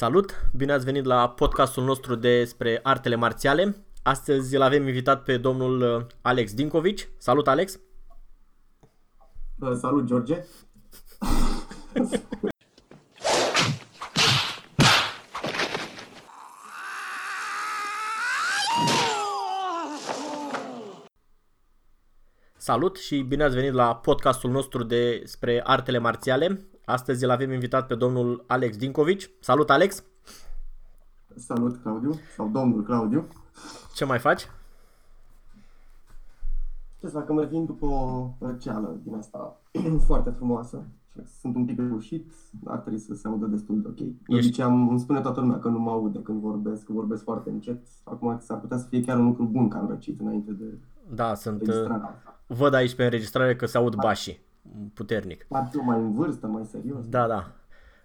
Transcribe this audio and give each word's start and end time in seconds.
Salut! 0.00 0.50
Bine 0.52 0.72
ați 0.72 0.84
venit 0.84 1.04
la 1.04 1.28
podcastul 1.28 1.84
nostru 1.84 2.14
despre 2.14 2.80
artele 2.82 3.14
marțiale. 3.14 3.84
Astăzi 4.02 4.56
îl 4.56 4.62
avem 4.62 4.86
invitat 4.86 5.22
pe 5.22 5.36
domnul 5.36 5.80
uh, 5.80 6.06
Alex 6.22 6.54
Dincovici. 6.54 7.08
Salut, 7.18 7.48
Alex! 7.48 7.80
Salut, 9.80 10.04
George! 10.04 10.44
Salut 22.56 22.96
și 22.96 23.20
bine 23.20 23.42
ați 23.42 23.54
venit 23.54 23.72
la 23.72 23.96
podcastul 23.96 24.50
nostru 24.50 24.82
despre 24.82 25.60
artele 25.64 25.98
marțiale. 25.98 26.68
Astăzi 26.84 27.24
îl 27.24 27.30
avem 27.30 27.52
invitat 27.52 27.86
pe 27.86 27.94
domnul 27.94 28.44
Alex 28.46 28.76
Dincovici. 28.76 29.30
Salut, 29.40 29.70
Alex! 29.70 30.04
Salut, 31.36 31.82
Claudiu, 31.82 32.14
sau 32.36 32.48
domnul 32.48 32.82
Claudiu. 32.82 33.28
Ce 33.94 34.04
mai 34.04 34.18
faci? 34.18 34.40
Ce 36.98 37.06
să 37.06 37.12
fac, 37.12 37.26
că 37.26 37.32
mă 37.32 37.44
vin 37.44 37.64
după 37.64 37.86
o 37.86 38.30
răceală 38.38 39.00
din 39.02 39.14
asta 39.14 39.60
foarte 40.06 40.30
frumoasă. 40.30 40.84
Sunt 41.40 41.56
un 41.56 41.64
pic 41.64 41.78
reușit, 41.78 42.32
ar 42.64 42.78
trebui 42.78 42.98
să 42.98 43.14
se 43.14 43.28
audă 43.28 43.46
destul 43.46 43.82
de 43.82 43.88
ok. 43.88 43.98
Ești... 44.26 44.50
Deci 44.50 44.58
am, 44.58 44.88
îmi 44.88 45.00
spune 45.00 45.20
toată 45.20 45.40
lumea 45.40 45.58
că 45.58 45.68
nu 45.68 45.78
mă 45.78 45.90
aude 45.90 46.22
când 46.22 46.40
vorbesc, 46.40 46.84
că 46.84 46.92
vorbesc 46.92 47.22
foarte 47.22 47.50
încet. 47.50 47.86
Acum 48.04 48.38
s-ar 48.40 48.60
putea 48.60 48.76
să 48.76 48.86
fie 48.88 49.00
chiar 49.00 49.18
un 49.18 49.24
lucru 49.24 49.44
bun 49.44 49.68
că 49.68 49.76
am 49.76 49.88
răcit 49.88 50.20
înainte 50.20 50.52
de 50.52 50.64
Da, 51.14 51.34
sunt... 51.34 51.62
Văd 52.46 52.74
aici 52.74 52.94
pe 52.94 53.04
înregistrare 53.04 53.56
că 53.56 53.66
se 53.66 53.76
aud 53.76 53.94
da. 53.94 54.02
bașii 54.02 54.40
puternic. 54.94 55.46
Ar 55.50 55.68
fi 55.70 55.76
mai 55.76 55.98
în 55.98 56.12
vârstă, 56.12 56.46
mai 56.46 56.64
serios. 56.64 57.08
Da, 57.08 57.26
da. 57.26 57.52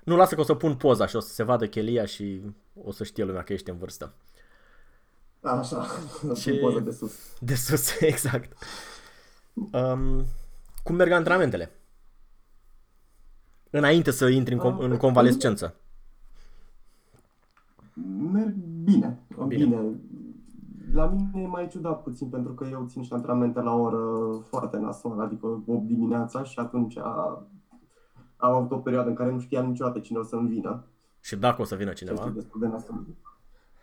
Nu 0.04 0.16
lasă 0.16 0.36
că 0.36 0.42
o 0.42 0.44
să 0.44 0.54
pun 0.54 0.76
poza 0.76 1.06
și 1.06 1.16
o 1.16 1.20
să 1.20 1.34
se 1.34 1.44
vadă 1.44 1.68
chelia 1.68 2.06
și 2.06 2.42
o 2.84 2.92
să 2.92 3.04
știe 3.04 3.24
lumea 3.24 3.44
că 3.44 3.54
ești 3.54 3.70
în 3.70 3.78
vârstă. 3.78 4.14
Așa, 5.42 5.86
și... 6.42 6.52
poză 6.52 6.80
de 6.80 6.92
sus. 6.92 7.14
De 7.40 7.56
sus, 7.56 8.00
exact. 8.00 8.64
Um, 9.54 10.26
cum 10.84 10.96
merg 10.96 11.12
antrenamentele? 11.12 11.72
Înainte 13.70 14.12
să 14.12 14.28
intri 14.28 14.54
în, 14.54 14.60
com- 14.60 14.78
în 14.80 14.98
convalescență. 14.98 15.76
Merg 18.32 18.54
bine. 18.84 19.20
bine. 19.48 19.66
bine. 19.66 20.00
La 20.96 21.06
mine 21.06 21.42
e 21.42 21.48
mai 21.48 21.68
ciudat 21.68 22.04
puțin, 22.04 22.30
pentru 22.30 22.54
că 22.54 22.68
eu 22.72 22.86
țin 22.88 23.04
și 23.04 23.14
antrenamente 23.14 23.62
la 23.62 23.74
oră 23.74 24.32
foarte 24.50 24.78
nasoală, 24.78 25.24
adică 25.24 25.46
8 25.66 25.86
dimineața 25.86 26.44
și 26.44 26.60
atunci 26.60 26.98
a, 26.98 27.48
am 28.38 28.54
avut 28.54 28.72
o 28.72 28.78
perioadă 28.78 29.10
în 29.10 29.16
care 29.16 29.32
nu 29.32 29.40
știam 29.40 29.68
niciodată 29.68 30.00
cine 30.00 30.18
o 30.18 30.24
să-mi 30.24 30.50
vină. 30.50 30.84
Și 31.20 31.36
dacă 31.36 31.62
o 31.62 31.66
să 31.66 31.76
vină 31.76 31.92
cineva? 31.92 32.32
Destul 32.36 32.60
de 32.60 32.68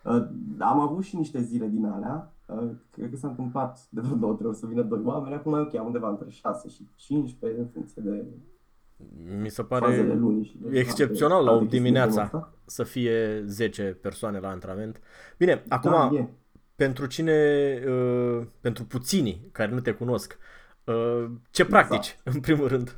Uh, 0.03 0.27
am 0.59 0.79
avut 0.79 1.03
și 1.03 1.15
niște 1.15 1.41
zile 1.41 1.67
din 1.67 1.85
alea, 1.85 2.33
uh, 2.45 2.69
cred 2.91 3.09
că 3.09 3.15
s-a 3.15 3.27
întâmplat 3.27 3.87
de 3.89 4.01
vreo 4.01 4.15
două, 4.15 4.33
trei 4.33 4.55
să 4.55 4.65
vină 4.65 4.81
doi 4.81 5.01
oameni, 5.03 5.35
acum 5.35 5.53
e 5.53 5.59
ok, 5.59 5.75
am 5.75 5.85
undeva 5.85 6.09
între 6.09 6.29
6 6.29 6.67
și 6.67 6.87
15 6.95 7.59
în 7.59 7.67
funcție 7.67 8.01
de 8.05 8.25
mi 9.41 9.49
se 9.49 9.63
pare 9.63 10.17
excepțional 10.71 11.43
la 11.43 11.51
8 11.51 11.69
dimineața 11.69 12.51
să 12.65 12.83
fie 12.83 13.43
10 13.45 13.97
persoane 14.01 14.39
la 14.39 14.47
antrenament. 14.47 15.01
Bine, 15.37 15.63
acum, 15.67 15.91
da, 15.91 16.27
pentru 16.75 17.05
cine, 17.05 17.79
uh, 17.87 18.45
pentru 18.61 18.85
puținii 18.85 19.49
care 19.51 19.71
nu 19.71 19.79
te 19.79 19.93
cunosc, 19.93 20.37
uh, 20.83 21.25
ce 21.51 21.61
exact. 21.61 21.69
practici, 21.69 22.19
în 22.33 22.39
primul 22.39 22.67
rând? 22.67 22.97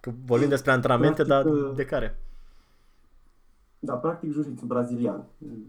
Că 0.00 0.12
vorbim 0.24 0.48
despre 0.48 0.72
antrenamente, 0.72 1.24
Practic, 1.24 1.52
dar 1.52 1.68
uh, 1.68 1.74
de 1.76 1.84
care? 1.84 2.18
Da, 3.78 3.94
practic 3.94 4.32
jiu 4.32 4.54
brazilian. 4.64 5.24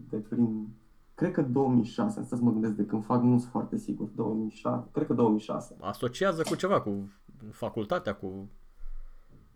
De 0.08 0.16
prin, 0.16 0.68
cred 1.14 1.32
că 1.32 1.42
2006, 1.42 2.20
asta 2.20 2.36
să 2.36 2.42
mă 2.42 2.50
gândesc 2.50 2.74
de 2.74 2.84
când 2.84 3.04
fac, 3.04 3.22
nu 3.22 3.38
sunt 3.38 3.50
foarte 3.50 3.76
sigur, 3.76 4.08
2006, 4.14 4.88
cred 4.92 5.06
că 5.06 5.12
2006. 5.12 5.76
Asociază 5.80 6.42
cu 6.42 6.54
ceva, 6.54 6.80
cu 6.80 7.12
facultatea, 7.50 8.14
cu... 8.14 8.48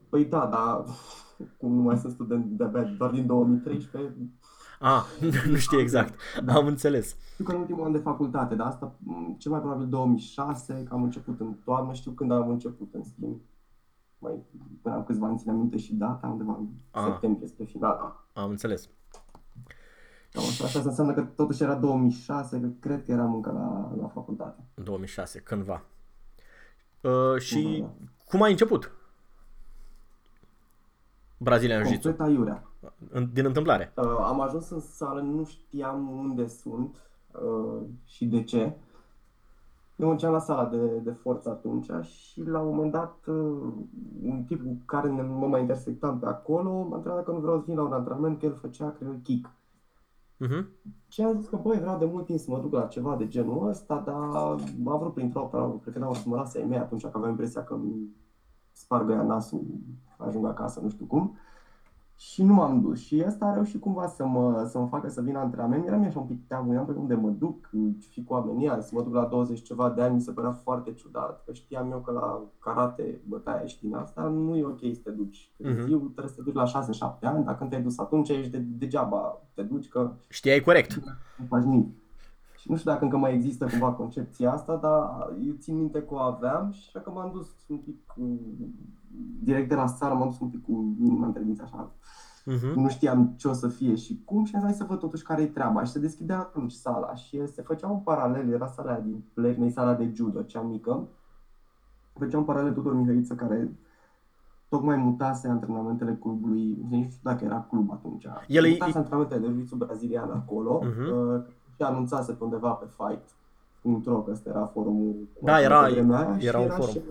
Păi 0.08 0.24
da, 0.24 0.46
dar 0.46 0.84
cum 1.58 1.74
nu 1.74 1.82
mai 1.82 1.98
sunt 1.98 2.12
student 2.12 2.44
de 2.44 2.64
abia 2.64 2.82
doar 2.82 3.10
din 3.10 3.26
2013, 3.26 4.14
Ah, 4.80 5.04
nu 5.50 5.56
știu 5.56 5.80
exact. 5.80 6.14
Da. 6.44 6.54
Am 6.54 6.66
înțeles. 6.66 7.16
Știu 7.32 7.44
că 7.44 7.52
în 7.52 7.60
ultimul 7.60 7.84
an 7.84 7.92
de 7.92 7.98
facultate, 7.98 8.54
dar 8.54 8.66
asta 8.66 8.94
cel 9.38 9.50
mai 9.50 9.60
probabil 9.60 9.88
2006, 9.88 10.82
că 10.88 10.94
am 10.94 11.02
început 11.02 11.40
în 11.40 11.54
toamnă, 11.64 11.92
știu 11.92 12.10
când 12.10 12.32
am 12.32 12.48
început, 12.48 12.94
în 12.94 13.02
schimb. 13.02 13.40
Mai, 14.18 14.32
până 14.82 14.94
am 14.94 15.04
câțiva 15.04 15.26
ani 15.26 15.38
țin 15.38 15.50
aminte 15.50 15.78
și 15.78 15.94
data, 15.94 16.26
undeva 16.26 16.56
în 16.58 16.66
ah. 16.90 17.02
septembrie 17.04 17.48
spre 17.48 17.64
final. 17.64 18.24
Am 18.32 18.50
înțeles. 18.50 18.88
Cam 20.32 20.42
așa, 20.42 20.64
asta 20.64 20.82
înseamnă 20.84 21.12
că 21.12 21.22
totuși 21.22 21.62
era 21.62 21.74
2006, 21.74 22.60
că 22.60 22.66
cred 22.80 23.04
că 23.04 23.12
eram 23.12 23.34
încă 23.34 23.50
la, 23.50 23.94
la 24.00 24.08
facultate. 24.08 24.62
2006, 24.74 25.38
cândva. 25.38 25.82
Uh, 27.00 27.40
și 27.40 27.78
da, 27.80 27.86
da. 27.86 28.10
cum 28.24 28.42
ai 28.42 28.50
început? 28.50 28.92
Brazilian 31.36 31.84
Jiu-Jitsu. 31.84 32.08
Complet 32.08 32.28
aiurea. 32.28 32.67
Din 33.32 33.44
întâmplare. 33.44 33.92
Uh, 33.96 34.04
am 34.22 34.40
ajuns 34.40 34.70
în 34.70 34.80
sală, 34.80 35.20
nu 35.20 35.44
știam 35.44 36.10
unde 36.10 36.46
sunt 36.46 36.96
uh, 37.32 37.82
și 38.04 38.26
de 38.26 38.42
ce. 38.42 38.76
Eu 39.96 40.08
mergeam 40.08 40.32
la 40.32 40.38
sala 40.38 40.66
de, 40.66 40.98
de 40.98 41.10
forță 41.10 41.48
atunci 41.48 41.90
și 42.02 42.42
la 42.42 42.60
un 42.60 42.74
moment 42.74 42.92
dat 42.92 43.16
uh, 43.26 43.72
un 44.22 44.44
tip 44.46 44.62
cu 44.62 44.82
care 44.84 45.08
ne, 45.08 45.22
mă 45.22 45.46
mai 45.46 45.60
intersectam 45.60 46.18
pe 46.18 46.26
acolo 46.26 46.82
m-a 46.82 46.96
întrebat 46.96 47.18
dacă 47.18 47.30
nu 47.30 47.38
vreau 47.38 47.58
să 47.58 47.64
vin 47.66 47.76
la 47.76 47.82
un 47.82 47.92
antrenament, 47.92 48.38
că 48.38 48.46
el 48.46 48.54
făcea, 48.54 48.90
cred, 48.90 49.20
kick. 49.22 49.50
Uh-huh. 50.46 50.66
Și 51.08 51.22
am 51.22 51.38
zis 51.38 51.48
că, 51.48 51.56
băi, 51.56 51.78
vreau 51.78 51.98
de 51.98 52.04
mult 52.04 52.24
timp 52.24 52.38
să 52.38 52.50
mă 52.50 52.60
duc 52.60 52.72
la 52.72 52.86
ceva 52.86 53.16
de 53.16 53.28
genul 53.28 53.68
ăsta, 53.68 54.02
dar 54.06 54.56
m-a 54.82 54.96
vrut 54.96 55.14
printr-o 55.14 55.46
cred 55.82 55.94
că 55.94 56.00
n-au 56.00 56.14
să 56.14 56.22
mă 56.28 56.36
lase 56.36 56.58
ai 56.58 56.64
mei 56.64 56.78
atunci, 56.78 57.02
că 57.02 57.10
aveam 57.12 57.30
impresia 57.30 57.64
că 57.64 57.74
îmi 57.74 58.16
spargă 58.72 59.12
ea 59.12 59.22
nasul, 59.22 59.64
ajung 60.16 60.46
acasă, 60.46 60.80
nu 60.80 60.88
știu 60.88 61.06
cum. 61.06 61.38
Și 62.20 62.42
nu 62.42 62.54
m-am 62.54 62.80
dus. 62.80 62.98
Și 62.98 63.22
asta 63.26 63.44
a 63.44 63.54
reușit 63.54 63.80
cumva 63.80 64.06
să 64.06 64.26
mă, 64.26 64.66
să 64.70 64.78
mă 64.78 64.86
facă 64.86 65.08
să 65.08 65.20
vin 65.20 65.32
la 65.32 65.40
antrenament. 65.40 65.86
Eram 65.86 66.04
așa 66.04 66.18
un 66.18 66.26
pic 66.26 66.46
teamă, 66.46 66.84
pe 66.84 66.92
unde 66.92 67.14
mă 67.14 67.28
duc, 67.30 67.70
ce 68.00 68.08
fi 68.08 68.24
cu 68.24 68.32
oamenii 68.32 68.70
să 68.80 68.90
mă 68.92 69.02
duc 69.02 69.14
la 69.14 69.24
20 69.24 69.62
ceva 69.62 69.90
de 69.90 70.02
ani, 70.02 70.14
mi 70.14 70.20
se 70.20 70.32
părea 70.32 70.50
foarte 70.50 70.92
ciudat. 70.92 71.42
Că 71.44 71.52
știam 71.52 71.90
eu 71.90 71.98
că 71.98 72.12
la 72.12 72.42
karate, 72.58 73.20
bătaia 73.24 73.66
și 73.66 73.80
din 73.80 73.94
asta, 73.94 74.22
nu 74.22 74.56
e 74.56 74.64
ok 74.64 74.78
să 74.78 75.00
te 75.02 75.10
duci. 75.10 75.50
Uh-huh. 75.64 75.84
trebuie 75.84 76.26
să 76.26 76.34
te 76.34 76.42
duci 76.42 76.54
la 76.54 77.16
6-7 77.16 77.20
ani, 77.20 77.44
dacă 77.44 77.64
nu 77.64 77.70
te-ai 77.70 77.82
dus 77.82 77.98
atunci, 77.98 78.28
ești 78.28 78.50
de, 78.50 78.58
degeaba 78.58 79.42
te 79.54 79.62
duci, 79.62 79.88
că... 79.88 80.12
Știai 80.28 80.60
corect. 80.60 80.94
Nu 81.36 81.44
faci 81.48 81.62
nimic. 81.62 81.88
Și 82.68 82.74
nu 82.74 82.80
știu 82.80 82.92
dacă 82.92 83.04
încă 83.04 83.16
mai 83.16 83.34
există 83.34 83.66
cumva 83.66 83.92
concepția 83.92 84.52
asta, 84.52 84.76
dar 84.76 85.32
eu 85.46 85.54
țin 85.58 85.76
minte 85.76 86.02
că 86.02 86.14
o 86.14 86.18
aveam 86.18 86.70
și 86.70 86.82
așa 86.86 87.04
că 87.04 87.10
m-am 87.10 87.30
dus 87.32 87.46
un 87.68 87.76
pic 87.76 87.96
direct 89.42 89.68
de 89.68 89.74
la 89.74 89.86
țară, 89.86 90.14
m-am 90.14 90.28
dus 90.28 90.40
un 90.40 90.48
pic 90.48 90.62
cu 90.62 90.94
inima 91.00 91.26
întrebiți 91.26 91.60
așa. 91.60 91.90
Uh-huh. 91.90 92.74
Nu 92.74 92.88
știam 92.88 93.32
ce 93.36 93.48
o 93.48 93.52
să 93.52 93.68
fie 93.68 93.94
și 93.94 94.22
cum 94.24 94.44
și 94.44 94.54
am 94.54 94.68
zis 94.68 94.76
să 94.76 94.84
văd 94.84 94.98
totuși 94.98 95.22
care 95.22 95.42
e 95.42 95.46
treaba. 95.46 95.84
Și 95.84 95.92
se 95.92 95.98
deschidea 95.98 96.38
atunci 96.38 96.72
sala 96.72 97.14
și 97.14 97.46
se 97.46 97.62
făcea 97.62 97.88
un 97.88 97.98
paralel, 97.98 98.52
era 98.52 98.66
sala 98.66 98.94
din 98.94 99.24
Plernei, 99.32 99.70
sala 99.70 99.94
de 99.94 100.10
judo, 100.14 100.42
cea 100.42 100.60
mică. 100.60 101.08
Făcea 102.12 102.38
un 102.38 102.44
paralel 102.44 102.72
Tudor 102.72 102.94
Mihăiță 102.94 103.34
care 103.34 103.78
tocmai 104.68 104.96
mutase 104.96 105.48
antrenamentele 105.48 106.16
clubului, 106.20 106.86
nu 106.90 106.96
știu 106.96 107.20
dacă 107.22 107.44
era 107.44 107.66
club 107.70 107.90
atunci. 107.92 108.26
El 108.46 108.68
mutase 108.68 108.92
e... 108.94 108.98
antrenamentele 108.98 109.46
de 109.46 109.64
jiu 109.66 109.76
brazilian 109.76 110.30
acolo 110.30 110.80
uh-huh. 110.84 111.56
Și 111.78 111.84
anunțase 111.84 112.32
pe 112.32 112.44
undeva 112.44 112.70
pe 112.70 112.86
fight.ro 112.96 114.22
că 114.22 114.30
ăsta 114.30 114.50
era 114.50 114.66
forumul. 114.66 115.28
Da, 115.42 115.60
era, 115.60 115.88
era, 115.88 116.36
era 116.38 116.58
un 116.58 116.68
forum. 116.68 117.02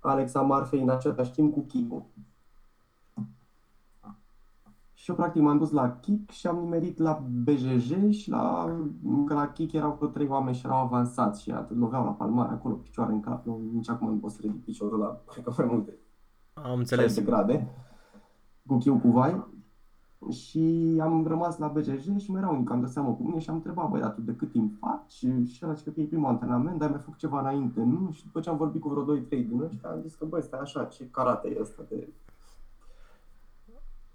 Alex 0.00 0.34
Amarfei 0.34 0.82
în 0.82 0.90
același 0.90 1.32
timp 1.32 1.52
cu 1.52 1.60
Kimu. 1.60 2.06
Și 4.92 5.10
eu 5.10 5.16
practic 5.16 5.42
m-am 5.42 5.58
dus 5.58 5.70
la 5.70 5.96
Kik 6.00 6.30
și 6.30 6.46
am 6.46 6.58
nimerit 6.58 6.98
la 6.98 7.22
BJJ 7.30 8.10
și 8.10 8.30
la, 8.30 8.76
că 9.26 9.34
la 9.34 9.52
Kik 9.52 9.72
erau 9.72 9.94
vreo 9.98 10.08
trei 10.08 10.28
oameni 10.28 10.56
și 10.56 10.66
erau 10.66 10.78
avansați 10.78 11.42
și 11.42 11.50
atât 11.50 11.76
loveau 11.76 12.04
la 12.04 12.10
palmare 12.10 12.52
acolo, 12.52 12.74
picioare 12.74 13.12
în 13.12 13.20
cap. 13.20 13.46
Eu 13.46 13.60
nici 13.72 13.88
acum 13.88 14.08
nu 14.08 14.16
pot 14.16 14.30
să 14.30 14.38
ridic 14.40 14.64
piciorul 14.64 14.98
la, 14.98 15.20
cred 15.30 15.44
că 15.44 15.52
mai 15.56 15.66
multe. 15.70 15.96
Am 16.52 16.78
înțeles. 16.78 17.14
de 17.14 17.22
grade. 17.22 17.68
Cu 18.66 18.78
chiu 18.78 18.98
cu 18.98 19.08
vai. 19.08 19.46
Și 20.28 20.96
am 21.00 21.26
rămas 21.26 21.58
la 21.58 21.68
BJJ 21.68 22.16
și 22.16 22.30
mai 22.30 22.40
erau 22.40 22.56
încă, 22.56 22.72
am 22.72 22.80
dat 22.80 22.90
seama 22.90 23.10
cu 23.10 23.22
mine 23.22 23.38
și 23.38 23.50
am 23.50 23.54
întrebat, 23.54 23.90
băi, 23.90 24.00
dar 24.00 24.10
tu 24.10 24.20
de 24.20 24.34
cât 24.34 24.50
timp 24.50 24.78
faci? 24.78 25.12
Și 25.50 25.60
ăla 25.62 25.72
zice 25.72 25.92
că 25.92 26.00
e 26.00 26.04
primul 26.04 26.28
antrenament, 26.28 26.78
dar 26.78 26.86
ai 26.88 26.94
mai 26.94 27.02
făcut 27.02 27.18
ceva 27.18 27.40
înainte, 27.40 27.80
nu? 27.80 28.10
Și 28.12 28.24
după 28.24 28.40
ce 28.40 28.50
am 28.50 28.56
vorbit 28.56 28.80
cu 28.80 28.88
vreo 28.88 29.16
2-3 29.16 29.28
din 29.28 29.60
ăștia, 29.60 29.90
am 29.90 30.00
zis 30.00 30.14
că, 30.14 30.24
băi, 30.24 30.42
stai 30.42 30.60
așa, 30.60 30.84
ce 30.84 31.08
karate 31.10 31.48
e 31.48 31.60
ăsta 31.60 31.82
de... 31.88 32.08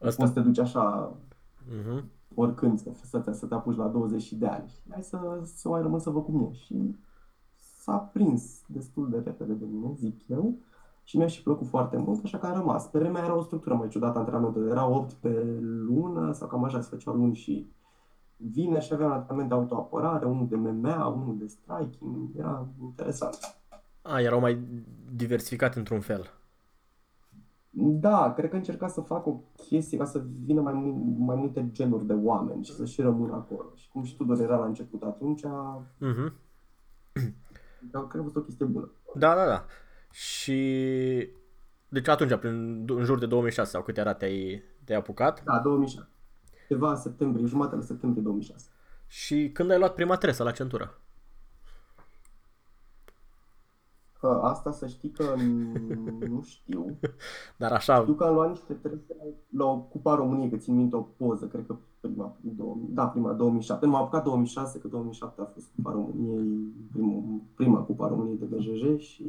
Asta... 0.02 0.24
Poți 0.24 0.34
să 0.34 0.40
te 0.40 0.40
duci 0.40 0.60
așa 0.60 1.14
uh-huh. 1.14 2.04
oricând, 2.36 2.80
să, 2.80 2.92
să, 3.04 3.20
te, 3.20 3.34
să 3.34 3.46
te 3.46 3.54
apuci 3.54 3.76
la 3.76 3.88
20 3.88 4.34
de 4.34 4.48
ani. 4.48 4.72
Hai 4.90 5.04
să, 5.04 5.42
să 5.44 5.70
mai 5.70 5.82
rămân 5.82 6.00
să 6.00 6.10
văd 6.10 6.24
cum 6.24 6.42
e. 6.42 6.54
Și 6.54 6.96
s-a 7.56 7.98
prins 7.98 8.64
destul 8.68 9.10
de 9.10 9.22
repede 9.26 9.54
de 9.54 9.66
mine, 9.66 9.94
zic 9.94 10.28
eu. 10.28 10.56
Și 11.08 11.18
mi-a 11.18 11.28
și 11.28 11.44
plăcut 11.44 11.68
foarte 11.68 11.98
mult, 11.98 12.24
așa 12.24 12.38
că 12.38 12.46
am 12.46 12.54
rămas. 12.54 12.88
Pe 12.88 13.00
vremea 13.00 13.24
era 13.24 13.36
o 13.36 13.42
structură 13.42 13.76
mai 13.76 13.88
ciudată 13.88 14.18
antrenamentul, 14.18 14.70
era 14.70 14.88
8 14.88 15.14
pe 15.14 15.60
lună 15.62 16.32
sau 16.32 16.48
cam 16.48 16.64
așa 16.64 16.82
se 16.82 16.90
făcea 16.90 17.12
luni 17.12 17.36
și 17.36 17.72
vine 18.38 18.80
și 18.80 18.94
avea 18.94 19.06
un 19.06 19.12
antrenament 19.12 19.50
de 19.50 19.56
autoapărare, 19.56 20.26
unul 20.26 20.48
de 20.48 20.56
MMA, 20.56 21.08
unul 21.08 21.38
de 21.38 21.48
striking, 21.48 22.30
era 22.38 22.68
interesant. 22.82 23.38
A, 24.02 24.22
erau 24.22 24.40
mai 24.40 24.68
diversificat 25.12 25.76
într-un 25.76 26.00
fel. 26.00 26.30
Da, 27.78 28.34
cred 28.34 28.50
că 28.50 28.56
încerca 28.56 28.88
să 28.88 29.02
fac 29.02 29.26
o 29.26 29.40
chestie 29.56 29.98
ca 29.98 30.06
să 30.06 30.24
vină 30.46 30.62
mai, 30.62 30.74
mai 31.18 31.36
multe 31.36 31.70
genuri 31.72 32.06
de 32.06 32.14
oameni 32.14 32.64
și 32.64 32.74
să 32.74 32.86
și 32.86 33.02
rămână 33.02 33.34
acolo. 33.34 33.72
Și 33.76 33.90
cum 33.90 34.04
și 34.04 34.16
Tudor 34.16 34.40
era 34.40 34.58
la 34.58 34.66
început 34.66 35.04
atunci, 35.04 35.42
uh-huh. 35.42 36.34
cred 37.92 38.08
că 38.08 38.18
a 38.20 38.22
fost 38.22 38.36
o 38.36 38.42
chestie 38.42 38.66
bună. 38.66 38.92
Da, 39.16 39.36
da, 39.36 39.46
da. 39.46 39.66
Și 40.16 40.60
deci 41.90 42.08
atunci, 42.08 42.36
prin, 42.36 42.86
în 42.88 43.04
jur 43.04 43.20
de 43.20 43.26
2006 43.26 43.70
sau 43.70 43.82
câte 43.82 44.00
era 44.00 44.14
te-ai, 44.14 44.64
te-ai 44.84 45.00
apucat? 45.00 45.44
Da, 45.44 45.60
2006. 45.60 46.08
Ceva 46.68 46.90
în 46.90 46.96
septembrie, 46.96 47.46
jumătate 47.46 47.76
de 47.76 47.82
septembrie 47.82 48.24
2006. 48.24 48.66
Și 49.08 49.50
când 49.54 49.72
ai 49.72 49.78
luat 49.78 49.94
prima 49.94 50.18
tresă 50.18 50.44
la 50.44 50.52
centură? 50.52 51.00
Că 54.20 54.40
asta 54.44 54.72
să 54.72 54.88
știi 54.88 55.10
că 55.10 55.36
nu 56.34 56.42
știu. 56.42 56.98
Dar 57.58 57.72
așa... 57.72 58.00
Știu 58.02 58.14
că 58.14 58.24
am 58.24 58.34
luat 58.34 58.50
niște 58.50 58.74
trese 58.74 59.16
la 59.50 59.66
o 59.66 59.78
Cupa 59.78 60.16
României, 60.16 60.50
că 60.50 60.58
țin 60.58 60.76
minte 60.76 60.96
o 60.96 61.02
poză, 61.02 61.46
cred 61.46 61.66
că 61.66 61.76
prima, 62.00 62.38
da, 62.90 63.08
prima, 63.08 63.34
2007. 63.34 63.86
Nu 63.86 63.92
m-am 63.92 64.02
apucat 64.02 64.24
2006, 64.24 64.80
că 64.80 64.88
2007 64.88 65.42
a 65.42 65.46
fost 65.46 65.68
Cupa 65.76 65.92
României, 65.92 66.74
prima, 66.92 67.24
prima 67.56 67.80
Cupa 67.80 68.08
României 68.08 68.38
de 68.38 68.46
BJJ 68.46 69.02
și 69.02 69.24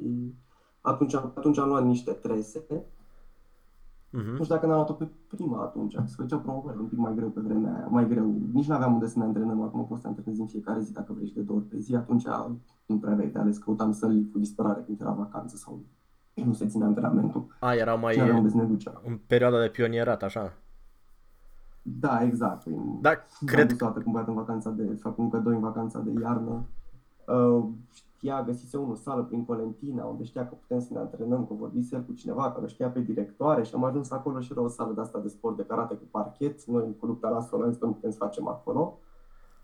atunci, 0.86 1.14
atunci 1.14 1.58
am 1.58 1.68
luat 1.68 1.84
niște 1.84 2.10
trese 2.10 2.64
Uh-huh. 4.16 4.36
Nu 4.36 4.42
știu 4.42 4.54
dacă 4.54 4.66
n-am 4.66 4.74
luat-o 4.74 4.92
pe 4.92 5.08
prima 5.26 5.62
atunci, 5.62 5.92
se 5.92 6.14
făceau 6.16 6.38
promovări 6.38 6.78
un 6.78 6.86
pic 6.86 6.98
mai 6.98 7.14
greu 7.14 7.28
pe 7.28 7.40
vremea 7.40 7.74
aia, 7.74 7.86
mai 7.86 8.08
greu. 8.08 8.34
Nici 8.52 8.66
nu 8.66 8.74
aveam 8.74 8.92
unde 8.92 9.06
să 9.06 9.18
ne 9.18 9.24
antrenăm, 9.24 9.62
acum 9.62 9.86
poți 9.86 10.00
să 10.00 10.06
antrenezi 10.06 10.40
în 10.40 10.46
fiecare 10.46 10.80
zi 10.80 10.92
dacă 10.92 11.12
vrei 11.12 11.26
și 11.26 11.34
de 11.34 11.40
două 11.40 11.58
ori 11.58 11.68
pe 11.68 11.78
zi, 11.78 11.94
atunci 11.94 12.26
nu 12.86 12.98
prea 12.98 13.12
aveai 13.12 13.28
de 13.28 13.38
ales, 13.38 13.58
căutam 13.58 13.92
să-l 13.92 14.24
cu 14.32 14.38
disperare 14.38 14.82
când 14.86 15.00
era 15.00 15.10
vacanță 15.10 15.56
sau 15.56 15.80
nu 16.34 16.52
se 16.52 16.66
ține 16.66 16.84
antrenamentul. 16.84 17.56
A, 17.60 17.74
era 17.74 17.94
mai 17.94 18.16
nu 18.16 18.36
unde 18.36 18.48
să 18.48 18.56
ne 18.56 18.64
ducea. 18.64 19.00
în 19.06 19.18
perioada 19.26 19.60
de 19.60 19.68
pionierat, 19.68 20.22
așa? 20.22 20.52
Da, 21.82 22.22
exact. 22.22 22.66
Da, 23.00 23.10
cred... 23.44 23.76
Toată 23.76 24.00
când 24.00 24.16
în 24.26 24.34
vacanța 24.34 24.70
de, 24.70 24.98
fac 25.00 25.18
încă 25.18 25.38
doi 25.38 25.54
în 25.54 25.60
vacanța 25.60 25.98
de 25.98 26.20
iarnă. 26.20 26.64
Uh, 27.26 27.64
știa, 28.16 28.42
găsise 28.42 28.76
unul 28.76 28.96
sală 28.96 29.22
prin 29.22 29.44
Colentina, 29.44 30.04
unde 30.04 30.24
știa 30.24 30.48
că 30.48 30.54
putem 30.54 30.80
să 30.80 30.88
ne 30.92 30.98
antrenăm, 30.98 31.46
că 31.46 31.54
vorbise 31.54 31.96
el 31.96 32.02
cu 32.02 32.12
cineva, 32.12 32.52
că 32.52 32.66
știa 32.66 32.88
pe 32.88 33.00
directoare 33.00 33.62
și 33.62 33.74
am 33.74 33.84
ajuns 33.84 34.10
acolo 34.10 34.40
și 34.40 34.52
era 34.52 34.60
o 34.60 34.68
sală 34.68 34.92
de 34.92 35.00
asta 35.00 35.18
de 35.18 35.28
sport 35.28 35.56
de 35.56 35.64
karate 35.64 35.94
cu 35.94 36.04
parchet. 36.10 36.64
Noi 36.64 36.96
cu 36.98 37.06
lupta 37.06 37.28
la 37.28 37.40
Solenț, 37.40 37.76
că 37.76 37.86
nu 37.86 37.92
putem 37.92 38.10
să 38.10 38.16
facem 38.16 38.48
acolo. 38.48 38.98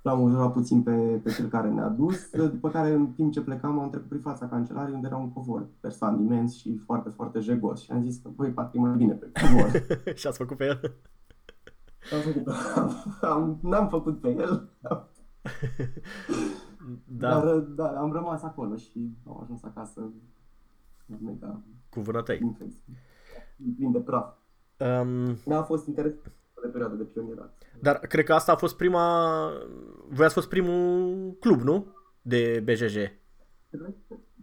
L-am 0.02 0.20
ujurat 0.20 0.52
puțin 0.52 0.82
pe, 0.82 1.20
pe 1.22 1.30
cel 1.30 1.48
care 1.48 1.70
ne-a 1.70 1.88
dus, 1.88 2.30
după 2.30 2.70
care 2.70 2.92
în 2.92 3.06
timp 3.06 3.32
ce 3.32 3.40
plecam 3.40 3.78
am 3.78 3.90
trecut 3.90 4.08
prin 4.08 4.20
fața 4.20 4.48
cancelariei 4.48 4.94
unde 4.94 5.06
era 5.06 5.16
un 5.16 5.32
covor 5.32 5.66
persan 5.80 6.20
imens 6.20 6.54
și 6.54 6.76
foarte, 6.76 7.08
foarte 7.08 7.38
jegos 7.38 7.80
și 7.80 7.92
am 7.92 8.02
zis 8.02 8.16
că 8.16 8.30
voi 8.36 8.50
parcă 8.50 8.78
mai 8.78 8.96
bine 8.96 9.12
pe 9.12 9.32
covor. 9.40 9.86
și 10.18 10.26
ați 10.26 10.38
făcut 10.38 10.56
pe 10.56 10.64
el? 10.64 10.96
Am 12.12 12.20
făcut, 12.20 12.54
am, 13.34 13.58
n-am 13.62 13.88
făcut 13.88 14.20
pe 14.20 14.28
el, 14.28 14.68
da. 17.04 17.28
Dar 17.28 17.56
da, 17.58 17.88
am 18.00 18.12
rămas 18.12 18.42
acolo 18.42 18.76
și 18.76 19.16
am 19.26 19.40
ajuns 19.42 19.62
acasă 19.62 20.12
mega... 21.06 21.62
Cu 21.90 22.00
vânătăi. 22.00 22.56
Plin 23.76 23.92
de 23.92 24.00
praf. 24.00 24.34
Um, 24.78 25.38
da, 25.46 25.58
a 25.58 25.62
fost 25.62 25.86
interesant 25.86 26.32
de 26.62 26.68
perioada 26.68 26.94
de 26.94 27.02
pionierat. 27.02 27.58
Dar 27.80 27.98
cred 27.98 28.24
că 28.24 28.34
asta 28.34 28.52
a 28.52 28.56
fost 28.56 28.76
prima... 28.76 29.48
Voi 30.08 30.24
ați 30.24 30.34
fost 30.34 30.48
primul 30.48 31.36
club, 31.40 31.60
nu? 31.60 31.86
De 32.22 32.62
BJJ. 32.64 32.96
Cred, 33.70 33.94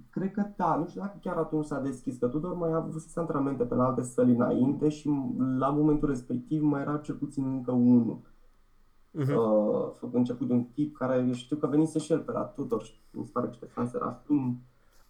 cred 0.10 0.32
că 0.32 0.46
da, 0.58 0.76
nu 0.76 0.88
știu 0.88 1.02
dacă 1.02 1.18
chiar 1.22 1.38
atunci 1.38 1.66
s-a 1.66 1.80
deschis, 1.80 2.18
că 2.18 2.28
Tudor 2.28 2.54
mai 2.54 2.72
a 2.72 2.76
avut 2.76 2.94
antrenamente 3.16 3.64
pe 3.64 3.76
la 3.76 3.86
alte 3.86 4.02
săli 4.02 4.32
înainte 4.32 4.90
și 4.90 5.10
la 5.58 5.70
momentul 5.70 6.08
respectiv 6.08 6.62
mai 6.62 6.82
era 6.82 6.98
cel 6.98 7.16
puțin 7.16 7.46
încă 7.46 7.72
unul 7.72 8.22
uh-huh. 9.18 9.36
uh, 10.02 10.10
început 10.12 10.48
de 10.48 10.54
un 10.54 10.64
tip 10.64 10.98
care 10.98 11.32
știu 11.32 11.56
că 11.56 11.68
venise 11.68 12.00
și 12.00 12.12
el 12.12 12.20
pe 12.20 12.32
la 12.32 12.42
Tudor, 12.42 12.84
mi 13.12 13.26
se 13.26 13.32
pare 13.34 13.48
că 13.48 13.54
Ștefan 13.54 13.88
Serafim. 13.88 14.62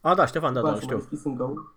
A, 0.01 0.15
da, 0.15 0.25
Ștefan, 0.25 0.53
da, 0.53 0.61
da, 0.61 0.75
știu. 0.75 0.97
Deschis 0.97 1.23
încă 1.23 1.73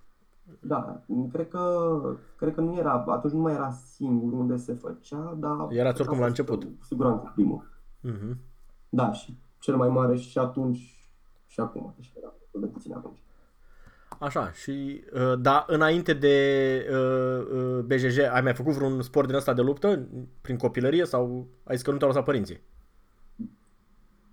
da, 0.61 1.03
cred 1.33 1.49
că, 1.49 2.01
cred 2.37 2.55
că 2.55 2.61
nu 2.61 2.77
era, 2.77 3.05
atunci 3.09 3.33
nu 3.33 3.41
mai 3.41 3.53
era 3.53 3.71
singur 3.71 4.33
unde 4.33 4.57
se 4.57 4.73
făcea, 4.73 5.37
dar... 5.39 5.67
Erați 5.71 6.01
oricum 6.01 6.19
la 6.19 6.27
început. 6.27 6.65
Cu 6.65 6.85
siguranță 6.85 7.33
primul. 7.35 7.71
Uh-huh. 8.05 8.37
Da, 8.89 9.13
și 9.13 9.39
cel 9.59 9.77
mai 9.77 9.89
mare 9.89 10.17
și 10.17 10.39
atunci 10.39 10.97
și 11.47 11.61
acum, 11.61 11.93
deci 11.97 12.13
era 12.17 12.33
de 12.53 12.67
puțin 12.67 12.93
atunci. 12.93 13.19
Așa, 14.23 14.53
și, 14.53 15.05
uh, 15.15 15.41
da, 15.41 15.65
înainte 15.69 16.13
de 16.13 16.37
uh, 16.91 17.47
uh 17.55 17.85
BJJ, 17.85 18.19
ai 18.19 18.41
mai 18.43 18.55
făcut 18.55 18.73
vreun 18.73 19.03
sport 19.03 19.27
din 19.27 19.37
ăsta 19.37 19.53
de 19.53 19.63
luptă, 19.63 20.09
prin 20.41 20.57
copilărie, 20.57 21.05
sau 21.05 21.47
ai 21.65 21.75
zis 21.75 21.85
că 21.85 21.91
nu 21.91 21.97
te-au 21.97 22.09
lăsat 22.09 22.25
părinții? 22.25 22.61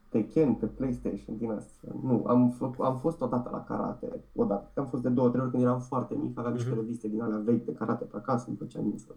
Tekken 0.09 0.53
pe 0.53 0.65
PlayStation 0.65 1.38
din 1.38 1.51
asta. 1.51 1.88
Nu, 2.03 2.24
am, 2.27 2.50
fă, 2.50 2.83
am 2.83 2.97
fost 2.97 3.21
odată 3.21 3.50
la 3.51 3.63
karate, 3.63 4.07
odată. 4.36 4.71
Am 4.75 4.86
fost 4.86 5.03
de 5.03 5.09
două, 5.09 5.30
trei 5.30 5.41
ori 5.41 5.51
când 5.51 5.63
eram 5.63 5.80
foarte 5.80 6.15
mic, 6.15 6.39
aveam 6.39 6.53
niște 6.53 6.71
uh-huh. 6.71 6.75
reviste 6.75 7.07
din 7.07 7.21
alea 7.21 7.42
vechi 7.45 7.65
de 7.65 7.74
karate 7.74 8.03
pe 8.03 8.18
acasă, 8.18 8.45
îmi 8.47 8.57
plăcea 8.57 8.80
mie 8.80 8.97
să 8.97 9.15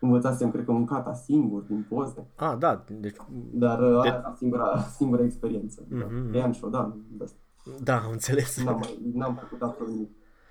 învățasem, 0.00 0.50
cred 0.50 0.64
că 0.64 0.72
un 0.72 0.84
kata 0.84 1.12
singur, 1.12 1.62
din 1.62 1.86
poze. 1.88 2.26
Ah, 2.36 2.56
da, 2.58 2.84
deci... 3.00 3.16
Dar 3.52 3.78
de... 3.78 3.84
Uh, 3.84 4.00
aia 4.02 4.22
a 4.24 4.34
singura, 4.36 4.78
singura 4.98 5.24
experiență. 5.24 5.82
Uh-huh. 5.82 6.30
Da. 6.32 6.52
și 6.52 6.60
da, 6.70 6.96
de 7.08 7.24
asta. 7.24 7.38
Da, 7.82 8.00
am 8.00 8.10
înțeles. 8.10 8.62
N-am, 8.62 8.84
n-am 9.12 9.34
făcut 9.34 9.62
absolut 9.62 9.92
nimic. 9.92 10.10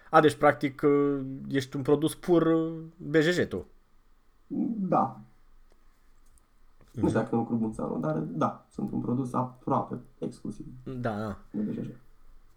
A, 0.10 0.20
deci 0.20 0.36
practic 0.36 0.82
uh, 0.86 1.22
ești 1.48 1.76
un 1.76 1.82
produs 1.82 2.16
pur 2.16 2.42
uh, 2.42 2.84
BJJ 2.98 3.48
tu. 3.48 3.66
Da. 4.78 5.20
Mm. 6.94 7.02
Nu 7.02 7.08
știu 7.08 7.20
dacă 7.20 7.36
e 7.36 7.38
un 7.38 7.46
club 7.46 7.78
în 7.78 8.02
dar 8.02 8.18
da, 8.18 8.66
sunt 8.70 8.92
un 8.92 9.00
produs 9.00 9.34
aproape 9.34 10.00
exclusiv. 10.20 10.66
Da, 10.84 11.18
da. 11.18 11.38
De 11.52 11.62
BJJ. 11.62 11.88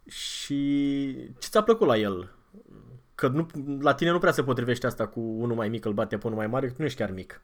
Și 0.04 1.14
ce 1.38 1.49
ți-a 1.49 1.62
plăcut 1.62 1.87
la 1.87 1.96
el? 1.96 2.31
Că 3.14 3.28
nu, 3.28 3.46
la 3.81 3.94
tine 3.94 4.10
nu 4.10 4.19
prea 4.19 4.32
se 4.32 4.43
potrivește 4.43 4.87
asta 4.87 5.06
cu 5.06 5.20
unul 5.20 5.56
mai 5.56 5.69
mic 5.69 5.84
îl 5.84 5.93
bate 5.93 6.16
pe 6.16 6.26
unul 6.26 6.38
mai 6.38 6.46
mare, 6.46 6.69
că 6.69 6.75
nu 6.78 6.84
ești 6.84 6.99
chiar 6.99 7.10
mic. 7.10 7.43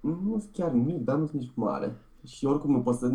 Nu 0.00 0.38
sunt 0.38 0.52
chiar 0.52 0.70
mic, 0.70 1.04
dar 1.04 1.16
nu 1.16 1.26
sunt 1.26 1.40
nici 1.40 1.52
mare. 1.54 1.96
Și 2.24 2.46
oricum 2.46 2.70
nu 2.70 2.80
pot 2.80 2.94
să... 2.94 3.10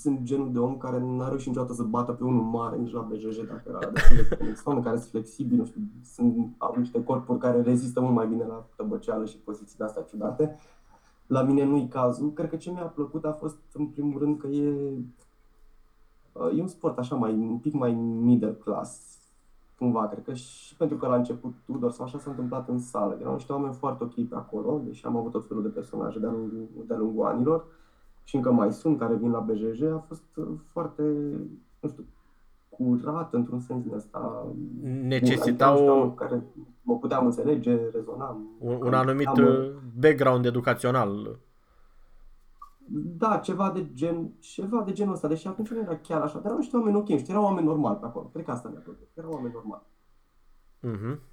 Sunt 0.00 0.22
genul 0.22 0.52
de 0.52 0.58
om 0.58 0.76
care 0.76 0.98
nu 0.98 1.20
are 1.20 1.28
reușit 1.28 1.46
niciodată 1.46 1.72
să 1.72 1.82
bată 1.82 2.12
pe 2.12 2.24
unul 2.24 2.42
mare, 2.42 2.76
nici 2.76 2.92
la 2.92 3.00
BJJ 3.00 3.36
dacă 3.36 3.62
era 3.66 3.78
de 3.78 4.54
Sunt 4.54 4.84
care 4.84 4.96
sunt 4.96 5.10
flexibili, 5.10 5.58
nu 5.58 5.64
știu, 5.64 5.80
sunt, 6.04 6.54
au 6.58 6.74
niște 6.78 7.04
corpuri 7.04 7.38
care 7.38 7.62
rezistă 7.62 8.00
mult 8.00 8.14
mai 8.14 8.26
bine 8.26 8.44
la 8.44 8.66
tăbăceală 8.76 9.24
și 9.24 9.38
poziții 9.38 9.76
de 9.78 9.84
astea 9.84 10.02
ciudate. 10.02 10.58
La 11.26 11.42
mine 11.42 11.64
nu-i 11.64 11.88
cazul. 11.88 12.32
Cred 12.32 12.48
că 12.48 12.56
ce 12.56 12.70
mi-a 12.70 12.82
plăcut 12.82 13.24
a 13.24 13.32
fost, 13.32 13.56
în 13.72 13.86
primul 13.86 14.18
rând, 14.18 14.38
că 14.38 14.46
e, 14.46 14.68
e 16.56 16.60
un 16.60 16.66
sport 16.66 16.98
așa 16.98 17.14
mai, 17.14 17.32
un 17.32 17.58
pic 17.58 17.72
mai 17.72 17.92
middle 17.94 18.56
class, 18.64 19.18
cumva. 19.78 20.08
Cred 20.08 20.24
că 20.24 20.32
și 20.34 20.76
pentru 20.76 20.96
că 20.96 21.06
la 21.06 21.16
început 21.16 21.54
Tudor 21.66 21.90
sau 21.90 22.04
așa 22.04 22.18
s-a 22.18 22.30
întâmplat 22.30 22.68
în 22.68 22.78
sală. 22.78 23.16
Erau 23.20 23.32
niște 23.32 23.52
oameni 23.52 23.74
foarte 23.74 24.04
ok 24.04 24.14
pe 24.14 24.34
acolo, 24.34 24.80
deși 24.84 25.06
am 25.06 25.16
avut 25.16 25.30
tot 25.30 25.46
felul 25.46 25.62
de 25.62 25.68
personaje 25.68 26.18
de-a 26.18 26.30
lungul, 26.30 26.68
de-a 26.86 26.96
lungul 26.96 27.26
anilor 27.26 27.64
și 28.24 28.36
încă 28.36 28.52
mai 28.52 28.72
sunt 28.72 28.98
care 28.98 29.14
vin 29.14 29.30
la 29.30 29.38
BJJ, 29.38 29.82
a 29.82 30.04
fost 30.08 30.36
uh, 30.36 30.46
foarte, 30.72 31.02
nu 31.80 31.88
știu, 31.88 32.04
curat 32.68 33.34
într-un 33.34 33.60
sens 33.60 33.82
din 33.82 33.94
asta. 33.94 34.46
Necesita 34.82 35.78
o... 35.78 36.10
Care 36.10 36.42
mă 36.82 36.98
puteam 36.98 37.24
înțelege, 37.24 37.78
rezonam. 37.92 38.48
Un, 38.58 38.78
un 38.82 38.94
anumit 38.94 39.26
am, 39.26 39.44
uh, 39.44 39.70
background 40.00 40.44
educațional. 40.44 41.38
Da, 42.94 43.36
ceva 43.36 43.70
de 43.70 43.86
gen, 43.94 44.32
ceva 44.38 44.82
de 44.82 44.92
genul 44.92 45.12
ăsta, 45.12 45.28
deși 45.28 45.46
atunci 45.46 45.70
nu 45.70 45.80
era 45.80 45.96
chiar 45.96 46.20
așa, 46.20 46.34
dar 46.34 46.44
erau 46.44 46.56
niște 46.56 46.76
oameni 46.76 46.96
ok, 46.96 47.06
știi, 47.06 47.26
erau 47.28 47.44
oameni 47.44 47.66
normali 47.66 47.96
pe 47.96 48.06
acolo, 48.06 48.26
cred 48.32 48.44
că 48.44 48.50
asta 48.50 48.68
mi-a 48.68 48.80
plăcut, 48.80 49.08
erau 49.14 49.30
oameni 49.32 49.54
normali. 49.54 49.82
Uh-huh. 50.82 51.31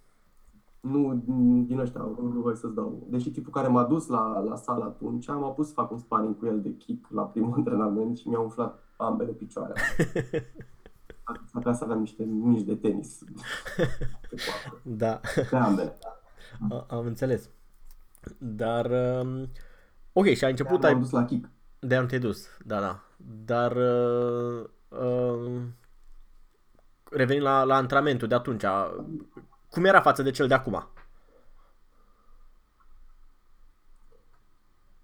Nu 0.82 1.24
din 1.68 1.80
ăștia, 1.80 2.02
nu 2.02 2.42
voi 2.42 2.56
să-ți 2.56 2.76
dau. 2.76 3.08
Deși 3.10 3.32
tipul 3.32 3.52
care 3.52 3.68
m-a 3.68 3.84
dus 3.84 4.08
la, 4.08 4.40
la 4.40 4.56
sală 4.56 4.84
atunci, 4.84 5.28
m-a 5.28 5.50
pus 5.50 5.68
să 5.68 5.74
fac 5.74 5.92
un 5.92 5.98
sparring 5.98 6.38
cu 6.38 6.46
el 6.46 6.62
de 6.62 6.76
kick 6.78 7.10
la 7.12 7.22
primul 7.22 7.54
antrenament 7.58 8.18
și 8.18 8.28
mi-a 8.28 8.40
umflat 8.40 8.84
ambele 8.98 9.32
picioare. 9.32 9.74
Acasă 11.54 11.84
aveam 11.84 12.00
niște 12.00 12.24
mici 12.24 12.66
de 12.66 12.76
tenis. 12.76 13.20
da. 14.84 15.20
Pe 15.50 15.56
ambele. 15.56 15.98
Da. 16.70 16.86
Am 16.90 17.06
înțeles. 17.06 17.50
Dar, 18.38 18.86
um, 19.22 19.50
ok, 20.14 20.26
și 20.26 20.44
ai 20.44 20.50
început... 20.50 20.82
De-am 20.82 20.94
ai... 20.94 21.00
dus 21.00 21.12
la 21.12 21.26
kick. 21.26 21.50
De-am 21.80 22.06
te 22.06 22.18
dus, 22.18 22.48
da, 22.66 22.80
da. 22.80 23.00
Dar, 23.46 23.76
uh, 23.76 24.66
uh, 24.88 25.62
revenind 27.12 27.44
la, 27.44 27.64
la 27.64 27.76
antrenamentul 27.76 28.28
de 28.28 28.36
atunci, 28.36 28.64
cum 29.70 29.86
era 29.86 30.02
față 30.02 30.22
de 30.22 30.32
cel 30.32 30.48
de 30.48 30.54
acum? 30.54 30.88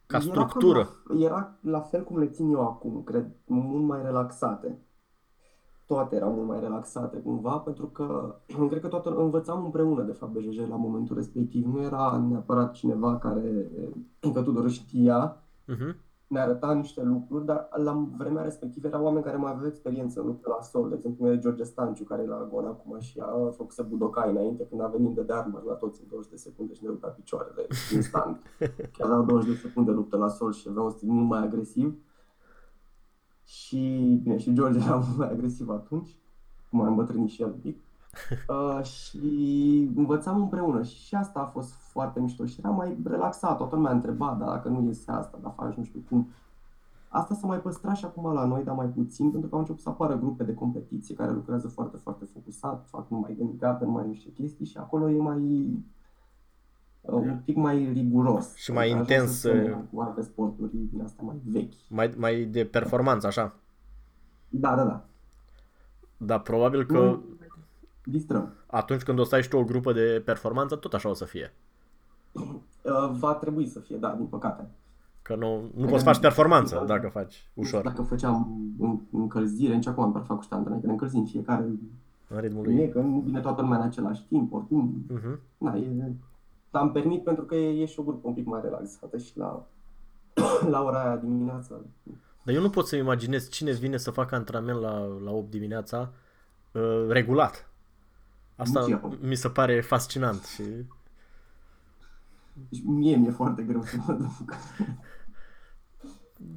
Ca 0.06 0.20
structură. 0.20 0.80
Era, 0.80 0.90
la, 1.08 1.26
era 1.26 1.58
la 1.62 1.80
fel 1.80 2.04
cum 2.04 2.18
le 2.18 2.28
țin 2.28 2.52
eu 2.52 2.68
acum, 2.68 3.04
cred, 3.04 3.36
mult 3.46 3.84
mai 3.84 4.02
relaxate. 4.02 4.80
Toate 5.86 6.16
erau 6.16 6.34
mult 6.34 6.48
mai 6.48 6.60
relaxate 6.60 7.18
cumva, 7.18 7.58
pentru 7.58 7.88
că 7.88 8.36
cred 8.70 8.82
că 8.82 8.88
toată 8.88 9.16
învățam 9.16 9.64
împreună, 9.64 10.04
de 10.04 10.12
fapt, 10.12 10.32
BJJ 10.32 10.58
la 10.58 10.76
momentul 10.76 11.16
respectiv. 11.16 11.66
Nu 11.66 11.82
era 11.82 12.26
neapărat 12.30 12.72
cineva 12.74 13.18
care 13.18 13.72
încă 14.20 14.42
Tudor 14.42 14.70
știa, 14.70 15.44
uh-huh 15.68 16.05
ne 16.28 16.40
arăta 16.40 16.74
niște 16.74 17.04
lucruri, 17.04 17.46
dar 17.46 17.70
la 17.76 18.08
vremea 18.18 18.44
respectivă 18.44 18.88
erau 18.88 19.04
oameni 19.04 19.24
care 19.24 19.38
mai 19.38 19.52
aveau 19.52 19.68
experiență 19.68 20.20
în 20.20 20.26
luptă 20.26 20.50
la 20.50 20.62
sol. 20.62 20.90
De 20.90 20.96
exemplu, 20.96 21.32
e 21.32 21.38
George 21.38 21.64
Stanciu, 21.64 22.04
care 22.04 22.24
e 22.24 22.28
la 22.28 22.48
Gon 22.52 22.66
acum 22.66 23.00
și 23.00 23.20
a 23.20 23.52
făcut 23.56 23.72
să 23.72 23.84
budokai 23.84 24.30
înainte, 24.30 24.66
când 24.70 24.82
a 24.82 24.88
venit 24.88 25.16
de 25.16 25.22
Darmar 25.22 25.64
la 25.64 25.74
toți 25.74 26.02
în 26.02 26.08
20 26.10 26.32
de 26.32 26.38
secunde 26.38 26.74
și 26.74 26.84
ne 26.84 26.90
rupa 26.90 27.08
picioarele 27.08 27.68
instant. 27.94 28.42
Chiar 28.98 29.08
aveau 29.08 29.24
20 29.24 29.54
de 29.54 29.68
secunde 29.68 29.92
luptă 29.92 30.18
la 30.18 30.28
sol 30.28 30.54
și 30.54 30.68
avea 30.70 30.82
un 30.82 30.92
stil 30.92 31.10
mult 31.10 31.28
mai 31.28 31.40
agresiv. 31.40 31.98
Și, 33.44 34.20
bine, 34.24 34.38
și 34.38 34.54
George 34.54 34.80
era 34.80 34.96
mult 34.96 35.18
mai 35.18 35.30
agresiv 35.30 35.70
atunci, 35.70 36.18
cum 36.70 36.80
mai 36.80 36.90
îmbătrânit 36.90 37.30
și 37.30 37.42
el 37.42 37.48
un 37.48 37.60
pic. 37.60 37.80
Uh, 38.48 38.84
și 38.84 39.92
învățam 39.96 40.42
împreună 40.42 40.84
și 40.84 41.16
asta 41.16 41.40
a 41.40 41.46
fost 41.46 41.74
foarte 41.96 42.20
mișto 42.20 42.46
și 42.46 42.60
era 42.60 42.70
mai 42.70 42.98
relaxat. 43.04 43.58
Toată 43.58 43.76
lumea 43.76 43.92
întreba, 43.92 44.38
dar 44.40 44.50
dacă 44.50 44.70
nu 44.70 44.86
iese 44.86 45.12
asta, 45.12 45.40
dar 45.42 45.54
faci 45.56 45.74
nu 45.74 45.84
știu 45.84 46.04
cum. 46.10 46.28
Asta 47.08 47.34
s-a 47.34 47.48
mai 47.48 47.60
păstrat 47.60 47.96
și 47.96 48.06
acum 48.06 48.34
la 48.34 48.46
noi, 48.46 48.64
dar 48.64 48.76
mai 48.76 48.86
puțin, 48.86 49.32
pentru 49.32 49.50
că 49.50 49.56
au 49.56 49.62
început 49.62 49.82
să 49.82 49.90
apară 49.90 50.16
grupe 50.18 50.44
de 50.44 50.54
competiție 50.54 51.16
care 51.16 51.32
lucrează 51.32 51.68
foarte, 51.68 51.98
foarte 51.98 52.26
focusat, 52.34 52.86
fac 52.90 53.10
numai 53.10 53.36
gândicate, 53.38 53.86
numai 53.86 54.08
niște 54.08 54.30
chestii 54.30 54.66
și 54.66 54.78
acolo 54.78 55.10
e 55.10 55.22
mai 55.22 55.40
uh, 57.02 57.14
un 57.14 57.42
pic 57.46 57.56
mai 57.56 57.92
riguros. 57.94 58.56
Și 58.56 58.72
mai 58.72 58.90
intens. 58.90 59.44
Uh, 59.44 59.78
cu 59.94 60.02
alte 60.02 60.22
sporturi 60.22 60.72
din 60.92 61.02
astea 61.02 61.24
mai 61.24 61.42
vechi. 61.46 61.90
Mai, 61.90 62.14
mai 62.18 62.44
de 62.44 62.66
performanță, 62.66 63.28
așa. 63.28 63.56
Da, 64.50 64.76
da, 64.76 64.84
da. 64.84 65.06
Da, 66.18 66.40
probabil 66.40 66.86
că... 66.86 67.00
Nu, 67.00 67.24
distrăm. 68.04 68.54
Atunci 68.66 69.04
când 69.04 69.20
o 69.20 69.24
să 69.24 69.36
ai 69.36 69.42
și 69.42 69.50
tu 69.50 69.58
o 69.58 69.64
grupă 69.64 69.94
de 69.94 70.22
performanță, 70.26 70.76
tot 70.76 70.94
așa 70.94 71.10
o 71.10 71.14
să 71.14 71.26
fie. 71.26 71.54
Uh, 72.86 73.12
va 73.20 73.34
trebui 73.34 73.68
să 73.68 73.80
fie, 73.80 73.98
da, 73.98 74.14
din 74.18 74.26
păcate. 74.26 74.70
Că 75.22 75.36
nu, 75.36 75.72
nu 75.76 75.86
poți 75.86 76.04
să 76.04 76.10
faci 76.10 76.20
performanță 76.20 76.76
da, 76.76 76.86
dacă 76.86 77.08
faci 77.08 77.50
ușor. 77.54 77.84
Dacă 77.84 78.02
făceam 78.02 78.58
încălzire, 79.12 79.74
nici 79.74 79.88
acum 79.88 80.04
îmi 80.04 80.24
fac 80.26 80.38
cu 80.38 80.44
ștandă, 80.44 80.70
că 80.70 80.86
ne 80.86 80.92
încălzim 80.92 81.26
fiecare 81.26 81.64
în 82.28 82.40
ritmul 82.40 82.64
lui. 82.64 82.78
E 82.78 82.88
că 82.88 83.00
nu 83.00 83.20
vine 83.26 83.40
toată 83.40 83.62
lumea 83.62 83.78
în 83.78 83.84
același 83.84 84.24
timp, 84.28 84.54
oricum. 84.54 85.06
Uh-huh. 85.14 85.40
Na, 85.58 85.76
e, 85.76 86.12
am 86.72 86.92
permit 86.92 87.24
pentru 87.24 87.44
că 87.44 87.56
e, 87.56 87.82
e 87.82 87.86
și 87.86 88.00
o 88.00 88.04
grupă 88.04 88.28
un 88.28 88.34
pic 88.34 88.46
mai 88.46 88.62
relaxată 88.64 89.18
și 89.18 89.38
la, 89.38 89.66
la 90.74 90.84
ora 90.84 91.04
aia 91.04 91.16
dimineața. 91.16 91.76
Dar 92.44 92.56
eu 92.56 92.62
nu 92.62 92.70
pot 92.70 92.88
să-mi 92.88 93.02
imaginez 93.02 93.50
cine 93.50 93.72
vine 93.72 93.98
să 93.98 94.12
facă 94.12 94.36
antrenament 94.36 94.80
la, 94.80 95.06
la 95.24 95.32
8 95.32 95.50
dimineața 95.50 96.12
uh, 96.72 97.06
regulat. 97.10 97.70
Asta 98.56 99.02
mi 99.20 99.36
se 99.36 99.50
pare 99.50 99.82
fascinant 99.82 100.44
și... 100.44 100.64
Deci 102.70 102.84
mie 102.84 103.16
mi-e 103.16 103.32
foarte 103.32 103.64
greu 103.64 103.82
să 103.82 103.98
mă 104.08 104.14
duc. 104.14 104.56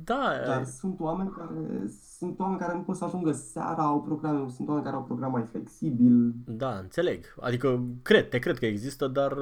Da. 0.05 0.31
Dar 0.47 0.64
sunt 0.64 1.00
oameni 1.00 1.31
care 1.31 1.87
sunt 2.17 2.38
oameni 2.38 2.61
care 2.61 2.75
nu 2.75 2.81
pot 2.81 2.97
să 2.97 3.05
ajungă 3.05 3.33
seara, 3.33 3.83
au 3.83 4.02
programe, 4.02 4.50
sunt 4.50 4.69
oameni 4.69 4.85
care 4.85 4.97
au 4.97 5.05
program 5.05 5.31
mai 5.31 5.43
flexibil. 5.43 6.35
Da, 6.47 6.78
înțeleg. 6.78 7.25
Adică 7.40 7.85
cred, 8.02 8.28
te 8.28 8.38
cred 8.38 8.59
că 8.59 8.67
există, 8.67 9.09
dar 9.09 9.37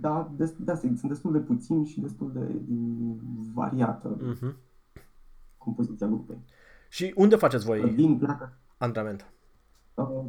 da, 0.00 0.30
de, 0.36 0.54
da, 0.58 0.74
sunt 0.74 1.02
destul 1.02 1.32
de 1.32 1.38
puțini 1.38 1.86
și 1.86 2.00
destul 2.00 2.32
de 2.32 2.60
variată 3.54 4.16
uh-huh. 4.16 4.54
compoziția 5.58 6.06
grupei. 6.06 6.38
Și 6.88 7.12
unde 7.16 7.36
faceți 7.36 7.64
voi 7.64 7.80
Vin, 7.80 8.18
pleacă. 8.18 8.58
antrenament? 8.76 9.32
Uh, 9.94 10.24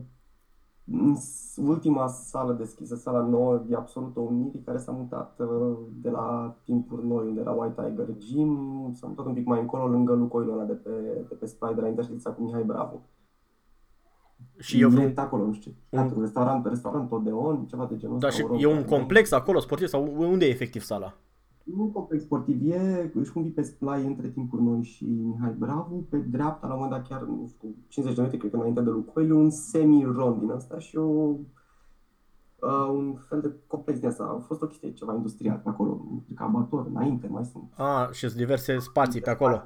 ultima 1.56 2.08
sală 2.08 2.54
deschisă, 2.54 2.96
sala 2.96 3.22
nouă, 3.22 3.63
e 3.70 3.75
absolut 3.75 4.15
o 4.15 4.22
unire, 4.22 4.62
care 4.65 4.77
s-a 4.77 4.92
mutat 4.92 5.39
uh, 5.39 5.77
de 6.01 6.10
la 6.10 6.56
timpuri 6.63 7.08
noi, 7.08 7.27
unde 7.27 7.39
era 7.39 7.51
White 7.51 7.82
Tiger 7.82 8.18
Gym, 8.18 8.92
s-a 8.94 9.08
mutat 9.08 9.25
un 9.25 9.34
pic 9.34 9.46
mai 9.46 9.60
încolo, 9.60 9.88
lângă 9.88 10.13
lucoilul 10.13 10.54
ăla 10.54 10.63
de 10.63 10.74
pe, 10.74 10.89
de 11.30 11.36
pe 11.36 11.46
Spider, 11.46 11.77
la 11.77 11.88
intersecția 11.88 12.32
cu 12.32 12.44
Mihai 12.44 12.63
Bravo. 12.63 13.01
Și 14.58 14.82
eu 14.82 14.89
vreau... 14.89 15.12
acolo, 15.15 15.46
nu 15.46 15.54
știu 15.54 15.72
ce, 15.89 15.98
un... 15.98 16.13
restaurant, 16.20 16.65
restaurant 16.65 17.12
Odeon, 17.12 17.65
ceva 17.65 17.86
de 17.86 17.98
genul 17.98 18.20
Da, 18.20 18.30
și 18.30 18.46
e 18.58 18.68
un 18.68 18.84
complex 18.84 19.32
acolo 19.32 19.60
sportiv 19.60 19.88
sau 19.88 20.13
unde 20.18 20.46
e 20.46 20.50
efectiv 20.50 20.82
sala? 20.82 21.18
Nu 21.65 21.86
complex 21.93 22.24
sportiv, 22.24 22.72
e, 22.72 23.12
își 23.13 23.31
cum 23.31 23.51
pe 23.51 23.62
splai 23.62 24.05
între 24.05 24.27
timpuri 24.27 24.63
noi 24.63 24.84
și 24.84 25.05
Mihai 25.05 25.55
Bravo, 25.57 25.95
pe 26.10 26.17
dreapta, 26.17 26.67
la 26.67 26.74
un 26.74 26.79
moment 26.79 26.98
dat 26.98 27.07
chiar, 27.10 27.22
nu 27.22 27.51
știu, 27.55 27.75
50 27.88 28.15
de 28.15 28.22
metri, 28.22 28.38
cred 28.38 28.51
că 28.51 28.57
înainte 28.57 28.81
de 28.81 28.89
Lucoil, 28.89 29.31
un 29.31 29.50
semi-rond 29.50 30.39
din 30.39 30.50
asta 30.50 30.79
și 30.79 30.98
o, 30.98 31.03
uh, 31.03 32.89
un 32.89 33.15
fel 33.29 33.41
de 33.41 33.53
complex 33.67 34.00
din 34.00 34.07
asta. 34.07 34.24
A 34.24 34.43
fost 34.48 34.62
o 34.62 34.67
chestie 34.67 34.93
ceva 34.93 35.13
industrial 35.13 35.62
pe 35.63 35.69
acolo, 35.69 36.05
cred 36.25 36.38
că 36.38 36.43
abator, 36.43 36.86
înainte 36.88 37.27
mai 37.27 37.45
sunt. 37.45 37.74
Ah, 37.77 38.10
și 38.12 38.27
sunt 38.27 38.39
diverse 38.39 38.77
spații 38.77 39.22
pe 39.22 39.29
acolo. 39.29 39.63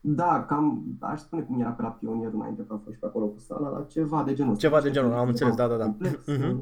Da, 0.00 0.44
cam, 0.48 0.96
aș 1.00 1.20
spune 1.20 1.42
cum 1.42 1.60
era 1.60 1.70
pe 1.70 1.82
la 1.82 1.88
Pionier 1.88 2.32
înainte, 2.32 2.62
că 2.62 2.72
am 2.72 2.78
fost 2.78 2.94
și 2.94 3.00
pe 3.00 3.06
acolo 3.06 3.26
cu 3.26 3.38
sala, 3.38 3.68
la 3.68 3.82
ceva 3.82 4.22
de 4.22 4.34
genul 4.34 4.56
Ceva 4.56 4.80
de 4.80 4.90
genul, 4.90 5.12
am 5.12 5.28
înțeles, 5.28 5.54
da, 5.54 5.68
da, 5.68 5.76
da. 5.76 5.84
Complex, 5.84 6.24
uh-huh 6.28 6.56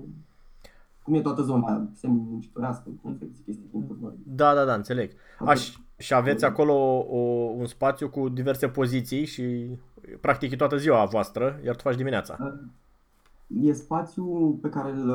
cum 1.02 1.14
e 1.14 1.21
toată 1.21 1.42
zona 1.42 1.88
semi-muncitorească, 1.92 2.90
confecții, 3.02 3.45
chestii 3.45 3.69
din 3.73 3.97
noi. 4.00 4.14
Da, 4.25 4.54
da, 4.54 4.64
da, 4.64 4.75
înțeleg. 4.75 5.11
Aș, 5.47 5.76
și 5.97 6.14
aveți 6.14 6.45
acolo 6.45 6.75
o, 7.09 7.19
un 7.57 7.66
spațiu 7.66 8.09
cu 8.09 8.28
diverse 8.28 8.69
poziții 8.69 9.25
și 9.25 9.76
practic 10.21 10.52
e 10.52 10.57
toată 10.57 10.76
ziua 10.76 11.04
voastră, 11.04 11.61
iar 11.64 11.76
tu 11.76 11.83
faci 11.83 11.97
dimineața. 11.97 12.37
E 13.47 13.73
spațiu 13.73 14.59
pe 14.62 14.69
care 14.69 14.90
îl 14.90 15.09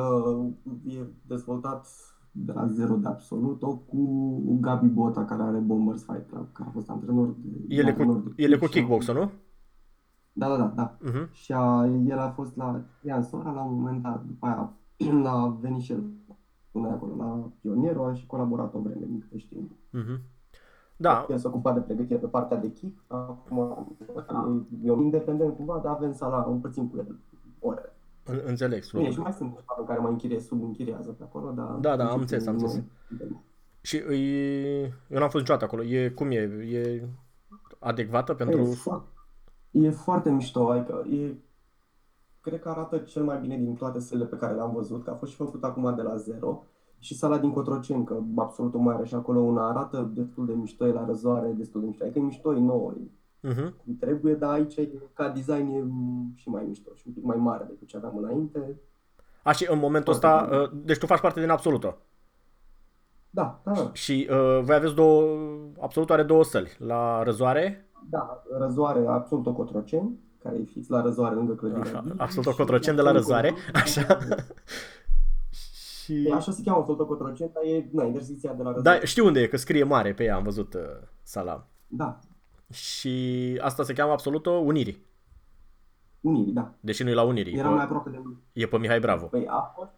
e 0.86 0.98
dezvoltat 1.26 1.86
de 2.30 2.52
la 2.52 2.66
zero 2.66 2.94
de 2.94 3.08
absolut 3.08 3.60
cu 3.60 4.58
Gabi 4.60 4.86
Bota, 4.86 5.24
care 5.24 5.42
are 5.42 5.58
Bombers 5.58 6.04
Fight 6.04 6.28
Club, 6.28 6.52
care 6.52 6.68
a 6.68 6.72
fost 6.72 6.90
antrenor 6.90 7.34
de... 7.38 7.74
El 7.74 7.86
e 7.86 7.92
cu, 7.92 8.34
el 8.36 8.52
e 8.52 8.56
cu 8.56 8.66
kickbox 8.66 9.06
nu? 9.06 9.30
Da, 10.32 10.48
da, 10.48 10.56
da. 10.56 10.72
da. 10.74 10.96
Uh-huh. 10.96 11.30
Și 11.30 11.52
a, 11.52 11.86
el 12.06 12.18
a 12.18 12.30
fost 12.30 12.56
la 12.56 12.80
Ian 13.02 13.22
Sora 13.22 13.50
la 13.50 13.62
un 13.62 13.74
moment 13.74 14.02
dat, 14.02 14.24
după 14.24 14.46
aia 14.46 14.72
la 15.22 15.56
venit 15.60 15.82
și 15.82 15.92
el 15.92 16.02
până 16.70 16.88
acolo, 16.88 17.14
la 17.16 17.50
Pionierul, 17.60 18.04
am 18.04 18.14
și 18.14 18.26
colaborat 18.26 18.74
o 18.74 18.78
vreme, 18.78 19.06
din 19.06 19.20
câte 19.20 19.38
știu. 19.38 19.70
Mm-hmm. 19.92 20.20
Da. 20.96 21.26
El 21.30 21.38
s-a 21.38 21.48
ocupat 21.48 21.74
de 21.74 21.80
pregătire 21.80 22.18
pe 22.18 22.26
partea 22.26 22.56
de 22.56 22.72
kick, 22.72 23.04
acum 23.06 23.96
e 24.82 24.92
independent 24.92 25.56
cumva, 25.56 25.80
dar 25.82 25.92
avem 25.92 26.12
sala, 26.12 26.46
împărțim 26.48 26.88
cu 26.88 26.96
el 26.96 27.18
ore. 27.58 27.92
Înțeleg, 28.44 28.82
Bine, 28.92 29.10
și 29.10 29.18
mai 29.18 29.32
sunt 29.32 29.64
oameni 29.66 29.88
care 29.88 30.00
mă 30.00 30.08
închirie, 30.08 30.40
subînchiriază 30.40 31.10
pe 31.10 31.22
acolo, 31.22 31.50
dar... 31.50 31.66
Da, 31.66 31.96
da, 31.96 32.10
am 32.10 32.20
înțeles, 32.20 32.46
am 32.46 32.54
înțeles. 32.54 32.84
Și 33.80 33.96
e, 33.96 34.80
eu 35.08 35.18
n-am 35.18 35.28
fost 35.28 35.34
niciodată 35.34 35.64
acolo, 35.64 35.82
e, 35.82 36.08
cum 36.08 36.30
e, 36.30 36.40
e 36.70 37.08
adecvată 37.78 38.34
pentru... 38.34 38.60
E, 38.60 38.64
foarte, 38.64 39.08
e 39.70 39.90
foarte 39.90 40.30
mișto, 40.30 40.70
adică 40.70 41.06
e 41.10 41.34
cred 42.46 42.60
că 42.60 42.68
arată 42.68 42.98
cel 42.98 43.24
mai 43.24 43.38
bine 43.38 43.56
din 43.56 43.74
toate 43.74 44.00
sălile 44.00 44.26
pe 44.26 44.36
care 44.36 44.54
le-am 44.54 44.72
văzut, 44.72 45.04
că 45.04 45.10
a 45.10 45.14
fost 45.14 45.30
și 45.30 45.36
făcut 45.36 45.64
acum 45.64 45.94
de 45.94 46.02
la 46.02 46.16
zero. 46.16 46.64
Și 46.98 47.14
sala 47.14 47.38
din 47.38 47.50
Cotroceni, 47.50 48.04
că 48.04 48.18
absolut 48.36 48.74
o 48.74 48.78
mare 48.78 49.04
și 49.04 49.14
acolo 49.14 49.40
una 49.40 49.68
arată 49.68 50.10
destul 50.14 50.46
de 50.46 50.52
mișto, 50.52 50.86
e 50.86 50.92
la 50.92 51.04
răzoare, 51.04 51.48
destul 51.48 51.80
de 51.80 51.86
mișto. 51.86 52.04
Adică 52.04 52.18
e 52.18 52.22
mișto, 52.22 52.54
e 52.54 52.58
nouă, 52.58 52.92
uh-huh. 52.92 53.72
cum 53.84 53.96
trebuie, 54.00 54.34
dar 54.34 54.52
aici 54.52 54.80
ca 55.12 55.28
design 55.28 55.68
e 55.68 55.84
și 56.34 56.48
mai 56.48 56.64
mișto 56.68 56.90
și 56.94 57.02
un 57.06 57.12
pic 57.12 57.24
mai 57.24 57.36
mare 57.36 57.64
decât 57.68 57.88
ce 57.88 57.96
aveam 57.96 58.16
înainte. 58.16 58.80
A, 59.42 59.52
și 59.52 59.66
în 59.70 59.78
momentul 59.78 60.12
ăsta, 60.12 60.48
uh, 60.52 60.70
deci 60.84 60.98
tu 60.98 61.06
faci 61.06 61.20
parte 61.20 61.40
din 61.40 61.50
Absolută. 61.50 61.96
Da, 63.30 63.60
da. 63.64 63.72
da. 63.72 63.90
Și 63.92 64.28
uh, 64.30 64.60
voi 64.62 64.74
aveți 64.74 64.94
două, 64.94 65.38
Absolut 65.80 66.10
are 66.10 66.22
două 66.22 66.44
săli, 66.44 66.76
la 66.78 67.22
Răzoare? 67.22 67.88
Da, 68.10 68.42
Răzoare, 68.58 69.06
Absolut 69.06 69.54
Cotroceni 69.54 70.24
care 70.42 70.56
e 70.56 70.64
fix 70.64 70.88
la 70.88 71.02
răzoare 71.02 71.34
lângă 71.34 71.54
clădirea. 71.54 71.82
Așa, 71.82 72.04
absolut 72.16 72.46
o 72.46 72.54
cotrocen 72.54 72.94
de 72.94 73.02
la 73.02 73.12
răzoare, 73.12 73.54
așa. 73.74 74.18
și... 76.02 76.32
Așa 76.34 76.52
se 76.52 76.62
cheamă 76.62 76.78
absolut 76.78 77.06
cotrocen, 77.06 77.50
dar 77.52 77.62
e 77.62 77.88
na, 77.92 78.04
intersecția 78.04 78.52
de 78.52 78.62
la 78.62 78.72
răzoare. 78.72 78.98
Da, 78.98 79.06
știu 79.06 79.26
unde 79.26 79.40
e, 79.40 79.46
că 79.46 79.56
scrie 79.56 79.84
mare 79.84 80.14
pe 80.14 80.24
ea, 80.24 80.36
am 80.36 80.42
văzut 80.42 80.74
uh, 80.74 80.80
sala. 81.22 81.66
Da. 81.86 82.18
Și 82.72 83.58
asta 83.62 83.82
se 83.82 83.92
cheamă 83.92 84.12
absolut 84.12 84.46
Unirii. 84.46 85.04
Unirii, 86.20 86.52
da. 86.52 86.72
Deși 86.80 87.02
nu 87.02 87.10
e 87.10 87.14
la 87.14 87.22
Unirii. 87.22 87.58
Era 87.58 87.68
mai 87.68 87.84
aproape 87.84 88.10
de 88.10 88.22
E 88.52 88.66
pe 88.66 88.78
Mihai 88.78 89.00
Bravo. 89.00 89.26
Păi 89.26 89.46
a 89.46 89.72
fost 89.76 89.90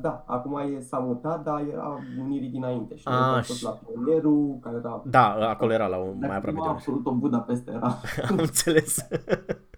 da, 0.00 0.24
acum 0.26 0.56
e, 0.56 0.80
s-a 0.80 0.98
mutat, 0.98 1.42
dar 1.42 1.60
era 1.72 1.98
unirii 2.18 2.48
dinainte 2.48 2.96
și 2.96 3.02
a, 3.08 3.40
și... 3.40 3.64
la 3.64 3.70
Pionerul, 3.70 4.58
care 4.60 4.76
era... 4.76 5.02
Da, 5.04 5.48
acolo 5.48 5.72
era 5.72 5.86
la 5.86 5.96
un, 5.96 6.16
mai 6.18 6.36
aproape 6.36 6.60
de 6.62 6.68
absolut 6.68 7.06
o 7.06 7.12
Budapesta 7.12 7.72
era. 7.72 7.86
Am 8.30 8.38
înțeles. 8.38 8.98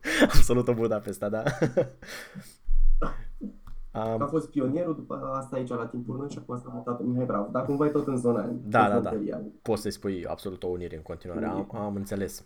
Absolut 0.35 0.69
o 0.69 0.75
Budapesta, 0.75 1.29
da. 1.29 1.43
Um, 3.93 4.23
a 4.23 4.27
fost 4.27 4.51
pionierul, 4.51 4.95
după 4.95 5.31
asta 5.35 5.57
aici 5.57 5.69
la 5.69 5.87
timpul 5.87 6.17
meu 6.17 6.29
și 6.29 6.39
acum 6.39 6.55
asta 6.55 6.69
a 6.71 6.75
mutat 6.75 7.01
în 7.01 7.07
Mihai 7.07 7.25
Bravo. 7.25 7.49
Dar 7.51 7.65
cumva 7.65 7.87
e 7.87 7.89
tot 7.89 8.07
în 8.07 8.17
zona 8.17 8.41
aia. 8.41 8.53
Da, 8.65 8.89
da, 8.89 9.01
da. 9.01 9.43
Poți 9.63 9.83
să-i 9.83 9.91
spui 9.91 10.27
absolut 10.27 10.63
o 10.63 10.67
unire 10.67 10.97
în 10.97 11.03
continuare. 11.03 11.47
Am, 11.47 11.69
am 11.71 11.95
înțeles. 11.95 12.45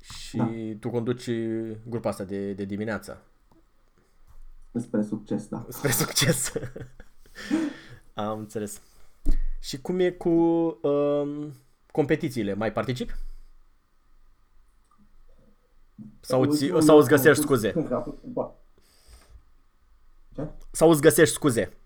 Și 0.00 0.36
da. 0.36 0.50
tu 0.80 0.90
conduci 0.90 1.30
grupa 1.88 2.08
asta 2.08 2.24
de, 2.24 2.52
de 2.52 2.64
dimineață. 2.64 3.22
Spre 4.72 5.02
succes, 5.02 5.48
da. 5.48 5.66
Spre 5.68 5.90
succes. 5.90 6.52
am 8.14 8.38
înțeles. 8.38 8.82
Și 9.60 9.80
cum 9.80 9.98
e 9.98 10.10
cu 10.10 10.28
um, 10.28 11.52
competițiile? 11.92 12.54
Mai 12.54 12.72
participi? 12.72 13.14
Sau, 16.28 16.44
ți, 16.44 16.72
sau 16.78 16.98
îți 16.98 17.08
găsești 17.08 17.42
scuze? 17.42 17.72
Ce? 20.34 20.48
Sau 20.70 20.90
îți 20.90 21.00
găsești 21.00 21.34
scuze? 21.34 21.76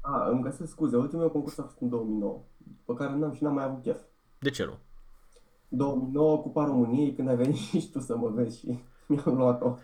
A, 0.00 0.28
îmi 0.28 0.42
găsesc 0.42 0.70
scuze. 0.70 0.96
Ultimul 0.96 1.20
meu 1.20 1.32
concurs 1.32 1.58
a 1.58 1.62
fost 1.62 1.80
în 1.80 1.88
2009, 1.88 2.40
pe 2.84 2.94
care 2.94 3.14
n-am 3.16 3.32
și 3.32 3.42
n-am 3.42 3.54
mai 3.54 3.64
avut 3.64 3.82
chef. 3.82 4.00
De 4.38 4.50
ce 4.50 4.64
nu? 4.64 4.72
2009, 5.68 6.38
Cupa 6.38 6.64
României, 6.64 7.14
când 7.14 7.28
ai 7.28 7.36
venit 7.36 7.56
și 7.80 7.90
tu 7.90 8.00
să 8.00 8.16
mă 8.16 8.28
vezi 8.28 8.58
și 8.58 8.78
mi-am 9.06 9.36
luat-o. 9.36 9.76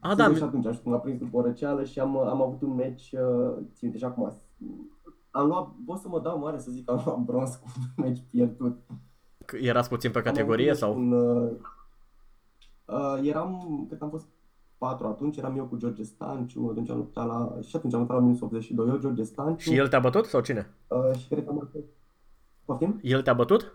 A, 0.00 0.14
da. 0.14 0.34
Și 0.34 0.42
atunci, 0.42 0.74
și 0.74 0.80
când 0.80 0.94
a 0.94 0.98
prins 0.98 1.18
după 1.18 1.42
răceală 1.42 1.84
și 1.84 2.00
am, 2.00 2.16
am 2.16 2.42
avut 2.42 2.62
un 2.62 2.74
meci, 2.74 3.12
uh, 3.12 3.56
țin 3.74 3.90
deja 3.90 4.06
acum, 4.06 4.36
am 5.30 5.46
luat, 5.46 5.68
pot 5.86 5.98
să 5.98 6.08
mă 6.08 6.20
dau 6.20 6.38
mare 6.38 6.58
să 6.58 6.70
zic 6.70 6.84
că 6.84 6.90
am 6.90 7.02
luat 7.04 7.18
bronz 7.18 7.54
cu 7.54 7.72
un 7.76 8.04
meci 8.04 8.22
pierdut. 8.30 8.78
Erați 9.60 9.88
puțin 9.88 10.10
pe 10.10 10.22
categorie 10.22 10.74
sau? 10.74 10.94
Un, 10.94 11.12
uh, 11.12 11.50
uh, 12.86 13.20
eram, 13.22 13.86
cât 13.88 14.02
am 14.02 14.10
fost 14.10 14.26
4 14.78 15.06
atunci, 15.06 15.36
eram 15.36 15.56
eu 15.56 15.64
cu 15.64 15.76
George 15.76 16.02
Stanciu, 16.02 16.68
atunci 16.70 16.90
am 16.90 16.96
luptat 16.96 17.26
la, 17.26 17.58
și 17.66 17.76
atunci 17.76 17.92
am 17.94 17.98
luptat 17.98 18.16
la 18.16 18.22
minus 18.22 18.40
82, 18.40 18.88
eu, 18.88 18.98
George 18.98 19.22
Stanciu. 19.22 19.70
Și 19.70 19.76
el 19.76 19.88
te-a 19.88 20.00
bătut 20.00 20.24
sau 20.24 20.40
cine? 20.40 20.74
Uh, 20.88 21.16
și 21.18 21.28
cred 21.28 21.44
că 21.44 21.50
am 21.50 21.70
Poftim? 22.64 23.00
El 23.02 23.22
te-a 23.22 23.34
bătut? 23.34 23.72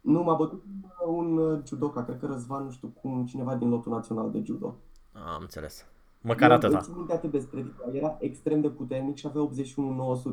Nu, 0.00 0.22
m-a 0.22 0.34
bătut 0.34 0.62
un 1.06 1.36
uh, 1.36 1.60
judoka, 1.66 2.04
cred 2.04 2.18
că 2.18 2.26
Răzvan, 2.26 2.64
nu 2.64 2.70
știu 2.70 2.88
cum, 2.88 3.26
cineva 3.26 3.54
din 3.54 3.68
lotul 3.68 3.92
național 3.92 4.30
de 4.30 4.42
judo. 4.44 4.76
Am 5.12 5.38
înțeles. 5.40 5.86
Măcar 6.20 6.50
atâta. 6.50 6.84
Eu 6.88 6.94
minte 6.94 7.12
atât 7.12 7.30
despre 7.30 7.66
era 7.92 8.16
extrem 8.20 8.60
de 8.60 8.68
puternic 8.68 9.16
și 9.16 9.26
avea 9.26 9.48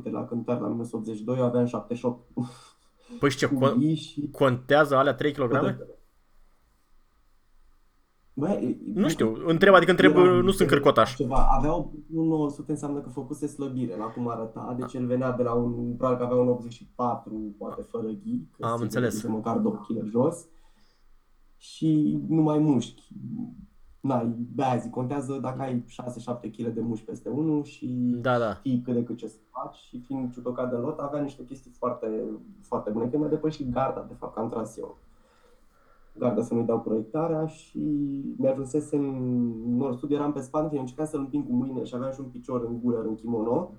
81-900 0.10 0.12
la 0.12 0.26
cântare, 0.26 0.60
la 0.60 0.68
minus 0.68 0.92
82, 0.92 1.38
eu 1.38 1.46
aveam 1.46 1.66
78. 1.66 2.20
Păi 3.20 3.30
și 3.30 3.38
ce, 3.38 3.48
con- 3.58 3.96
și... 3.96 4.30
contează 4.32 4.96
alea 4.96 5.14
3 5.14 5.32
kg? 5.32 5.78
Bă, 8.40 8.60
nu 8.94 9.08
știu, 9.10 9.36
întreb, 9.46 9.74
adică 9.74 9.92
întreb, 9.92 10.16
nu 10.16 10.52
sunt 10.52 10.70
cârcotaș. 10.70 11.16
Ceva. 11.16 11.48
Avea 11.58 11.74
un 11.74 12.28
900 12.28 12.72
înseamnă 12.72 13.00
că 13.00 13.10
făcuse 13.10 13.48
slăbire 13.48 13.96
la 13.98 14.06
cum 14.06 14.28
arăta, 14.30 14.76
deci 14.80 14.94
el 14.94 15.06
venea 15.06 15.32
de 15.32 15.44
la 15.44 15.54
un, 15.54 15.96
probabil 15.96 16.18
că 16.18 16.24
avea 16.24 16.38
un 16.44 16.48
84, 16.48 17.56
poate 17.58 17.82
fără 17.82 18.08
ghi, 18.08 18.48
că 18.52 18.66
Am 18.66 18.82
înțeles. 18.82 19.24
măcar 19.24 19.58
2 19.58 19.72
kg 19.72 20.06
jos 20.10 20.46
și 21.58 22.20
nu 22.28 22.42
mai 22.42 22.58
mușchi. 22.58 23.08
N-ai, 24.00 24.36
de 24.56 24.64
zic, 24.82 24.92
contează 24.92 25.40
dacă 25.42 25.62
ai 25.62 25.86
6-7 26.48 26.50
kg 26.58 26.66
de 26.66 26.82
mușchi 26.82 27.06
peste 27.06 27.30
unul 27.30 27.64
și 27.64 28.16
da, 28.22 28.38
da. 28.38 28.54
știi 28.54 28.82
cât 28.82 28.94
de 28.94 29.04
cât 29.04 29.18
ce 29.18 29.28
să 29.28 29.38
faci 29.52 29.76
și 29.76 30.00
fiind 30.00 30.34
judocat 30.34 30.70
de 30.70 30.76
lot, 30.76 31.00
avea 31.00 31.22
niște 31.22 31.44
chestii 31.44 31.72
foarte, 31.78 32.24
foarte 32.62 32.90
bune. 32.90 33.08
Când 33.08 33.22
mi-a 33.22 33.32
depășit 33.32 33.70
garda, 33.70 34.06
de 34.08 34.16
fapt, 34.20 34.34
că 34.34 34.40
am 34.40 34.50
tras 34.50 34.78
eu 34.78 34.98
garda 36.20 36.44
să 36.44 36.54
nu-i 36.54 36.66
dau 36.66 36.80
proiectarea 36.80 37.46
și 37.46 37.80
mi-ajunsese 38.38 38.96
în 38.96 39.78
nord 39.78 39.98
sud, 39.98 40.12
eram 40.12 40.34
pe 40.34 40.42
spate 40.42 40.76
și 40.76 40.80
încercam 40.80 41.06
să-l 41.06 41.20
împing 41.20 41.46
cu 41.46 41.54
mâine 41.54 41.84
și 41.84 41.96
aveam 41.96 42.12
și 42.12 42.20
un 42.20 42.26
picior 42.26 42.66
în 42.66 42.80
gură, 42.80 43.02
în 43.02 43.16
kimono. 43.16 43.72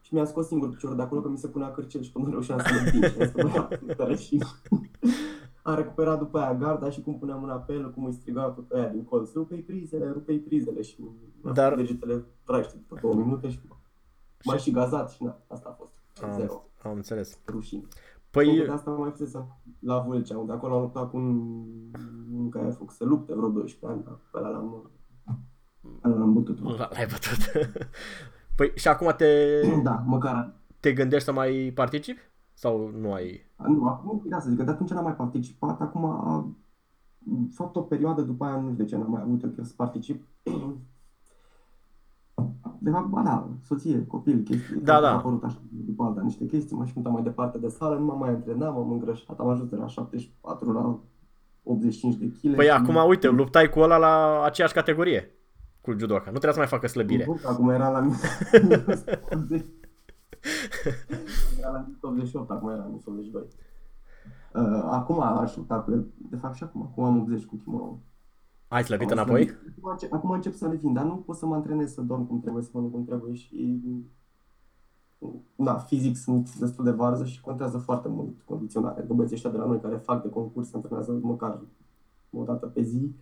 Și 0.00 0.14
mi-a 0.14 0.24
scos 0.24 0.46
singur 0.46 0.68
piciorul 0.68 0.96
de 0.96 1.02
acolo 1.02 1.20
că 1.20 1.28
mi 1.28 1.38
se 1.38 1.48
punea 1.48 1.70
cârcel 1.70 2.02
și 2.02 2.12
până 2.12 2.24
nu 2.24 2.30
reușeam 2.30 2.58
să-l 2.58 2.76
împing. 2.84 4.16
și 4.16 4.42
a 5.68 5.74
recuperat 5.74 6.18
după 6.18 6.38
aia 6.38 6.54
garda 6.54 6.90
și 6.90 7.02
cum 7.02 7.18
puneam 7.18 7.40
mâna 7.40 7.54
pe 7.54 7.72
el, 7.72 7.92
cum 7.92 8.04
îi 8.04 8.12
striga 8.12 8.42
tot 8.42 8.70
aia 8.70 8.88
din 8.88 9.04
colț, 9.04 9.32
rupe-i 9.32 9.60
prizele, 9.60 10.10
rupe-i 10.12 10.38
prizele 10.38 10.82
și 10.82 11.04
Dar... 11.52 11.74
degetele 11.74 12.24
traște 12.44 12.76
după 12.76 12.98
două 13.00 13.14
minute 13.14 13.50
și 13.50 13.60
mai 14.44 14.58
și 14.58 14.70
gazat 14.70 15.10
și 15.10 15.22
na, 15.22 15.38
asta 15.46 15.68
a 15.68 15.72
fost. 15.72 15.92
Am, 16.22 16.38
Zero. 16.38 16.64
am 16.82 16.92
înțeles. 16.92 17.38
Rușine. 17.46 17.82
Păi... 18.44 18.56
De 18.56 18.72
asta 18.72 18.90
mai 18.90 19.10
fusese 19.10 19.46
la 19.78 19.98
Vâlcea, 19.98 20.38
unde 20.38 20.52
acolo 20.52 20.74
am 20.74 20.80
luptat 20.80 21.10
cu 21.10 21.16
un, 21.16 21.38
un 22.32 22.48
care 22.48 22.66
a 22.66 22.70
făcut 22.70 22.94
să 22.94 23.04
lupte 23.04 23.34
vreo 23.34 23.48
12 23.48 23.86
ani, 23.86 24.04
dar 24.04 24.18
pe 24.30 24.38
ăla 24.38 24.48
l-am, 24.48 24.90
l-am 26.00 26.32
bătut. 26.32 26.60
L-ai 26.60 27.06
bătut. 27.10 27.68
păi 28.56 28.72
și 28.74 28.88
acum 28.88 29.14
te... 29.16 29.60
Da, 29.82 30.02
măcar... 30.06 30.54
Te 30.80 30.92
gândești 30.92 31.24
să 31.24 31.32
mai 31.32 31.72
participi? 31.74 32.20
Sau 32.52 32.90
nu 33.00 33.12
ai... 33.12 33.40
Nu, 33.56 33.86
acum, 33.86 34.22
da, 34.24 34.38
să 34.40 34.48
zic 34.48 34.58
că 34.58 34.64
de 34.64 34.70
atunci 34.70 34.90
n-am 34.90 35.04
mai 35.04 35.16
participat, 35.16 35.80
acum 35.80 36.04
a 36.04 36.54
fapt 37.50 37.76
o 37.76 37.80
perioadă 37.80 38.22
după 38.22 38.44
aia, 38.44 38.56
nu 38.56 38.70
știu 38.72 38.84
de 38.84 38.90
ce 38.90 38.96
n-am 38.96 39.10
mai 39.10 39.22
avut 39.22 39.42
eu 39.42 39.64
să 39.64 39.72
particip, 39.76 40.26
de 42.78 42.90
fapt, 42.90 43.06
ba 43.06 43.22
da, 43.22 43.48
soție, 43.64 44.06
copil, 44.06 44.42
chestii. 44.42 44.80
Da, 44.80 45.00
da. 45.00 45.10
A 45.10 45.14
apărut 45.14 45.44
așa 45.44 45.58
după 45.70 46.04
alta 46.04 46.20
niște 46.20 46.46
chestii, 46.46 46.76
m-aș 46.76 46.92
muta 46.92 47.08
mai 47.08 47.22
departe 47.22 47.58
de 47.58 47.68
sală, 47.68 47.98
nu 47.98 48.04
m-am 48.04 48.18
mai 48.18 48.28
antrenat, 48.28 48.74
m-am 48.74 48.90
îngrășat, 48.90 49.38
am 49.38 49.48
ajuns 49.48 49.68
de 49.68 49.76
la 49.76 49.86
74 49.86 50.72
la 50.72 50.98
85 51.62 52.14
de 52.14 52.26
kg. 52.26 52.54
Păi 52.54 52.64
și... 52.64 52.70
acum, 52.70 52.96
uite, 53.08 53.28
luptai 53.28 53.68
cu 53.68 53.80
ăla 53.80 53.96
la 53.96 54.42
aceeași 54.44 54.74
categorie 54.74 55.32
cu 55.80 55.98
judoka. 55.98 56.30
Nu 56.30 56.38
trebuie 56.38 56.52
să 56.52 56.58
mai 56.58 56.66
facă 56.66 56.86
slăbire. 56.86 57.24
Nu, 57.24 57.38
acum 57.44 57.68
era 57.68 57.90
la 57.90 58.00
minus 58.00 58.22
80. 59.32 59.66
era 61.58 61.70
la 61.70 61.78
minus 61.78 62.02
88, 62.02 62.50
acum 62.50 62.68
era 62.68 62.78
la 62.78 62.84
minus 62.84 63.06
82. 63.06 63.42
Uh, 64.52 64.88
acum 64.90 65.20
aș 65.20 65.56
lupta 65.56 65.74
cu 65.74 65.90
el, 65.90 66.06
de 66.30 66.36
fapt 66.36 66.54
și 66.54 66.62
acum, 66.62 66.82
acum 66.82 67.04
am 67.04 67.20
80 67.20 67.44
cu 67.44 67.56
kimono. 67.56 67.98
Ai 68.68 68.84
slăbit 68.84 69.10
înapoi? 69.10 69.50
Acum 69.78 69.90
încep, 69.90 70.12
acum 70.12 70.30
încep 70.30 70.54
să 70.54 70.66
revin, 70.66 70.92
dar 70.92 71.04
nu 71.04 71.16
pot 71.16 71.36
să 71.36 71.46
mă 71.46 71.54
antrenez 71.54 71.92
să 71.92 72.00
dorm 72.00 72.26
cum 72.26 72.40
trebuie, 72.40 72.62
să 72.62 72.70
mănânc 72.72 72.92
cum 72.92 73.04
trebuie 73.04 73.34
și 73.34 73.82
na, 75.54 75.78
fizic 75.78 76.16
sunt 76.16 76.56
destul 76.56 76.84
de 76.84 76.90
varză 76.90 77.24
și 77.24 77.40
contează 77.40 77.78
foarte 77.78 78.08
mult 78.08 78.40
condiționarea. 78.44 79.04
De 79.04 79.12
băieții 79.12 79.36
ăștia 79.36 79.50
de 79.50 79.56
la 79.56 79.64
noi 79.64 79.80
care 79.80 79.96
fac 79.96 80.22
de 80.22 80.28
concurs, 80.28 80.68
se 80.68 80.76
antrenează 80.76 81.18
măcar 81.22 81.60
o 82.30 82.44
dată 82.44 82.66
pe 82.66 82.82
zi, 82.82 83.14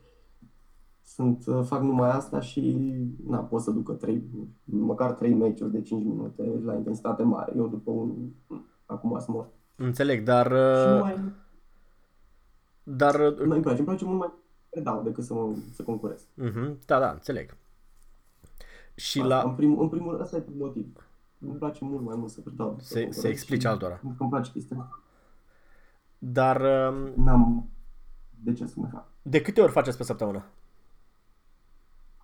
sunt, 1.03 1.45
fac 1.63 1.83
numai 1.83 2.11
asta 2.11 2.41
și 2.41 2.95
na, 3.27 3.39
pot 3.39 3.61
să 3.61 3.71
ducă 3.71 3.93
trei, 3.93 4.23
măcar 4.65 5.13
3 5.13 5.35
meciuri 5.35 5.73
de 5.73 5.83
5 5.83 6.05
minute 6.05 6.61
la 6.65 6.75
intensitate 6.75 7.23
mare. 7.23 7.53
Eu 7.57 7.69
după 7.69 7.91
un, 7.91 8.13
acum 8.87 9.19
sunt 9.19 9.37
mort. 9.37 9.53
Înțeleg, 9.77 10.25
dar... 10.25 10.47
Și 10.47 11.01
mai... 11.01 11.33
Dar... 12.83 13.15
Îmi 13.21 13.61
place, 13.61 13.79
îmi 13.79 13.87
place 13.87 14.05
mult 14.05 14.19
mai 14.19 14.33
predau 14.77 15.03
decât 15.03 15.25
să, 15.25 15.35
mă, 15.35 15.55
să 15.73 15.83
concurez. 15.83 16.23
Mm-hmm. 16.23 16.77
Da, 16.87 16.99
da, 16.99 17.11
înțeleg. 17.11 17.57
Și 18.95 19.21
Asta, 19.21 19.35
la... 19.35 19.49
În 19.49 19.55
primul, 19.55 19.83
în 19.83 19.89
primul 19.89 20.21
ăsta 20.21 20.37
e 20.37 20.45
motiv. 20.59 21.09
Îmi 21.39 21.55
place 21.55 21.85
mult 21.85 22.05
mai 22.05 22.17
mult 22.17 22.31
să 22.31 22.41
predau. 22.41 22.77
Se, 22.81 23.09
să 23.11 23.29
explici 23.29 23.65
altora. 23.65 24.01
Îmi 24.19 24.29
place 24.29 24.51
chestia 24.51 25.01
Dar... 26.19 26.61
Um... 26.91 27.25
N-am 27.25 27.69
de 28.43 28.53
ce 28.53 28.67
să 28.67 28.75
mai 28.77 28.91
fac. 28.93 29.07
De 29.23 29.41
câte 29.41 29.61
ori 29.61 29.73
faceți 29.73 29.97
pe 29.97 30.03
săptămână? 30.03 30.45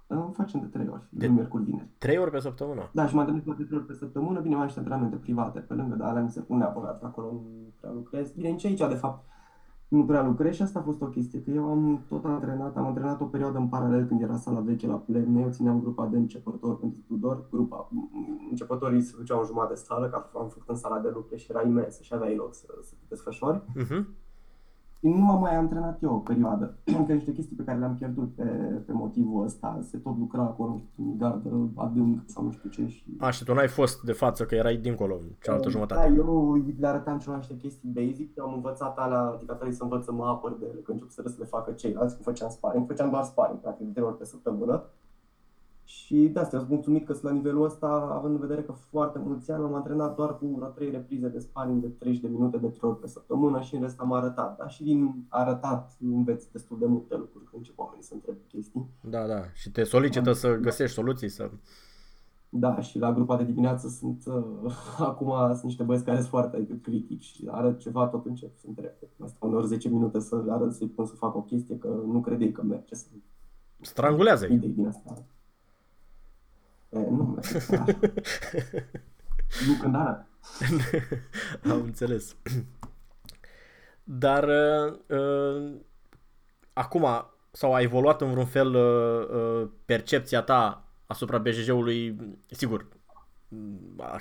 Îmi 0.07 0.33
facem 0.33 0.61
de 0.61 0.67
trei 0.67 0.89
ori, 0.89 1.03
de 1.09 1.27
miercuri, 1.27 1.65
vineri. 1.65 1.89
Trei 1.99 2.19
ori 2.19 2.31
pe 2.31 2.41
săptămână? 2.41 2.91
Da, 2.93 3.07
și 3.07 3.15
mă 3.15 3.21
întâlnesc 3.21 3.47
de 3.47 3.65
trei 3.65 3.79
ori 3.79 3.87
pe 3.87 3.95
săptămână. 3.95 4.41
Bine, 4.41 4.55
mai 4.55 4.61
am 4.61 4.67
niște 4.67 4.79
antrenamente 4.79 5.17
private 5.17 5.59
pe 5.61 5.75
lângă, 5.75 5.95
dar 5.95 6.09
alea 6.09 6.23
mi 6.23 6.31
se 6.31 6.41
pun 6.41 6.57
neapărat 6.57 7.03
acolo, 7.03 7.31
nu 7.33 7.73
prea 7.81 7.93
lucrez. 7.93 8.31
Bine, 8.31 8.49
nici 8.49 8.65
aici, 8.65 8.79
de 8.79 8.95
fapt, 8.95 9.25
nu 9.93 10.05
prea 10.05 10.23
lucrez 10.23 10.55
și 10.55 10.63
asta 10.63 10.79
a 10.79 10.83
fost 10.83 11.03
o 11.03 11.07
chestie, 11.07 11.43
că 11.43 11.51
eu 11.51 11.65
am 11.65 12.05
tot 12.09 12.25
antrenat, 12.25 12.77
am 12.77 12.87
antrenat 12.87 13.21
o 13.21 13.25
perioadă 13.25 13.59
în 13.59 13.69
paralel 13.69 14.05
când 14.05 14.23
era 14.23 14.37
sala 14.37 14.61
veche 14.61 14.87
la 14.87 14.95
Plerne, 14.95 15.41
eu 15.41 15.51
țineam 15.51 15.81
grupa 15.81 16.07
de 16.07 16.17
începători 16.17 16.79
pentru 16.79 17.01
Tudor, 17.07 17.47
grupa, 17.51 17.89
începătorii 18.51 19.01
se 19.01 19.15
duceau 19.17 19.39
în 19.39 19.47
jumătate 19.47 19.73
de 19.73 19.81
sală, 19.81 20.09
că 20.09 20.39
am 20.39 20.49
făcut 20.49 20.69
în 20.69 20.75
sala 20.75 20.99
de 20.99 21.11
lucru 21.15 21.37
și 21.37 21.47
era 21.51 21.63
imensă 21.63 22.03
și 22.03 22.15
aveai 22.15 22.37
loc 22.37 22.55
să, 22.55 22.67
să 22.83 22.93
te 22.99 23.05
desfășori. 23.09 23.63
Uh-huh 23.63 24.22
nu 25.11 25.25
m-am 25.25 25.41
mai 25.41 25.55
antrenat 25.55 26.03
eu 26.03 26.15
o 26.15 26.19
perioadă. 26.19 26.79
Încă 26.99 27.13
niște 27.13 27.33
chestii 27.33 27.57
pe 27.57 27.63
care 27.63 27.79
le-am 27.79 27.95
pierdut 27.95 28.35
pe, 28.35 28.43
pe 28.87 28.93
motivul 28.93 29.45
ăsta. 29.45 29.79
Se 29.83 29.99
tot 29.99 30.19
lucra 30.19 30.43
acolo, 30.43 30.81
în 30.99 31.19
gardă 31.19 31.71
adânc 31.75 32.23
sau 32.27 32.45
nu 32.45 32.51
știu 32.51 32.69
ce. 32.69 32.87
Și... 32.87 33.05
A, 33.19 33.31
și 33.31 33.45
tu 33.45 33.55
n-ai 33.55 33.69
fost 33.69 34.03
de 34.03 34.13
față, 34.13 34.45
că 34.45 34.55
erai 34.55 34.77
dincolo, 34.77 35.15
în 35.15 35.29
cealaltă 35.41 35.67
da, 35.67 35.73
jumătate. 35.73 36.09
Da, 36.09 36.15
eu 36.15 36.63
le 36.79 36.87
arătam 36.87 37.19
celor 37.19 37.37
niște 37.37 37.57
chestii 37.57 37.89
basic. 37.89 38.37
Eu 38.37 38.45
am 38.45 38.55
învățat 38.55 38.99
alea, 38.99 39.21
adică 39.21 39.53
trebuie 39.53 39.77
să 39.77 39.83
învăț 39.83 40.05
să 40.05 40.13
mă 40.13 40.25
apăr 40.25 40.57
de 40.59 40.67
ele, 40.71 40.81
că 40.81 40.93
încep 40.93 41.11
să 41.11 41.35
le 41.39 41.45
facă 41.45 41.73
ceilalți, 41.73 42.15
cum 42.15 42.25
făceam 42.25 42.51
sparring. 42.51 42.87
Făceam 42.87 43.11
doar 43.11 43.25
sparring, 43.25 43.61
practic, 43.61 43.87
de 43.87 44.01
ori 44.01 44.17
pe 44.17 44.25
săptămână. 44.25 44.85
Și 45.93 46.17
de 46.33 46.41
asta 46.41 46.59
sunt 46.59 46.71
mulțumit 46.71 47.07
că 47.07 47.13
sunt 47.13 47.25
la 47.25 47.31
nivelul 47.31 47.65
ăsta, 47.65 47.87
având 48.17 48.35
în 48.35 48.41
vedere 48.41 48.63
că 48.63 48.73
foarte 48.73 49.19
mulți 49.19 49.51
ani 49.51 49.65
am 49.65 49.75
antrenat 49.75 50.17
doar 50.17 50.39
cu 50.39 50.47
vreo 50.47 50.69
3 50.69 50.91
reprize 50.91 51.29
de 51.29 51.39
sparring 51.39 51.81
de 51.81 51.87
30 51.87 52.21
de 52.21 52.29
minute 52.29 52.57
de 52.57 52.67
3 52.67 52.91
ori 52.91 53.01
pe 53.01 53.07
săptămână 53.07 53.61
și 53.61 53.75
în 53.75 53.81
rest 53.81 54.01
am 54.01 54.13
arătat. 54.13 54.57
Dar 54.59 54.71
și 54.71 54.83
din 54.83 55.25
arătat 55.29 55.97
înveți 56.01 56.53
destul 56.53 56.79
de 56.79 56.87
multe 56.87 57.17
lucruri 57.17 57.45
când 57.45 57.63
încep 57.63 57.79
oamenii 57.79 58.05
să 58.05 58.15
întreb 58.15 58.37
chestii. 58.49 58.87
Da, 59.01 59.27
da. 59.27 59.43
Și 59.53 59.71
te 59.71 59.83
solicită 59.83 60.25
da. 60.25 60.33
să 60.33 60.55
găsești 60.55 60.95
soluții, 60.95 61.29
să... 61.29 61.51
Da, 62.49 62.81
și 62.81 62.99
la 62.99 63.13
grupa 63.13 63.37
de 63.37 63.45
dimineață 63.45 63.89
sunt, 63.89 64.23
uh, 64.27 64.73
acum 65.11 65.33
sunt 65.49 65.63
niște 65.63 65.83
băieți 65.83 66.05
care 66.05 66.17
sunt 66.17 66.29
foarte 66.29 66.67
critici 66.83 67.25
și 67.25 67.49
arăt 67.51 67.79
ceva, 67.79 68.07
tot 68.07 68.27
încep 68.27 68.57
să 68.57 68.65
întreb. 68.69 68.93
Asta 69.25 69.47
uneori 69.47 69.67
10 69.67 69.89
minute 69.89 70.19
să 70.19 70.45
arăt, 70.49 70.73
să-i 70.73 70.89
pun 70.89 71.07
să 71.07 71.15
fac 71.15 71.37
o 71.37 71.43
chestie, 71.43 71.79
că 71.79 71.89
nu 72.07 72.21
credeai 72.21 72.51
că 72.51 72.63
merge 72.63 72.95
să... 72.95 73.07
Strangulează-i. 73.81 74.55
Idei 74.55 74.71
din 74.71 74.87
asta. 74.87 75.25
E, 76.93 76.99
nu, 76.99 77.39
nu 79.67 79.75
când 79.81 79.95
arăt. 79.95 80.27
Am 81.71 81.83
înțeles. 81.83 82.37
Dar 84.05 84.45
uh, 84.45 84.99
uh, 85.07 85.73
acum, 86.73 87.07
sau 87.51 87.75
a 87.75 87.81
evoluat 87.81 88.21
în 88.21 88.31
vreun 88.31 88.47
fel 88.47 88.75
uh, 88.75 89.29
uh, 89.29 89.69
percepția 89.85 90.43
ta 90.43 90.85
asupra 91.07 91.39
BJJ-ului, 91.39 92.17
sigur, 92.47 92.87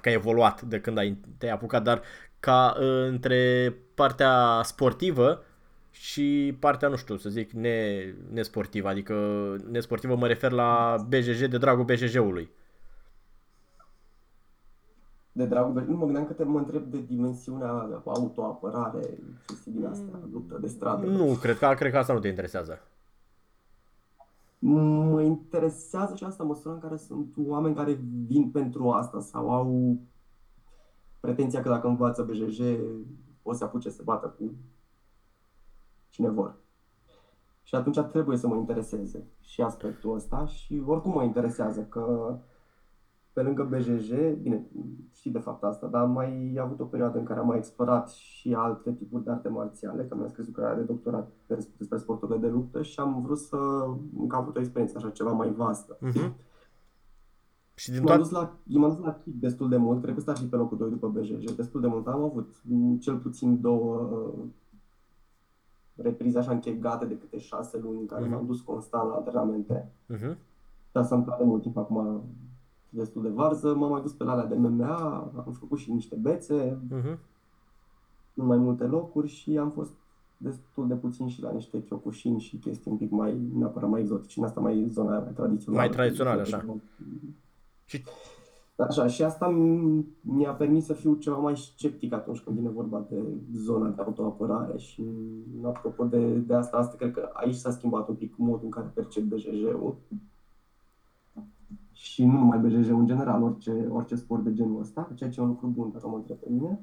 că 0.02 0.10
a 0.10 0.12
evoluat 0.12 0.62
de 0.62 0.80
când 0.80 0.98
ai, 0.98 1.18
te-ai 1.38 1.52
apucat, 1.52 1.84
dar 1.84 2.02
ca 2.40 2.76
uh, 2.80 3.06
între 3.08 3.76
partea 3.94 4.62
sportivă 4.64 5.44
și 5.92 6.58
partea, 6.60 6.88
nu 6.88 6.96
știu, 6.96 7.18
să 7.18 7.30
zic, 7.30 7.52
ne, 7.52 8.06
nesportivă, 8.32 8.88
adică 8.88 9.16
nesportivă 9.70 10.16
mă 10.16 10.28
refer 10.28 10.52
la 10.52 10.96
BJJ 11.08 11.40
de 11.40 11.58
dragul 11.58 11.84
BJJ-ului 11.84 12.50
de 15.32 15.46
dragul 15.46 15.86
Nu 15.88 15.98
mă 15.98 16.04
gândeam 16.04 16.26
că 16.26 16.34
te 16.34 16.44
mă 16.44 16.58
întreb 16.58 16.84
de 16.84 17.02
dimensiunea 17.02 17.88
de 17.88 17.96
autoapărare, 18.06 19.20
chestii 19.46 19.72
din 19.72 19.86
asta, 19.86 20.20
mm. 20.24 20.30
luptă 20.32 20.58
de 20.62 20.68
stradă. 20.68 21.06
Nu, 21.06 21.34
cred 21.42 21.58
că, 21.58 21.74
cred 21.76 21.92
că 21.92 21.98
asta 21.98 22.14
nu 22.14 22.20
te 22.20 22.28
interesează. 22.28 22.80
Mă 24.60 25.22
interesează 25.22 26.16
și 26.16 26.24
asta 26.24 26.44
măsura 26.44 26.74
în 26.74 26.80
care 26.80 26.98
sunt 26.98 27.34
oameni 27.48 27.76
care 27.76 28.00
vin 28.28 28.50
pentru 28.52 28.90
asta 28.90 29.20
sau 29.20 29.50
au 29.50 30.00
pretenția 31.20 31.62
că 31.62 31.70
dacă 31.70 31.88
învață 31.88 32.24
BJJ 32.24 32.60
o 33.44 33.54
să 33.54 33.64
apuce 33.64 33.90
să 33.90 34.02
bată 34.04 34.28
cu 34.28 34.52
cine 36.10 36.30
vor. 36.30 36.56
Și 37.64 37.76
atunci 37.76 38.00
trebuie 38.00 38.38
să 38.38 38.48
mă 38.48 38.56
intereseze 38.56 39.28
și 39.40 39.62
aspectul 39.62 40.16
ăsta 40.16 40.46
și 40.46 40.84
oricum 40.86 41.12
mă 41.12 41.24
interesează 41.24 41.82
că 41.82 42.38
pe 43.34 43.42
lângă 43.42 43.64
BJJ, 43.64 44.12
bine, 44.42 44.66
știi 45.12 45.32
de 45.32 45.40
fapt 45.40 45.64
asta, 45.64 45.88
dar 45.88 46.02
am 46.02 46.12
mai 46.12 46.58
avut 46.62 46.80
o 46.80 46.86
perioadă 46.86 47.18
în 47.18 47.24
care 47.24 47.40
am 47.40 47.48
mai 47.48 47.58
explorat 47.58 48.10
și 48.10 48.54
alte 48.54 48.92
tipuri 48.92 49.24
de 49.24 49.32
arte 49.32 49.50
marțiale, 49.50 50.06
că 50.06 50.16
mi-am 50.16 50.28
scris 50.28 50.46
lucrarea 50.46 50.76
de 50.76 50.82
doctorat 50.82 51.32
despre 51.78 51.98
sporturile 51.98 52.38
de 52.38 52.48
luptă 52.48 52.82
și 52.82 53.00
am 53.00 53.22
vrut 53.22 53.38
să 53.38 53.56
am 53.56 54.36
avut 54.36 54.56
o 54.56 54.60
experiență 54.60 54.98
așa 54.98 55.10
ceva 55.10 55.32
mai 55.32 55.54
vastă. 55.54 55.98
Uh-huh. 55.98 56.32
Și 57.74 57.92
din 57.92 58.04
m-am, 58.04 58.18
dus 58.18 58.30
la, 58.30 58.58
m-am 58.64 58.96
dus 58.96 59.06
la 59.06 59.14
kick 59.14 59.40
destul 59.40 59.70
de 59.70 59.78
mult, 59.78 60.02
cred 60.02 60.14
că 60.14 60.22
sta 60.22 60.34
și 60.34 60.46
pe 60.46 60.56
locul 60.56 60.78
2 60.78 60.90
după 60.90 61.08
BJJ, 61.08 61.52
destul 61.56 61.82
de 61.82 61.88
mult. 61.88 62.08
Am 62.08 62.24
avut 62.24 62.56
cel 63.00 63.18
puțin 63.18 63.62
două 63.62 63.98
uh, 63.98 64.44
reprize 65.96 66.38
așa 66.38 66.52
închegate 66.52 67.06
de 67.06 67.18
câte 67.18 67.38
șase 67.38 67.80
luni 67.80 68.00
în 68.00 68.06
care 68.06 68.26
uh-huh. 68.26 68.30
m-am 68.30 68.46
dus 68.46 68.62
constant 68.62 69.10
la 69.10 69.16
antrenamente. 69.16 69.92
Uh-huh. 70.14 70.36
Dar 70.92 71.04
s-a 71.04 71.16
întâmplat 71.16 71.38
de 71.38 71.44
mult 71.44 71.62
timp 71.62 71.78
acum 71.78 72.24
destul 72.94 73.22
de 73.22 73.30
varză, 73.30 73.74
m-am 73.76 73.90
mai 73.92 74.02
dus 74.02 74.14
pe 74.14 74.24
la 74.24 74.32
alea 74.32 74.46
de 74.46 74.56
MMA, 74.56 75.32
am 75.46 75.56
făcut 75.60 75.78
și 75.78 75.92
niște 75.92 76.16
bețe 76.16 76.78
uh-huh. 76.88 77.18
în 78.34 78.46
mai 78.46 78.58
multe 78.58 78.84
locuri 78.84 79.28
și 79.28 79.58
am 79.58 79.70
fost 79.70 79.92
destul 80.38 80.88
de 80.88 80.94
puțin 80.94 81.28
și 81.28 81.42
la 81.42 81.52
niște 81.52 81.84
Kyokushin 81.84 82.38
și 82.38 82.58
chestii 82.58 82.92
un 82.92 82.98
pic 82.98 83.12
mai, 83.12 83.38
neapărat 83.54 83.90
mai 83.90 84.02
exotice, 84.02 84.40
în 84.40 84.46
asta 84.46 84.60
mai 84.60 84.88
zona 84.90 85.20
mai 85.20 85.32
tradițională. 85.34 85.86
Mai 85.86 85.90
tradițională, 85.96 86.42
așa. 86.42 86.66
Și... 87.86 88.04
Așa, 88.76 89.08
și 89.08 89.24
asta 89.24 89.48
mi-a 90.22 90.52
permis 90.52 90.86
să 90.86 90.94
fiu 90.94 91.16
ceva 91.16 91.38
mai 91.38 91.58
sceptic 91.58 92.14
atunci 92.14 92.40
când 92.40 92.56
vine 92.56 92.70
vorba 92.70 93.06
de 93.10 93.24
zona 93.56 93.90
de 93.90 94.02
autoapărare 94.02 94.78
și 94.78 95.04
apropo 95.64 96.06
de, 96.06 96.34
de 96.34 96.54
asta, 96.54 96.78
asta 96.78 96.96
cred 96.98 97.12
că 97.12 97.30
aici 97.34 97.56
s-a 97.56 97.72
schimbat 97.72 98.08
un 98.08 98.16
pic 98.16 98.34
modul 98.38 98.64
în 98.64 98.70
care 98.70 98.92
percep 98.94 99.24
BJJ-ul 99.24 99.96
și 102.02 102.26
nu 102.26 102.38
numai 102.38 102.60
BJJ, 102.60 102.90
în 102.90 103.06
general, 103.06 103.44
orice, 103.44 103.88
orice 103.90 104.16
sport 104.16 104.44
de 104.44 104.54
genul 104.54 104.80
ăsta, 104.80 105.10
ceea 105.16 105.30
ce 105.30 105.40
e 105.40 105.44
un 105.44 105.50
lucru 105.50 105.68
bun 105.68 105.90
dacă 105.94 106.08
mă 106.08 106.16
întreb 106.16 106.38
pe 106.38 106.48
mine. 106.50 106.80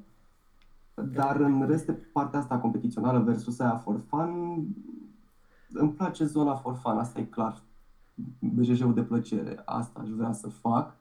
Dar 1.14 1.36
în 1.36 1.66
rest, 1.66 1.86
de 1.86 1.92
partea 1.92 2.38
asta 2.38 2.58
competițională 2.58 3.18
versus 3.18 3.58
aia 3.58 3.76
for 3.76 4.00
fun, 4.06 4.62
îmi 5.72 5.90
place 5.90 6.24
zona 6.24 6.54
for 6.54 6.74
fun, 6.74 6.98
asta 6.98 7.20
e 7.20 7.24
clar. 7.24 7.62
BJJ-ul 8.38 8.94
de 8.94 9.02
plăcere, 9.02 9.62
asta 9.64 10.00
aș 10.00 10.08
vrea 10.08 10.32
să 10.32 10.48
fac. 10.48 10.96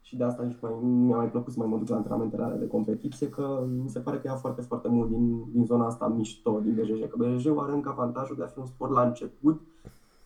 Și 0.00 0.16
de 0.16 0.24
asta 0.24 0.42
nici 0.42 0.58
mai, 0.60 0.72
mi-a 0.82 1.16
mai 1.16 1.30
plăcut 1.30 1.52
să 1.52 1.58
mai 1.58 1.68
mă 1.68 1.76
duc 1.76 1.88
la 1.88 1.96
antrenamentele 1.96 2.42
alea 2.42 2.58
de 2.58 2.66
competiție, 2.66 3.28
că 3.28 3.66
mi 3.82 3.88
se 3.88 3.98
pare 3.98 4.16
că 4.16 4.26
ia 4.26 4.34
foarte, 4.34 4.60
foarte 4.60 4.88
mult 4.88 5.08
din, 5.08 5.50
din 5.52 5.64
zona 5.64 5.86
asta 5.86 6.08
mișto, 6.08 6.60
din 6.60 6.74
BJJ. 6.74 7.00
Că 7.10 7.16
BJJ-ul 7.16 7.58
are 7.58 7.72
încă 7.72 7.88
avantajul 7.88 8.36
de 8.36 8.42
a 8.42 8.46
fi 8.46 8.58
un 8.58 8.66
sport 8.66 8.92
la 8.92 9.02
început, 9.02 9.60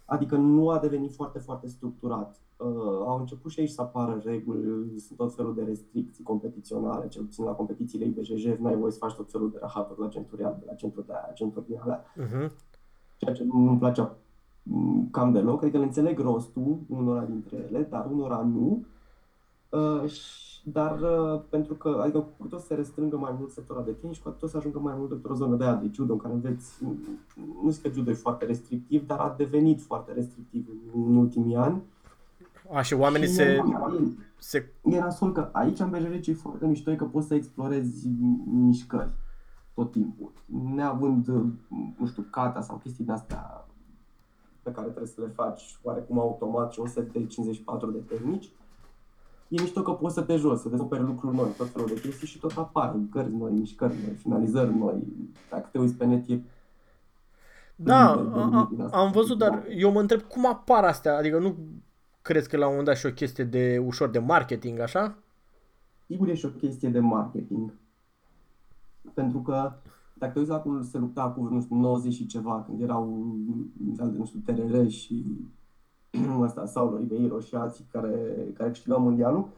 adică 0.05 0.37
nu 0.37 0.71
a 0.71 0.79
devenit 0.79 1.13
foarte, 1.15 1.39
foarte 1.39 1.69
structurat 1.69 2.41
uh, 2.57 2.67
au 3.07 3.19
început 3.19 3.51
și 3.51 3.61
aici 3.61 3.71
să 3.71 3.81
apară 3.81 4.21
reguli, 4.25 5.01
sunt 5.01 5.19
tot 5.19 5.35
felul 5.35 5.55
de 5.55 5.63
restricții 5.63 6.25
competiționale, 6.25 7.09
cel 7.09 7.23
puțin 7.23 7.45
la 7.45 7.51
competițiile 7.51 8.05
IBJJ, 8.05 8.45
nu 8.45 8.67
ai 8.67 8.77
voie 8.77 8.93
să 8.93 8.99
faci 8.99 9.15
tot 9.15 9.31
felul 9.31 9.51
de 9.51 9.59
rahaturi 9.61 10.01
la 10.01 10.09
centuri 10.09 10.45
albe, 10.45 10.65
la 10.67 10.75
centuri 10.75 11.07
de 11.07 11.13
aia, 11.13 11.33
centuri 11.35 11.67
din 11.67 11.79
alea. 11.83 12.05
Uh-huh. 12.05 12.51
Ceea 13.17 13.35
ce 13.35 13.45
nu-mi 13.45 13.79
plăcea 13.79 14.17
mm, 14.63 15.09
cam 15.11 15.33
deloc, 15.33 15.63
adică 15.63 15.79
le 15.79 15.85
înțeleg 15.85 16.19
rostul 16.19 16.79
unora 16.89 17.25
dintre 17.25 17.57
ele, 17.57 17.87
dar 17.91 18.07
unora 18.11 18.43
nu. 18.43 18.85
Uh, 19.69 20.11
dar 20.67 21.01
uh, 21.01 21.41
pentru 21.49 21.75
că, 21.75 21.99
adică 22.03 22.19
cu 22.19 22.43
cât 22.43 22.53
o 22.53 22.59
să 22.59 22.67
se 22.67 22.75
restrângă 22.75 23.17
mai 23.17 23.35
mult 23.39 23.51
sectorul 23.51 23.85
de 23.85 23.91
tenis, 23.91 24.19
cu 24.19 24.29
atât 24.29 24.43
o 24.43 24.47
să 24.47 24.57
ajungă 24.57 24.79
mai 24.79 24.95
mult 24.97 25.11
într-o 25.11 25.35
zonă 25.35 25.57
de 25.57 25.65
aia 25.65 25.75
de 25.75 25.91
judo, 25.93 26.13
în 26.13 26.19
care 26.19 26.35
înveți, 26.35 26.85
nu 27.63 27.71
zic 27.71 27.83
că 27.83 27.89
judo 27.89 28.11
e 28.11 28.15
foarte 28.15 28.45
restrictiv, 28.45 29.07
dar 29.07 29.19
a 29.19 29.35
devenit 29.37 29.81
foarte 29.81 30.13
restrictiv 30.13 30.69
în 30.95 31.17
ultimii 31.17 31.57
ani 31.57 31.83
a, 32.73 32.83
și 32.83 32.95
oamenii 32.95 33.27
și 33.27 33.33
se, 33.33 33.63
se... 34.39 34.73
E 34.83 34.99
nasol 34.99 35.33
că 35.33 35.49
aici 35.53 35.79
în 35.79 35.91
BJJ 35.91 36.21
ce 36.21 36.31
e 36.31 36.35
foarte 36.35 36.67
mișto 36.67 36.91
e 36.91 36.97
că 36.97 37.05
poți 37.05 37.27
să 37.27 37.35
explorezi 37.35 38.09
mișcări 38.47 39.11
tot 39.75 39.91
timpul. 39.91 40.33
Neavând, 40.75 41.27
nu 41.99 42.07
știu, 42.07 42.27
cata 42.31 42.61
sau 42.61 42.77
chestii 42.77 43.05
de-astea 43.05 43.67
pe 44.63 44.71
care 44.73 44.87
trebuie 44.87 45.09
să 45.09 45.21
le 45.21 45.27
faci 45.27 45.79
oarecum 45.83 46.19
automat 46.19 46.73
și 46.73 46.81
un 46.81 46.87
set 46.87 47.13
de 47.13 47.27
54 47.27 47.91
de 47.91 47.99
tehnici, 47.99 48.51
e 49.57 49.61
mișto 49.61 49.83
că 49.83 49.91
poți 49.91 50.15
să 50.15 50.23
te 50.23 50.37
joci, 50.37 50.59
să 50.59 50.69
descoperi 50.69 51.03
lucruri 51.03 51.37
noi, 51.37 51.49
tot 51.57 51.69
felul 51.69 51.89
de 51.89 52.01
chestii 52.01 52.27
și 52.27 52.39
tot 52.39 52.57
apar 52.57 52.97
gări 53.11 53.35
noi, 53.35 53.53
mișcări 53.53 53.95
noi, 54.05 54.15
finalizări 54.15 54.77
noi. 54.79 54.95
Dacă 55.51 55.69
te 55.73 55.79
uiți 55.79 55.95
pe 55.95 56.05
net, 56.05 56.29
e 56.29 56.41
da, 57.77 58.11
a, 58.11 58.71
am 58.93 59.11
văzut, 59.11 59.39
dar 59.39 59.65
eu 59.77 59.91
mă 59.91 60.01
întreb 60.01 60.21
cum 60.21 60.47
apar 60.47 60.85
astea, 60.85 61.17
adică 61.17 61.39
nu 61.39 61.55
Crezi 62.25 62.49
că 62.49 62.57
la 62.57 62.65
un 62.65 62.71
moment 62.71 62.89
dat 62.89 62.97
și 62.97 63.07
o 63.07 63.13
chestie 63.13 63.45
de 63.45 63.83
ușor 63.87 64.11
de 64.11 64.19
marketing, 64.19 64.79
așa? 64.79 65.19
Sigur 66.07 66.29
e 66.29 66.35
și 66.35 66.45
o 66.45 66.49
chestie 66.49 66.89
de 66.89 66.99
marketing. 66.99 67.73
Pentru 69.15 69.39
că 69.39 69.73
dacă 70.15 70.33
te 70.33 70.39
uiți 70.39 70.51
la 70.51 70.61
cum 70.61 70.83
se 70.83 70.99
lupta 70.99 71.31
cu, 71.31 71.43
nu 71.43 71.61
știu, 71.61 71.77
90 71.77 72.13
și 72.13 72.27
ceva, 72.27 72.63
când 72.67 72.81
erau, 72.81 73.35
nu 74.17 74.25
știu, 74.25 74.41
TRR 74.45 74.87
și 74.87 75.25
ăsta, 76.41 76.67
Saulo 76.67 76.97
Ribeiro 76.97 77.41
și 77.41 77.55
alții 77.55 77.87
care, 77.93 78.35
care 78.55 78.71
câștigau 78.71 79.01
mondialul, 79.01 79.49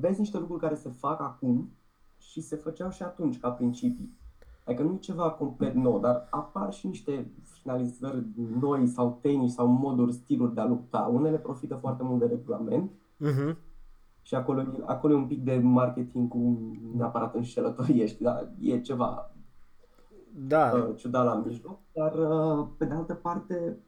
vezi 0.00 0.18
niște 0.18 0.38
lucruri 0.38 0.60
care 0.60 0.74
se 0.74 0.88
fac 0.88 1.20
acum 1.20 1.70
și 2.18 2.40
se 2.40 2.56
făceau 2.56 2.90
și 2.90 3.02
atunci 3.02 3.40
ca 3.40 3.50
principii. 3.50 4.16
Adică 4.64 4.82
nu 4.82 4.92
e 4.92 4.98
ceva 4.98 5.30
complet 5.30 5.74
nou, 5.74 5.98
dar 5.98 6.26
apar 6.30 6.72
și 6.72 6.86
niște 6.86 7.30
finalizări 7.42 8.24
noi 8.60 8.86
sau 8.86 9.18
tenis 9.20 9.54
sau 9.54 9.66
moduri, 9.66 10.12
stiluri 10.12 10.54
de 10.54 10.60
a 10.60 10.66
lupta. 10.66 11.10
Unele 11.12 11.36
profită 11.36 11.74
foarte 11.74 12.02
mult 12.02 12.18
de 12.18 12.26
regulament 12.26 12.90
uh-huh. 12.90 13.56
și 14.22 14.34
acolo, 14.34 14.62
acolo 14.86 15.12
e 15.12 15.16
un 15.16 15.26
pic 15.26 15.44
de 15.44 15.58
marketing 15.58 16.28
cu 16.28 16.58
neapărat 16.96 17.34
înșelătorie, 17.34 18.06
știi, 18.06 18.24
dar 18.24 18.52
e 18.60 18.80
ceva 18.80 19.30
da. 20.46 20.72
uh, 20.74 20.96
ciudat 20.96 21.24
la 21.24 21.42
mijloc. 21.46 21.78
Dar, 21.92 22.14
uh, 22.14 22.66
pe 22.76 22.84
de 22.84 22.94
altă 22.94 23.14
parte, 23.14 23.78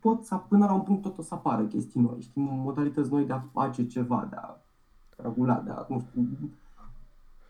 pot 0.00 0.24
să, 0.24 0.36
până 0.36 0.64
la 0.64 0.72
un 0.72 0.80
punct 0.80 1.02
tot 1.02 1.18
o 1.18 1.22
să 1.22 1.34
apară 1.34 1.62
chestii 1.64 2.00
noi, 2.00 2.20
știi, 2.20 2.42
modalități 2.42 3.12
noi 3.12 3.26
de 3.26 3.32
a 3.32 3.44
face 3.52 3.86
ceva, 3.86 4.26
de 4.30 4.36
a 4.36 4.56
regula, 5.16 5.60
de 5.60 5.70
a, 5.70 5.86
nu 5.88 6.00
știu, 6.00 6.28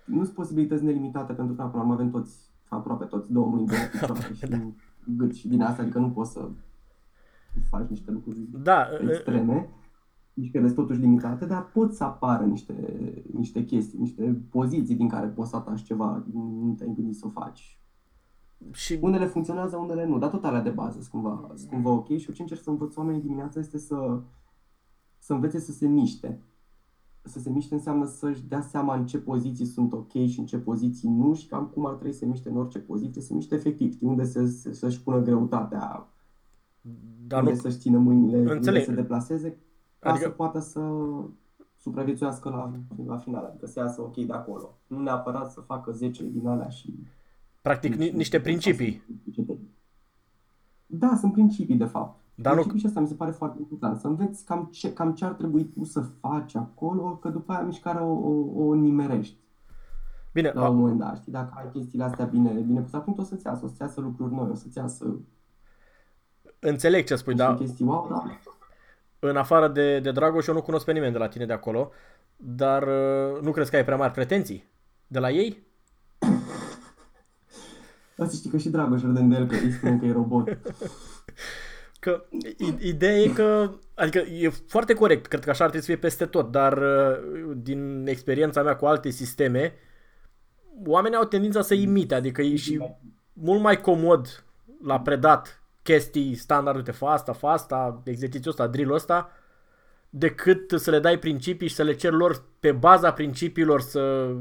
nu 0.04 0.22
sunt 0.22 0.34
posibilități 0.34 0.84
nelimitate 0.84 1.32
pentru 1.32 1.54
că, 1.54 1.62
până 1.62 1.92
avem 1.92 2.10
toți, 2.10 2.50
aproape 2.68 3.04
toți, 3.04 3.32
două 3.32 3.46
mâini, 3.46 3.66
două 3.66 3.80
picioare 3.92 4.34
și 4.34 4.46
da. 4.46 4.58
gât 5.16 5.34
și 5.34 5.48
din 5.48 5.62
asta, 5.62 5.82
adică 5.82 5.98
nu 5.98 6.10
poți 6.10 6.32
să 6.32 6.48
faci 7.68 7.88
niște 7.88 8.10
lucruri 8.10 8.48
da, 8.62 8.88
extreme. 9.08 9.68
mișcările 10.34 10.70
sunt 10.70 10.86
totuși 10.86 11.00
limitate, 11.00 11.46
dar 11.46 11.66
pot 11.66 11.94
să 11.94 12.04
apară 12.04 12.44
niște, 12.44 12.74
niște 13.32 13.64
chestii, 13.64 13.98
niște 13.98 14.42
poziții 14.50 14.96
din 14.96 15.08
care 15.08 15.26
poți 15.26 15.50
să 15.50 15.56
atași 15.56 15.84
ceva, 15.84 16.24
nu 16.32 16.74
te-ai 16.78 16.92
gândit 16.94 17.16
să 17.16 17.26
o 17.26 17.30
faci. 17.30 17.78
Și... 18.72 18.98
Unele 19.00 19.26
funcționează, 19.26 19.76
unele 19.76 20.06
nu, 20.06 20.18
dar 20.18 20.30
tot 20.30 20.44
alea 20.44 20.60
de 20.60 20.70
bază 20.70 20.98
sunt 21.00 21.10
cumva, 21.10 21.50
sunt 21.54 21.70
cumva 21.70 21.90
ok 21.90 22.06
și 22.06 22.26
eu 22.28 22.34
ce 22.34 22.42
încerc 22.42 22.62
să 22.62 22.70
învăț 22.70 22.96
oamenii 22.96 23.20
dimineața 23.20 23.60
este 23.60 23.78
să, 23.78 24.20
să 25.18 25.32
învețe 25.32 25.58
să 25.58 25.72
se 25.72 25.86
miște. 25.86 26.40
Să 27.22 27.38
se 27.38 27.50
miște 27.50 27.74
înseamnă 27.74 28.04
să-și 28.04 28.42
dea 28.42 28.60
seama 28.60 28.94
în 28.96 29.06
ce 29.06 29.18
poziții 29.18 29.66
sunt 29.66 29.92
ok 29.92 30.12
și 30.12 30.38
în 30.38 30.46
ce 30.46 30.58
poziții 30.58 31.08
nu 31.08 31.34
și 31.34 31.46
cam 31.46 31.66
cum 31.66 31.86
ar 31.86 31.94
trebui 31.94 32.12
să 32.12 32.18
se 32.18 32.26
miște 32.26 32.48
în 32.48 32.56
orice 32.56 32.78
poziție, 32.78 33.20
să 33.20 33.26
se 33.26 33.34
miște 33.34 33.54
efectiv, 33.54 33.92
știi 33.92 34.06
unde 34.06 34.24
să, 34.24 34.46
să, 34.46 34.72
să-și 34.72 35.02
pună 35.02 35.20
greutatea, 35.20 36.08
dar 37.26 37.40
unde 37.40 37.52
nu... 37.54 37.60
să-și 37.60 37.78
țină 37.78 37.98
mâinile, 37.98 38.36
Înțeleg. 38.38 38.66
unde 38.66 38.78
să 38.78 38.90
se 38.90 38.94
deplaseze, 38.94 39.56
ca 39.98 40.10
adică... 40.10 40.24
să 40.24 40.30
poată 40.30 40.60
să 40.60 40.80
supraviețuiască 41.76 42.48
la, 42.48 42.72
la 43.06 43.18
final, 43.18 43.44
adică 43.44 43.66
să 43.66 43.78
iasă 43.78 44.02
ok 44.02 44.16
de 44.16 44.32
acolo. 44.32 44.78
Nu 44.86 45.02
neapărat 45.02 45.50
să 45.50 45.60
facă 45.60 45.92
10 45.92 46.24
din 46.24 46.46
alea 46.46 46.68
și... 46.68 46.94
Practic 47.66 47.94
ni- 47.94 48.10
niște 48.10 48.40
principii. 48.40 49.02
Da, 50.86 51.16
sunt 51.20 51.32
principii 51.32 51.76
de 51.76 51.84
fapt. 51.84 52.20
Dar 52.34 52.52
principii 52.52 52.74
nu... 52.74 52.80
și 52.80 52.86
asta 52.86 53.00
mi 53.00 53.08
se 53.08 53.14
pare 53.14 53.30
foarte 53.30 53.56
important. 53.58 54.00
Să 54.00 54.06
înveți 54.06 54.44
cam 54.44 54.68
ce, 54.72 54.92
cam 54.92 55.14
ce 55.14 55.24
ar 55.24 55.32
trebui 55.32 55.64
tu 55.64 55.84
să 55.84 56.00
faci 56.00 56.54
acolo, 56.54 57.16
că 57.16 57.28
după 57.28 57.52
aia 57.52 57.62
mișcarea 57.62 58.02
o, 58.02 58.12
o, 58.12 58.64
o 58.64 58.74
nimerești. 58.74 59.36
Bine, 60.32 60.52
la 60.54 60.68
un 60.68 60.76
moment 60.76 60.98
dat, 60.98 61.16
știi, 61.16 61.32
dacă 61.32 61.52
ai 61.56 61.70
chestiile 61.72 62.04
astea 62.04 62.24
bine, 62.24 62.50
bine 62.50 62.80
pus 62.80 62.92
atunci 62.92 63.18
o 63.18 63.22
să-ți 63.22 63.46
iasă, 63.46 63.64
o 63.64 63.68
să-ți 63.68 63.80
iasă 63.80 64.00
lucruri 64.00 64.34
noi, 64.34 64.48
o 64.50 64.54
să-ți 64.54 64.78
iasă... 64.78 65.16
Înțeleg 66.58 67.06
ce 67.06 67.16
spui, 67.16 67.34
dar... 67.34 67.54
Chestii, 67.54 67.84
wow, 67.84 68.06
da 68.10 68.24
în 69.18 69.36
afară 69.36 69.68
de, 69.68 70.00
de 70.00 70.12
Dragoș, 70.12 70.46
eu 70.46 70.54
nu 70.54 70.62
cunosc 70.62 70.84
pe 70.84 70.92
nimeni 70.92 71.12
de 71.12 71.18
la 71.18 71.28
tine 71.28 71.46
de 71.46 71.52
acolo, 71.52 71.90
dar 72.36 72.82
uh, 72.82 73.40
nu 73.42 73.50
crezi 73.50 73.70
că 73.70 73.76
ai 73.76 73.84
prea 73.84 73.96
mari 73.96 74.12
pretenții 74.12 74.64
de 75.06 75.18
la 75.18 75.30
ei? 75.30 75.65
Da, 78.16 78.26
să 78.26 78.36
știi 78.36 78.50
că 78.50 78.56
și 78.56 78.68
Dragoș 78.68 79.02
râdând 79.02 79.30
de 79.32 79.36
el 79.36 79.46
că 79.46 79.54
îi 79.54 79.72
spune 79.72 79.98
că 79.98 80.04
e 80.04 80.12
robot. 80.12 80.48
Că 82.00 82.24
ideea 82.80 83.18
e 83.18 83.28
că, 83.28 83.70
adică 83.94 84.18
e 84.18 84.48
foarte 84.48 84.94
corect, 84.94 85.26
cred 85.26 85.44
că 85.44 85.50
așa 85.50 85.64
ar 85.64 85.70
trebui 85.70 85.86
să 85.86 85.92
fie 85.92 86.00
peste 86.08 86.26
tot, 86.26 86.50
dar 86.50 86.78
uh, 86.78 87.56
din 87.56 88.06
experiența 88.06 88.62
mea 88.62 88.76
cu 88.76 88.86
alte 88.86 89.10
sisteme, 89.10 89.74
oamenii 90.84 91.16
au 91.16 91.24
tendința 91.24 91.62
să 91.62 91.74
imite, 91.74 92.14
adică 92.14 92.42
e 92.42 92.56
și 92.56 92.82
mult 93.32 93.60
mai 93.60 93.80
comod 93.80 94.44
la 94.82 95.00
predat 95.00 95.62
chestii 95.82 96.34
standard, 96.34 96.76
uite, 96.76 96.90
fa 96.90 97.10
asta, 97.10 97.32
fa 97.32 97.50
asta, 97.50 98.02
exercițiul 98.04 98.50
ăsta, 98.50 98.66
drill 98.66 98.92
ăsta, 98.92 99.30
decât 100.10 100.72
să 100.76 100.90
le 100.90 100.98
dai 100.98 101.18
principii 101.18 101.68
și 101.68 101.74
să 101.74 101.82
le 101.82 101.94
cer 101.94 102.12
lor 102.12 102.44
pe 102.60 102.72
baza 102.72 103.12
principiilor 103.12 103.80
să 103.80 104.34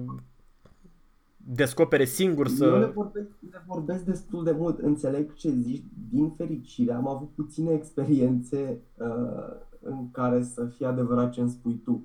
descopere 1.47 2.05
singur 2.05 2.47
să... 2.47 2.65
Eu 2.65 2.79
le 2.79 2.85
vorbesc, 2.85 3.27
le 3.51 3.63
vorbesc 3.67 4.03
destul 4.03 4.43
de 4.43 4.51
mult, 4.51 4.79
înțeleg 4.79 5.33
ce 5.33 5.49
zici, 5.49 5.83
din 6.09 6.29
fericire 6.29 6.93
am 6.93 7.07
avut 7.07 7.29
puține 7.29 7.71
experiențe 7.71 8.81
uh, 8.97 9.55
în 9.79 10.11
care 10.11 10.43
să 10.43 10.65
fie 10.65 10.85
adevărat 10.85 11.31
ce 11.31 11.41
îmi 11.41 11.49
spui 11.49 11.81
tu. 11.83 12.03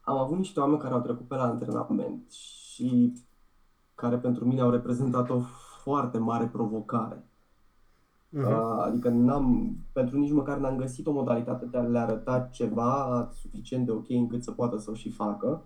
Am 0.00 0.16
avut 0.16 0.36
niște 0.36 0.60
oameni 0.60 0.80
care 0.80 0.94
au 0.94 1.00
trecut 1.00 1.26
pe 1.26 1.34
la 1.34 1.42
antrenament 1.42 2.30
și 2.30 3.12
care 3.94 4.16
pentru 4.16 4.44
mine 4.44 4.60
au 4.60 4.70
reprezentat 4.70 5.30
o 5.30 5.40
foarte 5.82 6.18
mare 6.18 6.46
provocare. 6.46 7.22
Uh-huh. 8.36 8.84
Adică 8.84 9.08
n-am, 9.08 9.76
pentru 9.92 10.18
nici 10.18 10.32
măcar 10.32 10.58
n-am 10.58 10.76
găsit 10.76 11.06
o 11.06 11.12
modalitate 11.12 11.64
de 11.64 11.78
a 11.78 11.82
le 11.82 11.98
arăta 11.98 12.48
ceva 12.52 13.28
suficient 13.32 13.84
de 13.86 13.90
ok 13.90 14.08
încât 14.08 14.42
să 14.42 14.50
poată 14.50 14.78
să 14.78 14.90
o 14.90 14.94
și 14.94 15.10
facă. 15.10 15.62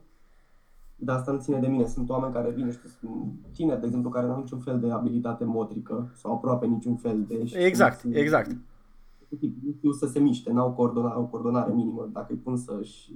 Dar 1.04 1.16
asta 1.16 1.32
nu 1.32 1.38
ține 1.38 1.58
de 1.58 1.66
mine. 1.66 1.86
Sunt 1.86 2.08
oameni 2.08 2.32
care 2.32 2.50
vin, 2.50 2.70
știu, 2.70 3.34
tineri, 3.52 3.80
de 3.80 3.86
exemplu, 3.86 4.10
care 4.10 4.26
nu 4.26 4.32
au 4.32 4.38
niciun 4.38 4.58
fel 4.58 4.80
de 4.80 4.90
abilitate 4.90 5.44
motrică 5.44 6.12
sau 6.14 6.32
aproape 6.32 6.66
niciun 6.66 6.96
fel 6.96 7.24
de... 7.24 7.50
Exact, 7.54 8.02
nu, 8.02 8.16
exact. 8.16 8.50
Nu 9.40 9.72
știu 9.76 9.92
să 9.92 10.06
se 10.06 10.18
miște, 10.18 10.52
n-au 10.52 10.72
coordonare, 10.72 11.14
au 11.14 11.26
coordonare 11.26 11.72
minimă. 11.72 12.08
Dacă 12.12 12.26
îi 12.32 12.38
pun 12.38 12.56
să-și 12.56 13.12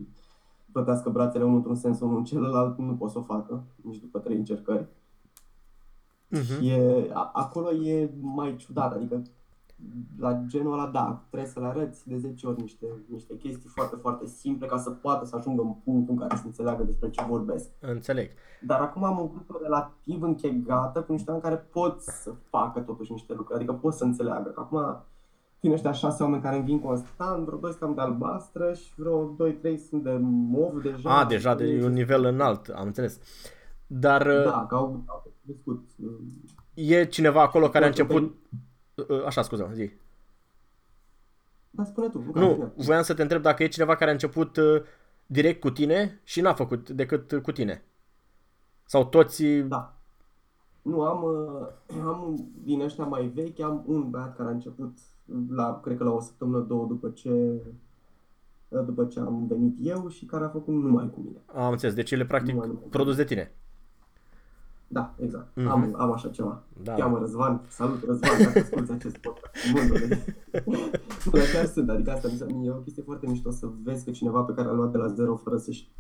plătească 0.73 1.11
brațele 1.11 1.45
unul 1.45 1.57
într-un 1.57 1.75
sens, 1.75 2.01
unul 2.01 2.17
în 2.17 2.25
celălalt, 2.25 2.79
nu 2.79 2.95
pot 2.95 3.11
să 3.11 3.19
o 3.19 3.23
facă, 3.23 3.65
nici 3.83 4.01
după 4.01 4.19
trei 4.19 4.37
încercări. 4.37 4.87
Uh-huh. 6.37 6.63
E, 6.63 7.11
a, 7.13 7.31
acolo 7.33 7.73
e 7.73 8.11
mai 8.21 8.57
ciudat, 8.57 8.93
adică 8.93 9.23
la 10.19 10.43
genul 10.47 10.73
ăla, 10.73 10.87
da, 10.87 11.25
trebuie 11.29 11.51
să 11.51 11.61
le 11.61 11.67
arăți 11.67 12.09
de 12.09 12.17
10 12.17 12.47
ori 12.47 12.61
niște, 12.61 12.87
niște 13.09 13.37
chestii 13.37 13.69
foarte, 13.69 13.97
foarte 13.97 14.27
simple 14.27 14.67
ca 14.67 14.79
să 14.79 14.91
poată 14.91 15.25
să 15.25 15.37
ajungă 15.37 15.63
în 15.63 15.73
punctul 15.85 16.15
în 16.15 16.21
care 16.21 16.37
să 16.37 16.43
înțeleagă 16.47 16.83
despre 16.83 17.11
ce 17.11 17.25
vorbesc. 17.29 17.69
Înțeleg. 17.81 18.31
Dar 18.61 18.81
acum 18.81 19.05
am 19.05 19.19
o 19.19 19.27
grupă 19.27 19.59
relativ 19.63 20.23
închegată 20.23 21.03
cu 21.03 21.13
niște 21.13 21.31
oameni 21.31 21.49
care 21.49 21.67
pot 21.71 22.01
să 22.01 22.35
facă 22.49 22.81
totuși 22.81 23.13
niște 23.13 23.35
lucruri, 23.35 23.59
adică 23.59 23.73
pot 23.73 23.93
să 23.93 24.05
înțeleagă. 24.05 24.53
Acum 24.57 25.05
tine 25.59 25.73
ăștia 25.75 25.93
șase 25.93 26.23
oameni 26.23 26.43
care 26.43 26.57
îmi 26.57 26.65
vin 26.65 26.81
constant, 26.81 27.45
vreo 27.47 27.59
doi 27.59 27.73
sunt 27.73 27.95
de 27.95 28.01
albastră 28.01 28.73
și 28.73 28.93
vreo 28.97 29.25
doi, 29.37 29.53
trei 29.53 29.79
sunt 29.79 30.03
de 30.03 30.19
mov 30.21 30.83
deja. 30.83 31.19
A, 31.19 31.25
deja 31.25 31.55
de 31.55 31.81
un 31.85 31.93
nivel 31.93 32.25
înalt, 32.25 32.69
am 32.69 32.87
înțeles. 32.87 33.21
Dar... 33.87 34.23
Da, 34.23 34.67
că 34.69 34.75
au, 34.75 35.03
au 35.07 35.33
crescut. 35.45 35.89
E 36.75 37.05
cineva 37.05 37.43
acolo 37.43 37.69
care 37.69 37.85
a 37.85 37.89
început... 37.89 38.35
Uh, 38.97 39.25
așa, 39.25 39.43
scuze 39.43 39.71
zi. 39.73 39.91
Da, 41.71 41.85
spune 41.85 42.09
tu. 42.09 42.31
Nu, 42.35 42.73
voiam 42.77 43.03
să 43.03 43.15
te 43.15 43.23
întreb 43.23 43.43
dacă 43.43 43.63
e 43.63 43.69
cineva 43.69 43.97
care 43.97 44.11
a 44.11 44.13
început 44.13 44.57
uh, 44.57 44.83
direct 45.27 45.61
cu 45.61 45.71
tine 45.71 46.21
și 46.25 46.41
n-a 46.41 46.55
făcut 46.55 46.91
decât 46.91 47.41
cu 47.43 47.53
tine. 47.53 47.85
Sau 48.85 49.05
toți... 49.05 49.45
Da. 49.45 49.97
Nu, 50.83 51.03
am, 51.03 51.23
uh, 51.23 51.97
am 52.11 52.49
din 52.65 52.81
ăștia 52.81 53.05
mai 53.05 53.27
vechi, 53.27 53.61
am 53.61 53.85
un 53.87 54.11
băiat 54.11 54.37
care 54.37 54.49
a 54.49 54.53
început 54.53 54.99
la, 55.49 55.81
cred 55.81 55.97
că 55.97 56.05
la 56.05 56.13
o 56.13 56.21
săptămână, 56.21 56.65
două 56.65 56.87
după 56.87 57.11
ce 57.11 57.63
după 58.69 59.05
ce 59.05 59.21
am 59.21 59.47
venit 59.47 59.77
eu 59.83 60.09
și 60.09 60.25
care 60.25 60.45
a 60.45 60.49
făcut 60.49 60.75
numai 60.75 61.11
cu 61.11 61.21
mine. 61.21 61.39
Am 61.47 61.71
înțeles, 61.71 61.95
deci 61.95 62.11
el 62.11 62.21
e 62.21 62.27
practic 62.27 62.57
produs 62.91 63.17
de 63.17 63.25
tine. 63.25 63.55
Da, 64.89 65.15
exact. 65.19 65.47
Mm-hmm. 65.47 65.69
Am, 65.69 65.95
am 65.97 66.13
așa 66.13 66.29
ceva. 66.29 66.63
Da. 66.83 66.95
Cheamă 66.95 67.19
Răzvan. 67.19 67.61
Salut, 67.69 68.05
Răzvan, 68.05 68.43
dacă 68.43 68.59
asculti 68.59 68.93
acest 68.93 69.17
podcast. 69.17 69.55
nu, 70.65 70.79
dar 71.33 71.45
chiar 71.53 71.65
sunt. 71.65 71.91
Adică 71.91 72.11
asta 72.11 72.29
mi 72.47 72.67
e 72.67 72.71
o 72.71 72.75
chestie 72.75 73.03
foarte 73.03 73.27
mișto 73.27 73.51
să 73.51 73.69
vezi 73.83 74.05
că 74.05 74.11
cineva 74.11 74.41
pe 74.41 74.53
care 74.53 74.69
a 74.69 74.73
luat 74.73 74.91
de 74.91 74.99
la 74.99 75.07
zero 75.07 75.37
fără 75.37 75.57
să-și 75.57 75.91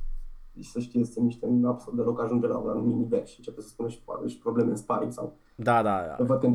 și 0.62 0.70
să 0.70 0.80
știe 0.80 1.04
să 1.04 1.12
se 1.12 1.20
miște 1.20 1.46
în 1.46 1.64
absolut 1.64 1.98
deloc, 1.98 2.22
ajunge 2.22 2.46
la 2.46 2.56
un 2.56 2.68
anumit 2.68 2.96
nivel 2.96 3.24
și 3.24 3.34
începe 3.38 3.60
să 3.60 3.68
spună 3.68 3.88
și, 3.88 4.00
și 4.26 4.38
probleme 4.38 4.70
în 4.70 4.76
sparring 4.76 5.12
sau... 5.12 5.36
Da, 5.54 5.82
da, 5.82 6.16
da. 6.18 6.24
Văd 6.24 6.40
că 6.40 6.50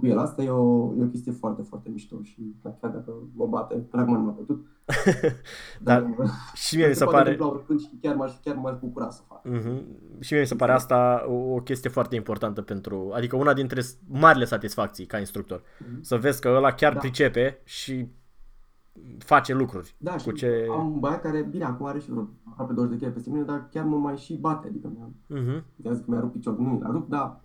cu 0.00 0.06
el. 0.06 0.18
Asta 0.18 0.42
e 0.42 0.50
o, 0.50 0.92
e 0.98 1.02
o 1.02 1.06
chestie 1.06 1.32
foarte, 1.32 1.62
foarte 1.62 1.88
mișto 1.88 2.22
și 2.22 2.54
chiar 2.62 2.90
dacă 2.90 3.12
mă 3.34 3.46
bate, 3.46 3.74
pragman 3.74 4.24
m-a 4.24 4.30
bătut. 4.30 4.66
dar, 5.82 6.02
dar 6.02 6.26
și 6.54 6.76
mie 6.76 6.88
mi 6.88 6.94
se 6.94 7.04
pare... 7.04 7.38
Și 7.78 7.98
chiar 8.00 8.14
m-aș, 8.14 8.32
chiar 8.44 8.56
m-aș 8.56 8.78
bucura 8.80 9.10
să 9.10 9.22
fac. 9.28 9.40
Uh-huh. 9.40 9.82
Și 10.20 10.32
mie 10.32 10.40
mi 10.40 10.46
se 10.48 10.54
pare 10.54 10.72
asta 10.72 11.24
o, 11.28 11.32
o 11.32 11.60
chestie 11.60 11.90
foarte 11.90 12.14
importantă 12.14 12.62
pentru... 12.62 13.10
Adică 13.14 13.36
una 13.36 13.52
dintre 13.52 13.80
marile 14.06 14.44
satisfacții 14.44 15.06
ca 15.06 15.18
instructor. 15.18 15.60
Uh-huh. 15.60 16.00
Să 16.00 16.16
vezi 16.16 16.40
că 16.40 16.48
ăla 16.48 16.72
chiar 16.72 16.92
da. 16.92 16.98
pricepe 16.98 17.60
și 17.64 18.08
face 19.18 19.54
lucruri. 19.54 19.94
Da, 19.98 20.12
cu 20.12 20.18
și 20.18 20.32
ce... 20.32 20.66
am 20.70 20.92
un 20.92 20.98
băiat 20.98 21.20
care, 21.20 21.46
bine, 21.50 21.64
acum 21.64 21.86
are 21.86 21.98
și 21.98 22.10
vreo 22.10 22.28
aproape 22.44 22.72
20 22.72 22.98
de 22.98 23.06
kg 23.06 23.12
peste 23.12 23.30
mine, 23.30 23.42
dar 23.42 23.68
chiar 23.70 23.84
mă 23.84 23.96
mai 23.96 24.16
și 24.16 24.36
bate, 24.36 24.66
adică 24.68 24.90
mi-a, 24.94 25.08
uh-huh. 25.40 25.62
că 25.82 26.02
mi-a 26.04 26.20
rupt 26.20 26.32
picior, 26.32 26.58
nu 26.58 26.68
mi-a 26.68 26.90
rupt, 26.90 27.08
dar 27.08 27.40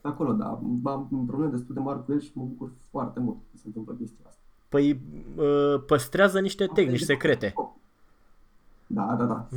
acolo, 0.00 0.32
da, 0.32 0.60
am 0.84 1.24
probleme 1.26 1.50
destul 1.50 1.74
de 1.74 1.80
mari 1.80 2.04
cu 2.04 2.12
el 2.12 2.20
și 2.20 2.30
mă 2.34 2.44
bucur 2.44 2.70
foarte 2.90 3.20
mult 3.20 3.36
că 3.36 3.56
se 3.56 3.62
întâmplă 3.66 3.94
chestia 3.94 4.24
asta. 4.28 4.40
Păi 4.68 5.00
ă, 5.38 5.78
păstrează 5.78 6.40
niște 6.40 6.66
tehnici 6.66 7.00
secrete. 7.00 7.54
Da, 8.86 9.16
da, 9.18 9.24
da. 9.24 9.48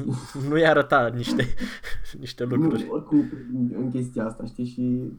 Nu 0.50 0.58
i 0.58 0.66
arăta 0.66 1.08
niște, 1.08 1.46
niște 2.20 2.44
lucruri. 2.44 2.84
Nu, 2.84 2.92
oricum 2.92 3.24
în 3.76 3.90
chestia 3.92 4.26
asta, 4.26 4.46
știi, 4.46 4.66
și 4.66 5.12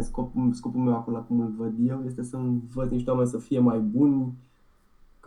scopul, 0.00 0.52
scopul 0.52 0.80
meu 0.80 0.94
acolo, 0.94 1.22
cum 1.22 1.40
îl 1.40 1.52
văd 1.56 1.72
eu, 1.88 2.02
este 2.06 2.22
să 2.22 2.36
învăț 2.36 2.90
niște 2.90 3.10
oameni 3.10 3.28
să 3.28 3.38
fie 3.38 3.58
mai 3.58 3.78
buni, 3.78 4.32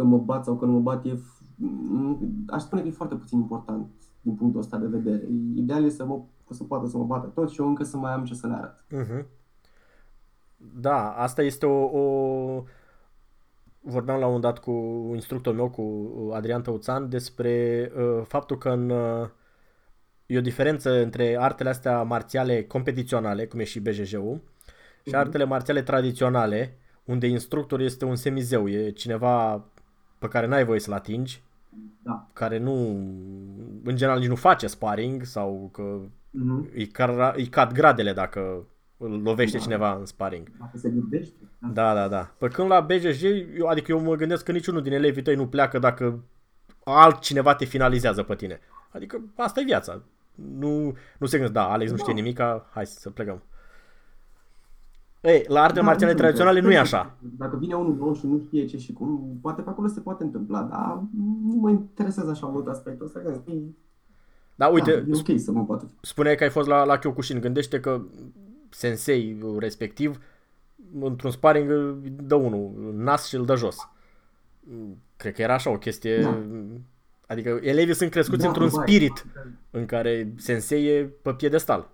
că 0.02 0.08
mă 0.08 0.18
bat 0.18 0.44
sau 0.44 0.58
că 0.58 0.66
nu 0.66 0.72
mă 0.72 0.80
bat, 0.80 1.06
e, 1.06 1.20
aș 2.48 2.62
spune 2.62 2.82
că 2.82 2.88
e 2.88 2.92
foarte 2.92 3.16
puțin 3.16 3.40
important 3.40 3.88
din 4.22 4.36
punctul 4.36 4.60
ăsta 4.60 4.78
de 4.78 4.88
vedere. 4.88 5.28
Ideal 5.56 5.84
e 5.86 5.90
să, 5.90 6.06
mă, 6.06 6.22
să 6.50 6.64
poată 6.64 6.88
să 6.88 6.98
mă 6.98 7.04
bată 7.04 7.28
tot 7.28 7.50
și 7.50 7.62
eu 7.62 7.68
încă 7.68 7.84
să 7.84 7.98
mai 7.98 8.12
am 8.12 8.24
ce 8.24 8.34
să 8.34 8.48
le 8.48 8.54
arăt. 8.54 8.86
Uh-huh. 8.94 9.26
Da, 10.80 11.12
asta 11.12 11.42
este 11.42 11.66
o, 11.66 12.00
o... 12.00 12.64
Vorbeam 13.82 14.20
la 14.20 14.28
un 14.28 14.42
dat 14.42 14.60
cu 14.60 14.72
instructorul 15.14 15.60
meu, 15.60 15.70
cu 15.70 16.32
Adrian 16.34 16.62
Tăuțan, 16.62 17.10
despre 17.10 17.92
uh, 17.98 18.22
faptul 18.24 18.58
că 18.58 18.70
în, 18.70 18.90
uh, 18.90 19.28
e 20.26 20.38
o 20.38 20.42
diferență 20.42 21.02
între 21.02 21.38
artele 21.40 21.70
astea 21.70 22.04
marțiale 22.04 22.64
competiționale, 22.64 23.46
cum 23.46 23.60
e 23.60 23.64
și 23.64 23.80
BJJ-ul, 23.80 24.42
uh-huh. 24.42 25.04
și 25.04 25.10
mhm. 25.10 25.18
artele 25.18 25.44
marțiale 25.44 25.82
tradiționale, 25.82 26.78
unde 27.04 27.28
instructorul 27.28 27.86
este 27.86 28.06
un 28.06 28.16
semizeu, 28.16 28.70
e 28.70 28.90
cineva 28.90 29.66
pe 30.22 30.28
care 30.28 30.48
n-ai 30.48 30.66
voie 30.66 30.80
să-l 30.80 30.94
atingi, 30.94 31.44
da. 32.04 32.28
care 32.34 32.58
nu, 32.58 32.74
în 33.84 33.96
general 33.96 34.20
nici 34.20 34.28
nu 34.28 34.36
face 34.36 34.68
sparring 34.68 35.24
sau 35.24 35.70
că 35.74 36.00
mm-hmm. 36.04 36.74
îi, 36.74 36.88
car, 36.88 37.34
îi 37.36 37.48
cad 37.48 37.74
gradele 37.74 38.14
dacă 38.14 38.66
îl 38.98 39.22
lovește 39.22 39.58
da. 39.58 39.64
cineva 39.64 39.96
în 39.96 40.06
sparring. 40.06 40.52
Dacă 40.60 40.78
se 40.78 40.90
gândește. 40.90 41.34
Da, 41.74 41.94
da, 41.94 42.08
da. 42.08 42.34
Pe 42.38 42.48
când 42.48 42.70
la 42.70 42.80
BJJ, 42.80 43.24
eu, 43.58 43.68
adică 43.68 43.92
eu 43.92 44.02
mă 44.02 44.16
gândesc 44.16 44.44
că 44.44 44.52
niciunul 44.52 44.82
din 44.82 44.94
elevii 44.94 45.22
tăi 45.22 45.36
nu 45.36 45.48
pleacă 45.48 45.80
dacă 45.80 46.24
altcineva 46.84 47.56
te 47.56 47.66
finalizează 47.66 48.24
pe 48.24 48.36
tine. 48.36 48.60
Adică 48.92 49.22
asta 49.36 49.60
e 49.60 49.64
viața. 49.64 50.02
Nu, 50.36 50.98
nu 51.18 51.26
se 51.26 51.38
gândesc, 51.38 51.54
da, 51.54 51.72
Alex 51.72 51.92
nu 51.92 51.98
știe 51.98 52.14
nimic, 52.14 52.40
hai 52.72 52.86
să 52.86 53.10
plecăm. 53.10 53.42
Ei, 55.22 55.46
la 55.48 55.62
artele 55.62 55.82
da, 55.82 55.86
marțiale 55.86 56.14
tradiționale 56.14 56.60
nu 56.60 56.72
e 56.72 56.78
așa. 56.78 57.18
Dacă 57.38 57.58
vine 57.58 57.74
unul 57.74 57.96
nou 57.96 58.16
și 58.16 58.28
nu 58.28 58.40
știe 58.40 58.66
ce 58.66 58.78
și 58.78 58.94
cum, 58.94 59.38
poate 59.42 59.62
pe 59.62 59.70
acolo 59.70 59.88
se 59.88 60.00
poate 60.00 60.24
întâmpla, 60.24 60.62
dar 60.62 61.04
nu 61.46 61.56
mă 61.56 61.70
interesează 61.70 62.30
așa 62.30 62.48
mult 62.48 62.68
aspectul 62.68 63.06
ăsta. 63.06 63.20
Că 63.20 63.42
da, 64.56 64.68
uite, 64.68 64.92
da, 64.92 65.18
e 65.18 65.22
ok 65.30 65.40
să 65.40 65.52
mă 65.52 65.66
poate. 65.66 65.86
Spuneai 66.02 66.36
că 66.36 66.44
ai 66.44 66.50
fost 66.50 66.68
la, 66.68 66.84
la 66.84 66.98
Kyokushin. 66.98 67.40
Gândește 67.40 67.80
că 67.80 68.02
sensei 68.70 69.38
respectiv 69.58 70.20
într-un 71.02 71.32
sparring 71.32 71.72
dă 72.24 72.36
unul 72.36 72.94
nas 72.96 73.28
și 73.28 73.36
îl 73.36 73.46
dă 73.46 73.56
jos. 73.56 73.78
Cred 75.18 75.34
că 75.34 75.42
era 75.42 75.54
așa 75.54 75.70
o 75.70 75.78
chestie... 75.78 76.22
Da. 76.22 76.38
Adică 77.28 77.60
elevii 77.62 77.96
sunt 77.96 78.12
crescuți 78.12 78.42
da, 78.42 78.48
într-un 78.48 78.70
spirit 78.70 79.26
în 79.70 79.86
care 79.86 80.34
sensei 80.38 80.86
e 80.86 81.04
pe 81.22 81.34
piedestal. 81.34 81.90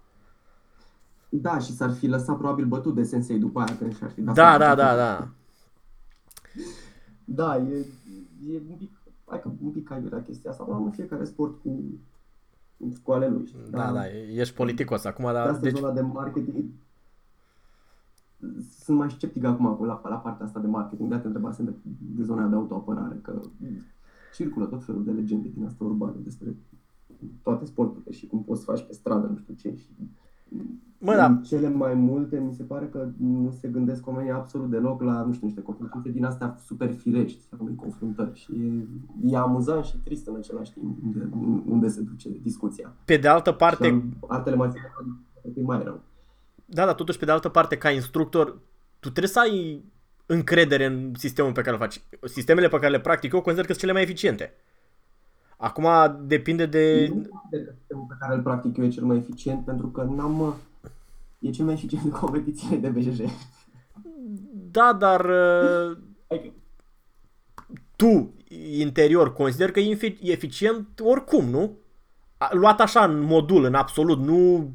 Da, 1.41 1.59
și 1.59 1.75
s-ar 1.75 1.91
fi 1.91 2.07
lăsat 2.07 2.37
probabil 2.37 2.65
bătut 2.65 2.95
de 2.95 3.03
sensei 3.03 3.39
după 3.39 3.59
aia 3.59 3.77
când 3.77 3.95
și-ar 3.95 4.09
fi 4.09 4.21
dat 4.21 4.35
Da, 4.35 4.57
da, 4.57 4.75
da, 4.75 4.95
da. 4.95 5.27
Da, 7.25 7.57
e, 7.57 7.85
e 8.53 8.61
un 8.69 8.75
pic, 8.77 8.91
hai 9.25 9.41
că 9.41 9.49
un 9.63 9.71
pic 9.71 9.91
aiurea 9.91 10.21
chestia 10.21 10.51
asta, 10.51 10.65
în 10.69 10.91
fiecare 10.91 11.23
sport 11.23 11.61
cu, 11.61 11.83
cu 13.03 13.11
ale 13.11 13.27
lui. 13.27 13.55
Da, 13.69 13.77
da, 13.77 13.91
da 13.91 14.07
ești 14.35 14.55
politicos 14.55 15.03
acum, 15.05 15.31
dar... 15.31 15.51
De 15.51 15.59
deci... 15.59 15.79
zona 15.79 15.93
de 15.93 16.01
marketing, 16.01 16.65
sunt 18.79 18.97
mai 18.97 19.11
sceptic 19.11 19.43
acum 19.43 19.85
la, 19.85 20.01
la 20.03 20.15
partea 20.15 20.45
asta 20.45 20.59
de 20.59 20.67
marketing, 20.67 21.07
de-aia 21.07 21.21
te 21.21 21.27
întrebasem 21.27 21.65
de, 21.65 21.73
de 22.15 22.23
zona 22.23 22.47
de 22.47 22.55
autoapărare, 22.55 23.19
că 23.21 23.41
circulă 24.33 24.65
tot 24.65 24.83
felul 24.83 25.03
de 25.03 25.11
legende 25.11 25.47
din 25.53 25.65
asta 25.65 25.83
urbană 25.83 26.15
despre 26.23 26.55
toate 27.43 27.65
sporturile 27.65 28.11
și 28.11 28.27
cum 28.27 28.43
poți 28.43 28.59
să 28.59 28.71
faci 28.71 28.85
pe 28.85 28.93
stradă, 28.93 29.27
nu 29.27 29.37
știu 29.37 29.53
ce, 29.53 29.75
și 29.75 29.89
Mă, 30.99 31.13
da. 31.13 31.41
cele 31.45 31.69
mai 31.69 31.93
multe, 31.93 32.39
mi 32.39 32.53
se 32.53 32.63
pare 32.63 32.85
că 32.85 33.07
nu 33.17 33.51
se 33.61 33.67
gândesc 33.67 34.07
oamenii 34.07 34.31
absolut 34.31 34.69
deloc 34.69 35.01
la, 35.01 35.23
nu 35.23 35.33
știu, 35.33 35.47
niște 35.47 35.61
confruntări 35.61 36.13
din 36.13 36.25
astea 36.25 36.57
super 36.65 36.93
firești, 36.93 37.43
unei 37.57 37.75
confruntări. 37.75 38.39
Și 38.39 38.51
e, 38.51 39.31
e 39.31 39.37
amuzant 39.37 39.85
și 39.85 39.97
trist 39.97 40.27
în 40.27 40.35
același 40.35 40.71
timp 40.71 40.97
unde, 41.05 41.29
unde 41.65 41.87
se 41.87 42.01
duce 42.01 42.29
discuția. 42.41 42.93
Pe 43.05 43.17
de 43.17 43.27
altă 43.27 43.51
parte... 43.51 43.87
Și 43.87 44.01
artele 44.27 44.55
mai 44.55 44.71
mai 45.61 45.83
rău. 45.83 46.01
Da, 46.65 46.85
dar 46.85 46.93
totuși, 46.93 47.17
pe 47.17 47.25
de 47.25 47.31
altă 47.31 47.49
parte, 47.49 47.77
ca 47.77 47.89
instructor, 47.89 48.59
tu 48.99 49.09
trebuie 49.09 49.27
să 49.27 49.39
ai 49.39 49.83
încredere 50.25 50.85
în 50.85 51.11
sistemul 51.17 51.51
pe 51.51 51.61
care 51.61 51.75
îl 51.75 51.81
faci. 51.81 52.01
Sistemele 52.23 52.67
pe 52.67 52.77
care 52.77 52.91
le 52.91 52.99
practic 52.99 53.33
eu 53.33 53.41
consider 53.41 53.65
că 53.65 53.71
sunt 53.71 53.79
cele 53.79 53.91
mai 53.91 54.01
eficiente. 54.01 54.53
Acum 55.57 55.87
depinde 56.25 56.65
de... 56.65 57.11
Nu 57.13 57.21
sistemul 57.51 58.05
pe 58.07 58.15
care 58.19 58.35
îl 58.35 58.41
practic 58.41 58.77
eu 58.77 58.83
e 58.83 58.89
cel 58.89 59.03
mai 59.03 59.17
eficient 59.17 59.65
pentru 59.65 59.87
că 59.87 60.03
n-am... 60.03 60.55
E 61.39 61.49
cel 61.49 61.65
mai 61.65 61.73
eficient 61.73 62.03
în 62.03 62.11
competițiile 62.11 62.77
de 62.77 62.89
BJJ. 62.89 63.19
Da, 64.71 64.93
dar... 64.93 65.25
Uh, 65.25 65.97
tu, 67.95 68.33
interior, 68.77 69.33
consider 69.33 69.71
că 69.71 69.79
e 69.79 69.97
eficient 70.21 70.99
oricum, 70.99 71.45
nu? 71.45 71.71
Luat 72.51 72.79
așa 72.79 73.03
în 73.03 73.19
modul, 73.19 73.63
în 73.63 73.73
absolut, 73.73 74.19
nu 74.19 74.69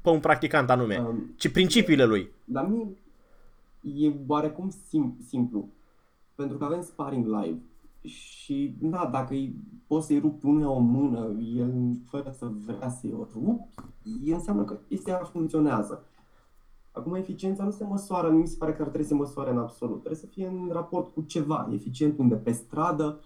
pe 0.00 0.10
un 0.10 0.20
practicant 0.20 0.70
anume, 0.70 0.98
um, 0.98 1.34
ci 1.36 1.48
principiile 1.48 2.04
lui. 2.04 2.30
La 2.52 2.62
mine 2.62 2.88
e 3.82 4.12
oarecum 4.26 4.70
sim- 4.70 5.26
simplu. 5.28 5.68
Pentru 6.34 6.56
că 6.56 6.64
avem 6.64 6.82
sparring 6.82 7.26
live 7.26 7.58
și, 8.02 8.76
da, 8.80 9.08
dacă 9.12 9.32
îi, 9.32 9.54
poți 9.86 10.06
să-i 10.06 10.18
rupi 10.18 10.46
unuia 10.46 10.70
o 10.70 10.78
mână, 10.78 11.40
el 11.54 11.96
fără 12.04 12.30
să 12.30 12.50
vrea 12.66 12.88
să-i 12.88 13.12
o 13.12 13.26
rup, 13.32 13.68
înseamnă 14.24 14.64
că 14.64 14.78
chestia 14.88 15.16
funcționează. 15.16 16.04
Acum, 16.92 17.14
eficiența 17.14 17.64
nu 17.64 17.70
se 17.70 17.84
măsoară, 17.84 18.28
nu 18.28 18.38
mi 18.38 18.46
se 18.46 18.56
pare 18.58 18.72
că 18.72 18.82
ar 18.82 18.88
trebui 18.88 19.06
să 19.06 19.12
se 19.12 19.18
măsoare 19.20 19.50
în 19.50 19.58
absolut. 19.58 19.98
Trebuie 19.98 20.20
să 20.20 20.26
fie 20.26 20.46
în 20.46 20.68
raport 20.72 21.14
cu 21.14 21.22
ceva. 21.22 21.68
Eficient 21.72 22.18
unde 22.18 22.34
pe 22.34 22.50
stradă, 22.50 23.20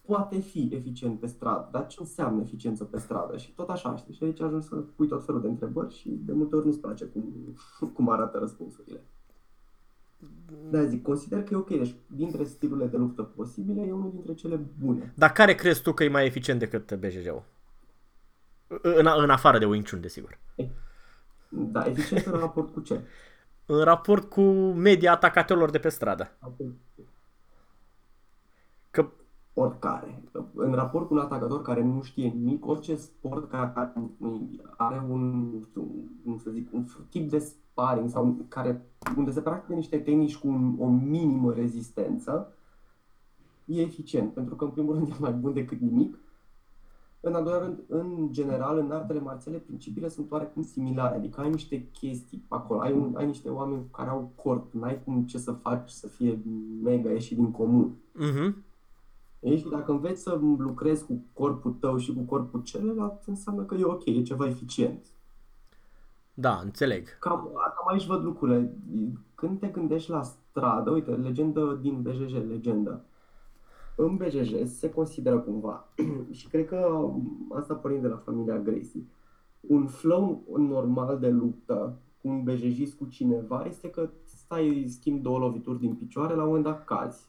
poate 0.00 0.38
fi 0.38 0.68
eficient 0.72 1.20
pe 1.20 1.26
stradă, 1.26 1.68
dar 1.72 1.86
ce 1.86 1.96
înseamnă 2.00 2.42
eficiență 2.42 2.84
pe 2.84 2.98
stradă? 2.98 3.36
Și 3.36 3.54
tot 3.54 3.68
așa, 3.68 3.96
știi? 3.96 4.14
Și 4.14 4.24
aici 4.24 4.40
ajungi 4.40 4.66
să 4.66 4.74
pui 4.76 5.06
tot 5.06 5.24
felul 5.24 5.40
de 5.40 5.48
întrebări 5.48 5.94
și 5.94 6.08
de 6.08 6.32
multe 6.32 6.56
ori 6.56 6.66
nu-ți 6.66 6.80
place 6.80 7.04
cum, 7.04 7.24
cum 7.94 8.08
arată 8.08 8.38
răspunsurile. 8.38 9.04
Da, 10.70 10.84
zic, 10.84 11.02
consider 11.02 11.42
că 11.42 11.54
e 11.54 11.56
ok. 11.56 11.68
Deci, 11.68 11.94
dintre 12.06 12.44
stilurile 12.44 12.86
de 12.86 12.96
luptă 12.96 13.22
posibile, 13.22 13.82
e 13.82 13.92
unul 13.92 14.10
dintre 14.10 14.34
cele 14.34 14.60
bune. 14.78 15.12
Dar 15.16 15.32
care 15.32 15.54
crezi 15.54 15.82
tu 15.82 15.92
că 15.92 16.04
e 16.04 16.08
mai 16.08 16.26
eficient 16.26 16.58
decât 16.58 16.94
BJJ-ul? 16.94 17.42
În, 18.66 19.06
în 19.16 19.30
afară 19.30 19.58
de 19.58 19.64
Wing 19.64 19.88
Chun, 19.88 20.00
desigur. 20.00 20.38
Da, 21.48 21.86
eficient 21.86 22.26
în 22.26 22.38
raport 22.38 22.72
cu 22.72 22.80
ce? 22.80 23.00
În 23.66 23.82
raport 23.84 24.30
cu 24.30 24.42
media 24.72 25.12
atacatorilor 25.12 25.70
de 25.70 25.78
pe 25.78 25.88
stradă. 25.88 26.30
Că 28.90 29.08
oricare. 29.54 30.22
În 30.54 30.72
raport 30.72 31.06
cu 31.06 31.14
un 31.14 31.20
atacator 31.20 31.62
care 31.62 31.82
nu 31.82 32.02
știe 32.02 32.28
nimic, 32.28 32.66
orice 32.66 32.96
sport 32.96 33.50
care 33.50 33.72
are 34.76 35.04
un, 35.08 35.50
cum 36.24 36.38
să 36.42 36.50
zic, 36.50 36.72
un 36.72 36.86
tip 37.08 37.30
de 37.30 37.38
sparring 37.74 38.10
sau 38.10 38.36
care, 38.48 38.86
unde 39.16 39.30
se 39.30 39.40
practică 39.40 39.72
niște 39.74 39.98
tehnici 39.98 40.36
cu 40.36 40.48
un, 40.48 40.74
o 40.78 40.86
minimă 40.88 41.52
rezistență, 41.52 42.52
e 43.64 43.80
eficient, 43.80 44.32
pentru 44.32 44.54
că 44.54 44.64
în 44.64 44.70
primul 44.70 44.94
rând 44.94 45.08
e 45.08 45.14
mai 45.18 45.32
bun 45.32 45.52
decât 45.52 45.80
nimic. 45.80 46.18
În 47.20 47.34
al 47.34 47.42
doilea 47.42 47.62
rând, 47.62 47.78
în 47.88 48.28
general, 48.30 48.78
în 48.78 48.90
artele 48.90 49.20
marțiale, 49.20 49.58
principiile 49.58 50.08
sunt 50.08 50.30
oarecum 50.30 50.62
similare, 50.62 51.16
adică 51.16 51.40
ai 51.40 51.50
niște 51.50 51.88
chestii 51.92 52.44
acolo, 52.48 52.80
ai, 52.80 52.92
un, 52.92 53.14
ai 53.16 53.26
niște 53.26 53.48
oameni 53.48 53.86
care 53.92 54.08
au 54.10 54.32
corp, 54.34 54.72
n-ai 54.72 55.02
cum 55.04 55.22
ce 55.22 55.38
să 55.38 55.52
faci 55.52 55.88
să 55.88 56.06
fie 56.06 56.38
mega 56.82 57.10
ieșit 57.10 57.36
din 57.36 57.50
comun. 57.50 57.94
Uh-huh. 58.14 58.54
Și 59.56 59.68
dacă 59.70 59.92
înveți 59.92 60.22
să 60.22 60.40
lucrezi 60.58 61.04
cu 61.04 61.24
corpul 61.32 61.72
tău 61.72 61.96
și 61.96 62.14
cu 62.14 62.20
corpul 62.20 62.62
celălalt, 62.62 63.22
înseamnă 63.26 63.62
că 63.62 63.74
e 63.74 63.84
ok, 63.84 64.04
e 64.06 64.22
ceva 64.22 64.46
eficient. 64.46 65.13
Da, 66.34 66.60
înțeleg. 66.62 67.18
Cam, 67.18 67.50
cam 67.54 67.88
aici 67.92 68.06
văd 68.06 68.22
lucrurile. 68.22 68.76
Când 69.34 69.58
te 69.58 69.66
gândești 69.66 70.10
la 70.10 70.22
stradă, 70.22 70.90
uite, 70.90 71.10
legendă 71.10 71.78
din 71.80 72.02
BJJ, 72.02 72.32
legendă. 72.32 73.04
În 73.96 74.16
BJJ 74.16 74.52
se 74.64 74.90
consideră 74.90 75.38
cumva, 75.38 75.88
și 76.38 76.48
cred 76.48 76.66
că 76.66 77.10
asta 77.54 77.74
pornind 77.74 78.02
de 78.02 78.08
la 78.08 78.16
familia 78.16 78.58
Gracie, 78.58 79.06
un 79.60 79.86
flow 79.86 80.44
normal 80.56 81.18
de 81.18 81.28
luptă 81.28 81.98
cu 82.22 82.28
un 82.28 82.42
BJJ 82.42 82.92
cu 82.98 83.06
cineva 83.06 83.64
este 83.64 83.90
că 83.90 84.10
stai, 84.24 84.84
schimbi 84.88 85.22
două 85.22 85.38
lovituri 85.38 85.78
din 85.78 85.94
picioare, 85.94 86.34
la 86.34 86.42
un 86.42 86.46
moment 86.46 86.64
dat 86.64 86.84
cazi 86.84 87.28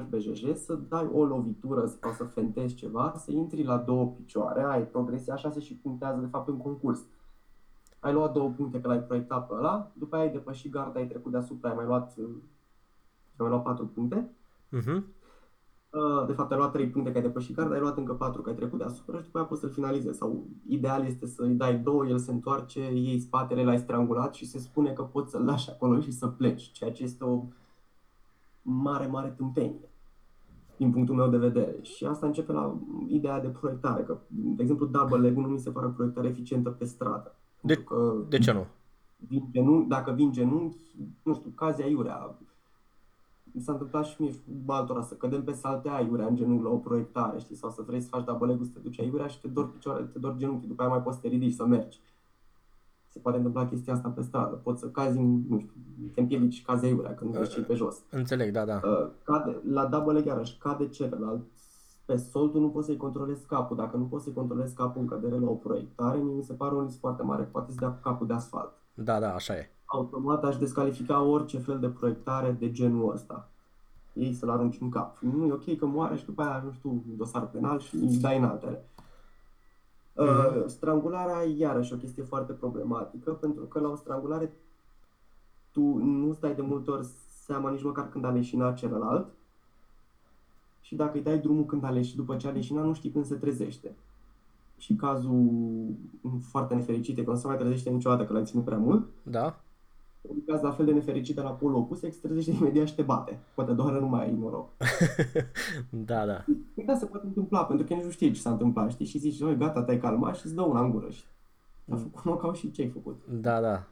BJJ, 0.00 0.54
să 0.54 0.74
dai 0.74 1.10
o 1.12 1.24
lovitură 1.24 1.86
sau 1.86 2.12
să 2.12 2.24
fentezi 2.24 2.74
ceva, 2.74 3.14
să 3.16 3.32
intri 3.32 3.62
la 3.62 3.76
două 3.76 4.06
picioare, 4.06 4.62
ai 4.62 4.86
progresia, 4.86 5.34
așa 5.34 5.50
se 5.50 5.60
și 5.60 5.76
punctează 5.76 6.20
de 6.20 6.26
fapt 6.26 6.48
în 6.48 6.56
concurs. 6.56 7.06
Ai 8.02 8.12
luat 8.12 8.32
două 8.32 8.50
puncte 8.50 8.80
că 8.80 8.88
l-ai 8.88 9.02
proiectat 9.02 9.46
pe 9.46 9.54
ăla, 9.54 9.90
după 9.94 10.16
aia 10.16 10.24
ai 10.24 10.32
depășit 10.32 10.70
garda, 10.70 10.98
ai 10.98 11.06
trecut 11.06 11.30
deasupra, 11.30 11.68
ai 11.68 11.76
mai 11.76 11.84
luat, 11.84 12.14
ai 12.18 12.26
mai 13.36 13.48
luat 13.48 13.62
patru 13.62 13.86
puncte. 13.86 14.30
Uh-huh. 14.78 15.02
De 16.26 16.32
fapt, 16.32 16.50
ai 16.52 16.56
luat 16.56 16.72
trei 16.72 16.88
puncte 16.88 17.10
că 17.10 17.16
ai 17.16 17.22
depășit 17.22 17.56
garda, 17.56 17.74
ai 17.74 17.80
luat 17.80 17.96
încă 17.96 18.14
patru 18.14 18.42
că 18.42 18.48
ai 18.48 18.56
trecut 18.56 18.78
deasupra 18.78 19.18
și 19.18 19.24
după 19.24 19.38
aia 19.38 19.46
poți 19.46 19.60
să-l 19.60 19.70
finalizezi. 19.70 20.18
Sau 20.18 20.46
ideal 20.66 21.04
este 21.04 21.26
să-i 21.26 21.54
dai 21.54 21.78
două, 21.78 22.06
el 22.06 22.18
se 22.18 22.30
întoarce, 22.30 22.92
iei 22.92 23.18
spatele, 23.20 23.64
l-ai 23.64 23.78
strangulat 23.78 24.34
și 24.34 24.46
se 24.46 24.58
spune 24.58 24.92
că 24.92 25.02
poți 25.02 25.30
să-l 25.30 25.44
lași 25.44 25.70
acolo 25.70 26.00
și 26.00 26.12
să 26.12 26.26
pleci, 26.26 26.70
ceea 26.70 26.92
ce 26.92 27.02
este 27.02 27.24
o 27.24 27.44
mare, 28.62 29.06
mare 29.06 29.28
tâmpenie 29.28 29.88
din 30.76 30.90
punctul 30.90 31.14
meu 31.14 31.28
de 31.28 31.36
vedere. 31.36 31.82
Și 31.82 32.04
asta 32.04 32.26
începe 32.26 32.52
la 32.52 32.78
ideea 33.06 33.40
de 33.40 33.48
proiectare, 33.48 34.02
că, 34.02 34.18
de 34.28 34.62
exemplu, 34.62 34.86
double 34.86 35.18
leg 35.18 35.36
nu 35.36 35.46
mi 35.46 35.58
se 35.58 35.70
pare 35.70 35.86
o 35.86 35.90
proiectare 35.90 36.28
eficientă 36.28 36.70
pe 36.70 36.84
stradă. 36.84 37.36
De, 37.64 37.76
că 37.76 38.14
de 38.28 38.38
ce 38.38 38.52
nu? 38.52 38.66
Vin 39.28 39.48
genunchi, 39.50 39.88
dacă 39.88 40.12
vin 40.12 40.32
genunchi, 40.32 40.76
nu 41.22 41.34
știu, 41.34 41.50
cazi 41.54 41.82
aiurea. 41.82 42.34
Mi 43.52 43.60
s-a 43.60 43.72
întâmplat 43.72 44.04
și 44.04 44.16
mie 44.18 44.32
altora 44.66 45.02
să 45.02 45.14
cădem 45.14 45.44
pe 45.44 45.52
salte 45.52 45.88
aiurea 45.88 46.26
în 46.26 46.36
genunchi 46.36 46.62
la 46.62 46.70
o 46.70 46.76
proiectare, 46.76 47.38
știi, 47.38 47.56
sau 47.56 47.70
să 47.70 47.82
vrei 47.86 48.00
să 48.00 48.08
faci 48.08 48.24
double 48.24 48.46
leg 48.46 48.62
să 48.62 48.70
te 48.72 48.78
duci 48.78 49.00
aiurea 49.00 49.26
și 49.26 49.40
te 49.40 49.48
dor 49.48 49.70
picioare, 49.70 50.02
te 50.02 50.18
dor 50.18 50.36
genunchi, 50.36 50.66
după 50.66 50.82
aia 50.82 50.90
mai 50.90 51.02
poți 51.02 51.16
să 51.16 51.22
te 51.22 51.28
ridici, 51.28 51.54
să 51.54 51.64
mergi. 51.64 52.00
Se 53.08 53.18
poate 53.18 53.36
întâmpla 53.36 53.68
chestia 53.68 53.92
asta 53.92 54.08
pe 54.08 54.22
stradă. 54.22 54.54
Poți 54.54 54.80
să 54.80 54.86
cazi, 54.86 55.18
nu 55.18 55.58
știu, 55.58 55.72
te 56.14 56.20
împiedici 56.20 56.62
cazi 56.62 56.84
aiurea 56.84 57.14
când 57.14 57.36
vezi 57.36 57.60
pe 57.60 57.74
jos. 57.74 58.02
Înțeleg, 58.10 58.52
da, 58.52 58.64
da. 58.64 58.80
Uh, 58.84 59.10
cade, 59.22 59.60
la 59.70 59.86
double 59.86 60.12
leg 60.12 60.26
iarăși 60.26 60.58
cade 60.58 60.88
celălalt. 60.88 61.42
Pe 62.12 62.18
sol 62.18 62.48
tu 62.48 62.60
nu 62.60 62.68
poți 62.68 62.86
să-i 62.86 62.96
controlezi 62.96 63.46
capul. 63.46 63.76
Dacă 63.76 63.96
nu 63.96 64.04
poți 64.04 64.24
să-i 64.24 64.32
controlezi 64.32 64.74
capul 64.74 65.00
în 65.00 65.06
cădere 65.06 65.38
la 65.38 65.50
o 65.50 65.54
proiectare, 65.54 66.18
mi 66.18 66.42
se 66.42 66.52
pare 66.52 66.74
un 66.74 66.84
risc 66.84 66.98
foarte 66.98 67.22
mare. 67.22 67.42
Poate 67.42 67.70
să 67.70 67.76
dea 67.78 67.88
cu 67.88 68.00
capul 68.02 68.26
de 68.26 68.32
asfalt. 68.32 68.72
Da, 68.94 69.20
da, 69.20 69.34
așa 69.34 69.56
e. 69.56 69.70
Automat 69.84 70.44
aș 70.44 70.56
descalifica 70.56 71.22
orice 71.22 71.58
fel 71.58 71.78
de 71.78 71.88
proiectare 71.88 72.56
de 72.58 72.70
genul 72.70 73.12
ăsta. 73.12 73.48
Ei 74.12 74.32
să-l 74.32 74.50
arunci 74.50 74.78
în 74.80 74.90
cap. 74.90 75.18
Nu 75.18 75.46
e 75.46 75.52
ok 75.52 75.76
că 75.76 75.86
moare 75.86 76.16
și 76.16 76.24
după 76.24 76.42
aia, 76.42 76.62
nu 76.64 76.72
știu, 76.72 77.02
dosar 77.16 77.46
penal 77.46 77.78
și 77.78 77.94
îi 77.94 78.16
dai 78.16 78.38
în 78.38 78.44
altele. 78.44 78.84
Uh, 80.12 80.64
strangularea, 80.66 81.42
iarăși, 81.56 81.92
o 81.92 81.96
chestie 81.96 82.22
foarte 82.22 82.52
problematică, 82.52 83.32
pentru 83.32 83.64
că 83.64 83.80
la 83.80 83.88
o 83.88 83.94
strangulare 83.94 84.52
tu 85.70 85.80
nu 85.96 86.32
stai 86.32 86.54
de 86.54 86.62
multe 86.62 86.90
ori 86.90 87.06
seama 87.44 87.70
nici 87.70 87.82
măcar 87.82 88.08
când 88.08 88.24
a 88.24 88.30
leșinat 88.30 88.76
celălalt 88.76 89.26
și 90.92 90.98
dacă 90.98 91.16
îi 91.16 91.22
dai 91.22 91.38
drumul 91.38 91.64
când 91.64 91.84
a 91.84 91.90
leșinat, 91.90 92.26
după 92.26 92.36
ce 92.36 92.48
a 92.48 92.50
leșinat, 92.50 92.84
nu 92.84 92.92
știi 92.92 93.10
când 93.10 93.24
se 93.24 93.34
trezește. 93.34 93.94
Și 94.78 94.94
cazul 94.94 95.50
foarte 96.40 96.74
nefericit 96.74 97.18
e 97.18 97.22
că 97.22 97.30
nu 97.30 97.36
se 97.36 97.46
mai 97.46 97.56
trezește 97.56 97.90
niciodată 97.90 98.24
că 98.24 98.32
l-ai 98.32 98.44
ținut 98.44 98.64
prea 98.64 98.76
mult. 98.76 99.08
Da. 99.22 99.60
Un 100.22 100.44
caz 100.46 100.62
la 100.62 100.70
fel 100.70 100.84
de 100.84 100.92
nefericit 100.92 101.34
de 101.34 101.40
la 101.40 101.50
polul 101.50 101.76
opus, 101.76 101.98
se 101.98 102.14
trezește 102.22 102.50
imediat 102.50 102.86
și 102.86 102.94
te 102.94 103.02
bate. 103.02 103.38
Poate 103.54 103.72
doar 103.72 103.92
nu 103.92 104.06
mai 104.06 104.24
ai 104.24 104.36
noroc. 104.40 104.68
da, 106.10 106.26
da. 106.26 106.44
Da, 106.86 106.94
se 106.94 107.06
poate 107.06 107.26
întâmpla, 107.26 107.64
pentru 107.64 107.86
că 107.86 107.94
nici 107.94 108.04
nu 108.04 108.10
știi 108.10 108.32
ce 108.32 108.40
s-a 108.40 108.50
întâmplat, 108.50 108.90
știi? 108.90 109.06
Și 109.06 109.18
zici, 109.18 109.40
oi, 109.40 109.56
gata, 109.56 109.82
te-ai 109.82 109.98
calmat 109.98 110.36
și 110.36 110.46
îți 110.46 110.54
dă 110.54 110.62
una 110.62 110.80
în 110.80 110.90
gură. 110.90 111.10
Și 111.10 111.24
a 111.90 111.96
făcut 111.96 112.20
knockout 112.20 112.56
și 112.56 112.70
ce 112.70 112.82
ai 112.82 112.88
făcut? 112.88 113.22
Da, 113.28 113.60
da. 113.60 113.86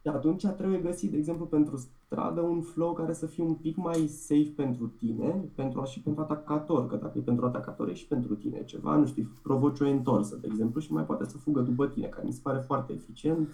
Și 0.00 0.08
atunci 0.08 0.46
trebuie 0.46 0.78
găsit, 0.78 1.10
de 1.10 1.16
exemplu, 1.16 1.46
pentru 1.46 1.76
stradă, 1.76 2.40
un 2.40 2.60
flow 2.60 2.92
care 2.92 3.12
să 3.12 3.26
fie 3.26 3.42
un 3.42 3.54
pic 3.54 3.76
mai 3.76 4.06
safe 4.06 4.52
pentru 4.56 4.86
tine 4.86 5.44
pentru, 5.54 5.84
și 5.84 6.00
pentru 6.00 6.22
atacator, 6.22 6.86
că 6.86 6.96
dacă 6.96 7.18
e 7.18 7.20
pentru 7.20 7.46
atacator 7.46 7.88
e 7.88 7.94
și 7.94 8.06
pentru 8.06 8.34
tine 8.34 8.64
ceva, 8.64 8.96
nu 8.96 9.06
știu, 9.06 9.30
provoci 9.42 9.80
o 9.80 9.88
întorsă, 9.88 10.36
de 10.36 10.46
exemplu, 10.50 10.80
și 10.80 10.92
mai 10.92 11.04
poate 11.04 11.24
să 11.24 11.36
fugă 11.36 11.60
după 11.60 11.86
tine, 11.86 12.06
care 12.06 12.26
mi 12.26 12.32
se 12.32 12.40
pare 12.42 12.58
foarte 12.58 12.92
eficient. 12.92 13.48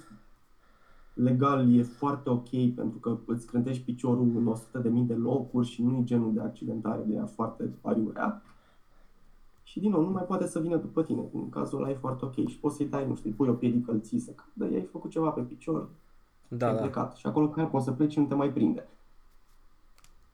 Legal 1.15 1.75
e 1.79 1.83
foarte 1.83 2.31
ok 2.31 2.49
pentru 2.75 2.99
că 2.99 3.19
îți 3.27 3.47
crântești 3.47 3.85
piciorul 3.85 4.33
în 4.37 4.47
100 4.47 4.79
de 4.79 4.89
mii 4.89 5.05
de 5.05 5.15
locuri 5.15 5.67
și 5.67 5.83
nu 5.83 5.97
e 5.97 6.05
genul 6.05 6.33
de 6.35 6.41
accidentare 6.41 7.03
de 7.07 7.15
ea 7.15 7.27
foarte 7.27 7.65
pariurea. 7.81 8.43
Și 9.63 9.81
din 9.81 9.91
nou, 9.91 10.03
nu 10.03 10.11
mai 10.11 10.23
poate 10.23 10.47
să 10.47 10.61
vină 10.61 10.77
după 10.77 11.03
tine. 11.03 11.29
În 11.33 11.49
cazul 11.49 11.79
ăla 11.79 11.91
e 11.91 11.95
foarte 11.95 12.25
ok 12.25 12.47
și 12.47 12.59
poți 12.59 12.77
să-i 12.77 12.87
dai, 12.87 13.09
nu 13.09 13.15
știu, 13.15 13.33
pui 13.37 13.49
o 13.49 13.53
piedică, 13.53 13.93
îl 13.93 14.01
ții 14.01 14.19
să 14.19 14.31
cadă, 14.31 14.75
ai 14.75 14.83
făcut 14.83 15.11
ceva 15.11 15.31
pe 15.31 15.41
picior, 15.41 15.89
da, 16.49 16.73
da. 16.73 16.81
plecat. 16.81 17.17
Și 17.17 17.27
acolo 17.27 17.49
care 17.49 17.67
poți 17.67 17.85
să 17.85 17.93
pleci 17.93 18.13
și 18.13 18.19
nu 18.19 18.25
te 18.25 18.35
mai 18.35 18.49
prinde. 18.49 18.89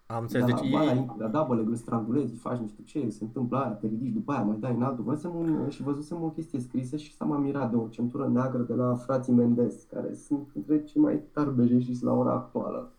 Am 0.06 0.22
înțeles. 0.22 0.46
Da, 0.46 0.54
deci 0.60 0.70
ba, 0.72 0.82
e... 0.82 0.94
la, 0.94 1.14
la 1.18 1.26
double 1.28 1.62
îl 1.66 1.74
strangulezi, 1.74 2.34
faci 2.34 2.58
nu 2.58 2.66
știu 2.66 2.84
ce, 2.84 3.10
se 3.10 3.24
întâmplă 3.24 3.58
aia, 3.58 3.70
te 3.70 3.86
ridici 3.86 4.12
după 4.12 4.32
aia, 4.32 4.42
mai 4.42 4.56
dai 4.60 4.74
în 4.74 4.82
altul. 4.82 5.04
Văzusem 5.04 5.34
un, 5.34 5.68
și 5.68 5.82
văzusem 5.82 6.22
o 6.22 6.28
chestie 6.28 6.60
scrisă 6.60 6.96
și 6.96 7.14
s-a 7.14 7.24
mirat 7.24 7.70
de 7.70 7.76
o 7.76 7.88
centură 7.88 8.28
neagră 8.28 8.62
de 8.62 8.74
la 8.74 8.94
frații 8.94 9.32
Mendes, 9.32 9.82
care 9.92 10.14
sunt 10.14 10.48
între 10.54 10.84
cei 10.84 11.00
mai 11.00 11.22
tari 11.32 12.00
la 12.00 12.12
ora 12.12 12.32
actuală. 12.32 12.90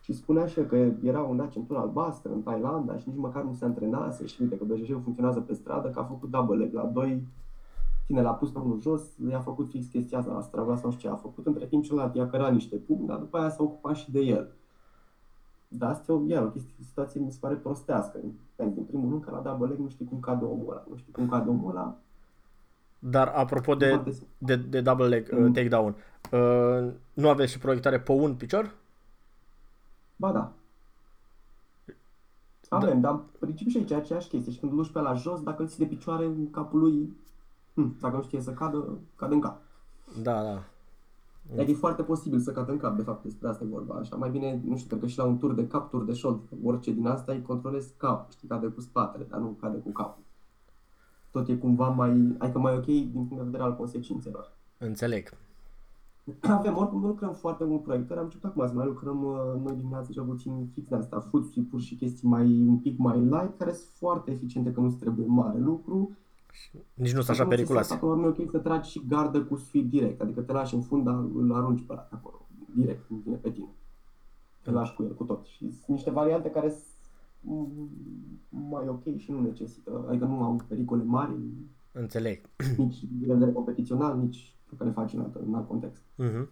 Și 0.00 0.12
spunea 0.12 0.46
și 0.46 0.60
că 0.60 0.76
era 1.02 1.20
un 1.20 1.36
dat 1.36 1.50
centură 1.50 1.78
albastră 1.78 2.32
în 2.32 2.42
Thailanda 2.42 2.96
și 2.96 3.08
nici 3.08 3.18
măcar 3.18 3.42
nu 3.42 3.52
se 3.52 3.64
antrenase 3.64 4.26
și 4.26 4.42
uite 4.42 4.56
că 4.56 4.64
BJJ 4.64 4.90
funcționează 5.02 5.40
pe 5.40 5.54
stradă, 5.54 5.88
că 5.88 5.98
a 5.98 6.04
făcut 6.04 6.30
double 6.30 6.56
leg 6.56 6.72
la 6.72 6.84
2 6.84 7.26
Cine 8.08 8.22
l-a 8.22 8.34
pus 8.34 8.50
pe 8.50 8.58
unul 8.58 8.80
jos, 8.80 9.02
i-a 9.30 9.40
făcut 9.40 9.68
fix 9.68 9.86
chestia 9.86 10.18
asta, 10.18 10.32
la 10.32 10.40
Strava 10.40 10.76
sau 10.76 10.92
ce 10.92 11.08
a 11.08 11.14
făcut, 11.14 11.46
între 11.46 11.66
timp 11.66 11.84
celălalt 11.84 12.14
i-a 12.14 12.28
cărat 12.28 12.52
niște 12.52 12.76
pumni, 12.76 13.06
dar 13.06 13.18
după 13.18 13.38
aia 13.38 13.50
s-a 13.50 13.62
ocupat 13.62 13.96
și 13.96 14.10
de 14.10 14.20
el. 14.20 14.48
Dar 15.68 15.90
asta 15.90 16.12
e 16.12 16.14
o, 16.14 16.20
iar, 16.26 16.42
o 16.42 16.46
chestie, 16.46 16.74
o 16.80 16.84
situație 16.84 17.20
mi 17.20 17.32
se 17.32 17.38
pare 17.40 17.54
prostească. 17.54 18.18
În 18.56 18.70
primul 18.70 19.08
rând 19.08 19.24
că 19.24 19.30
la 19.30 19.38
double 19.38 19.66
leg 19.66 19.78
nu 19.78 19.88
știi 19.88 20.06
cum 20.06 20.20
cade 20.20 20.44
omul 20.44 20.70
ăla, 20.70 20.84
nu 20.90 20.96
știi 20.96 21.12
cum 21.12 21.28
cade 21.28 21.48
omul 21.48 21.70
ăla. 21.70 21.96
Dar 22.98 23.28
apropo 23.28 23.74
de, 23.74 24.18
de, 24.38 24.56
de 24.56 24.80
double 24.80 25.06
leg 25.06 25.32
mm. 25.32 25.44
uh, 25.44 25.52
takedown, 25.52 25.94
uh, 26.32 26.92
nu 27.12 27.28
aveți 27.28 27.52
și 27.52 27.58
proiectare 27.58 28.00
pe 28.00 28.12
un 28.12 28.34
picior? 28.34 28.74
Ba 30.16 30.32
da. 30.32 30.52
Avem, 32.68 33.00
da. 33.00 33.08
dar 33.08 33.12
în 33.12 33.22
principiu 33.38 33.70
și 33.70 33.76
aici 33.76 33.90
aceeași 33.90 34.28
chestie. 34.28 34.52
Și 34.52 34.58
când 34.58 34.72
îl 34.72 34.78
duci 34.78 34.92
pe 34.92 35.00
la 35.00 35.14
jos, 35.14 35.42
dacă 35.42 35.62
îl 35.62 35.68
ții 35.68 35.78
de 35.78 35.94
picioare 35.94 36.24
în 36.24 36.50
capul 36.50 36.80
lui, 36.80 37.16
hm, 37.82 37.96
dacă 38.00 38.16
nu 38.16 38.22
știe 38.22 38.40
să 38.40 38.50
cadă, 38.50 38.98
cade 39.16 39.34
în 39.34 39.40
cap. 39.40 39.60
Da, 40.22 40.42
da. 40.42 40.62
Adică 41.52 41.70
e 41.70 41.74
foarte 41.74 42.02
posibil 42.02 42.38
să 42.38 42.52
cadă 42.52 42.72
în 42.72 42.78
cap, 42.78 42.96
de 42.96 43.02
fapt, 43.02 43.22
despre 43.22 43.48
asta 43.48 43.64
e 43.64 43.68
vorba. 43.70 43.94
Așa, 43.94 44.16
mai 44.16 44.30
bine, 44.30 44.60
nu 44.64 44.76
știu, 44.76 44.96
că 44.96 45.06
și 45.06 45.18
la 45.18 45.24
un 45.24 45.38
tur 45.38 45.54
de 45.54 45.66
cap, 45.66 45.90
tur 45.90 46.04
de 46.04 46.12
șold, 46.12 46.40
orice 46.64 46.92
din 46.92 47.06
asta 47.06 47.32
îi 47.32 47.42
controlezi 47.42 47.92
cap, 47.96 48.30
știi, 48.30 48.48
cade 48.48 48.66
cu 48.66 48.80
spatele, 48.80 49.26
dar 49.30 49.40
nu 49.40 49.56
cade 49.60 49.78
cu 49.78 49.90
capul. 49.90 50.22
Tot 51.30 51.48
e 51.48 51.56
cumva 51.56 51.88
mai, 51.88 52.34
adică 52.38 52.58
mai 52.58 52.76
ok 52.76 52.84
din 52.84 53.10
punct 53.12 53.36
de 53.36 53.42
vedere 53.42 53.62
al 53.62 53.76
consecințelor. 53.76 54.52
Înțeleg. 54.78 55.32
Avem, 56.58 56.76
oricum 56.76 57.00
nu 57.00 57.06
lucrăm 57.06 57.32
foarte 57.32 57.64
mult 57.64 57.82
proiectări, 57.82 58.18
am 58.18 58.24
început 58.24 58.50
acum 58.50 58.66
să 58.66 58.74
mai 58.74 58.86
lucrăm 58.86 59.24
uh, 59.24 59.64
noi 59.64 59.76
dimineața 59.76 60.12
cel 60.12 60.22
puțin 60.22 60.68
fix 60.74 60.88
de 60.88 60.94
asta, 60.94 61.20
food 61.20 61.44
pur 61.70 61.80
și 61.80 61.94
chestii 61.94 62.28
mai, 62.28 62.44
un 62.44 62.76
pic 62.76 62.98
mai 62.98 63.18
light, 63.18 63.58
care 63.58 63.72
sunt 63.72 63.90
foarte 63.94 64.30
eficiente, 64.30 64.72
că 64.72 64.80
nu 64.80 64.90
trebuie 64.90 65.26
mare 65.26 65.58
lucru. 65.58 66.16
Nici 66.94 67.12
nu 67.12 67.20
sunt 67.20 67.38
așa 67.38 67.48
periculoase. 67.48 67.94
Acolo 67.94 68.24
e 68.24 68.28
ok 68.28 68.50
să 68.50 68.58
tragi 68.58 68.90
și 68.90 69.02
gardă 69.08 69.42
cu 69.42 69.56
sweep 69.56 69.86
direct, 69.86 70.20
adică 70.20 70.40
te 70.40 70.52
lași 70.52 70.74
în 70.74 70.82
fund, 70.82 71.04
dar 71.04 71.14
îl 71.14 71.54
arunci 71.54 71.84
pe 71.86 71.92
acolo, 72.10 72.46
direct, 72.74 73.08
nu 73.08 73.16
vine 73.16 73.36
pe 73.36 73.50
tine. 73.50 73.68
Te 74.62 74.70
lași 74.70 74.94
cu 74.94 75.02
el, 75.02 75.14
cu 75.14 75.24
tot. 75.24 75.46
Și 75.46 75.58
sunt 75.58 75.86
niște 75.86 76.10
variante 76.10 76.50
care 76.50 76.68
sunt 76.70 77.68
mai 78.48 78.88
ok 78.88 79.16
și 79.16 79.30
nu 79.30 79.40
necesită, 79.40 80.04
adică 80.08 80.24
nu 80.24 80.42
au 80.42 80.60
pericole 80.68 81.02
mari. 81.02 81.32
Înțeleg. 81.92 82.40
Nici 82.76 83.04
de 83.20 83.52
competițional, 83.52 84.18
nici 84.18 84.54
că 84.76 84.84
le 84.84 84.90
faci 84.90 85.12
în 85.12 85.20
alt, 85.20 85.34
în 85.34 85.54
alt 85.54 85.68
context. 85.68 86.02
Uh-huh. 86.02 86.46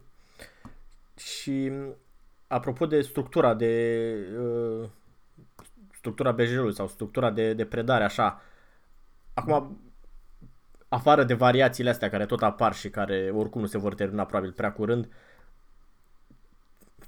Și 1.16 1.72
apropo 2.46 2.86
de 2.86 3.00
structura 3.00 3.54
de 3.54 4.14
uh, 4.40 4.88
structura 5.94 6.32
bj 6.32 6.72
sau 6.72 6.88
structura 6.88 7.30
de, 7.30 7.54
de 7.54 7.64
predare, 7.64 8.04
așa, 8.04 8.40
acum 9.34 9.78
afară 10.96 11.24
de 11.24 11.34
variațiile 11.34 11.90
astea 11.90 12.10
care 12.10 12.26
tot 12.26 12.42
apar 12.42 12.74
și 12.74 12.90
care 12.90 13.32
oricum 13.34 13.60
nu 13.60 13.66
se 13.66 13.78
vor 13.78 13.94
termina 13.94 14.24
probabil 14.24 14.52
prea 14.52 14.72
curând, 14.72 15.08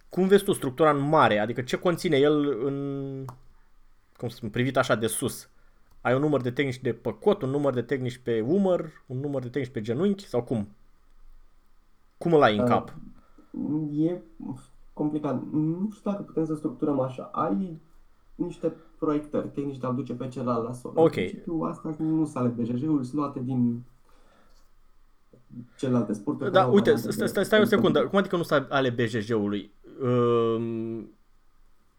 cum 0.08 0.26
vezi 0.26 0.44
tu 0.44 0.52
structura 0.52 0.90
în 0.90 1.08
mare? 1.08 1.38
Adică 1.38 1.62
ce 1.62 1.76
conține 1.76 2.16
el 2.16 2.64
în, 2.64 3.24
cum 4.16 4.28
spun, 4.28 4.50
privit 4.50 4.76
așa 4.76 4.94
de 4.94 5.06
sus? 5.06 5.48
Ai 6.00 6.14
un 6.14 6.20
număr 6.20 6.40
de 6.40 6.50
tehnici 6.50 6.80
de 6.80 6.92
păcot, 6.92 7.42
un 7.42 7.50
număr 7.50 7.72
de 7.72 7.82
tehnici 7.82 8.18
pe 8.18 8.40
umăr, 8.40 9.02
un 9.06 9.18
număr 9.18 9.42
de 9.42 9.48
tehnici 9.48 9.72
pe 9.72 9.80
genunchi 9.80 10.26
sau 10.26 10.42
cum? 10.42 10.68
Cum 12.18 12.32
îl 12.32 12.42
ai 12.42 12.56
în 12.56 12.62
uh, 12.62 12.68
cap? 12.68 12.94
E 13.96 14.20
complicat. 14.92 15.42
Nu 15.52 15.88
știu 15.90 16.10
dacă 16.10 16.22
putem 16.22 16.44
să 16.44 16.54
structurăm 16.54 17.00
așa. 17.00 17.30
Ai 17.32 17.80
niște 18.38 18.72
proiectări 18.98 19.48
tehnici 19.48 19.78
de 19.78 19.86
a 19.86 19.90
duce 19.90 20.12
pe 20.12 20.28
celălalt 20.28 20.64
la 20.64 20.72
sol. 20.72 20.92
Ok. 20.94 21.04
În 21.04 21.10
principiu, 21.10 21.60
asta 21.60 21.94
nu 21.98 22.24
s 22.24 22.34
ale 22.34 22.48
BJJ-ului, 22.48 23.04
sunt 23.04 23.12
luate 23.12 23.40
din 23.44 23.84
celelalte 25.76 26.12
sporturi. 26.12 26.52
Da, 26.52 26.66
uite, 26.66 26.94
stai, 26.96 27.28
stai, 27.28 27.44
stai 27.44 27.60
o 27.60 27.64
secundă. 27.64 28.06
Cum 28.06 28.18
adică 28.18 28.36
nu 28.36 28.42
sunt 28.42 28.66
ale 28.70 28.90
BJJ-ului? 28.90 29.70
Uh, 30.02 31.04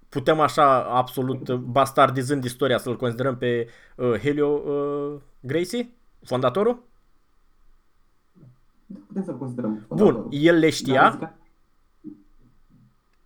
putem 0.09 0.39
așa, 0.39 0.83
absolut 0.83 1.53
bastardizând 1.53 2.43
istoria, 2.43 2.77
să-l 2.77 2.95
considerăm 2.95 3.37
pe 3.37 3.67
uh, 3.95 4.19
Helio 4.19 4.47
uh, 4.47 5.21
Gracie, 5.39 5.89
fondatorul? 6.23 6.87
putem 9.07 9.23
să-l 9.23 9.37
considerăm. 9.37 9.85
Bun, 9.89 10.27
el 10.29 10.55
le 10.55 10.69
știa? 10.69 11.17
Că... 11.17 11.29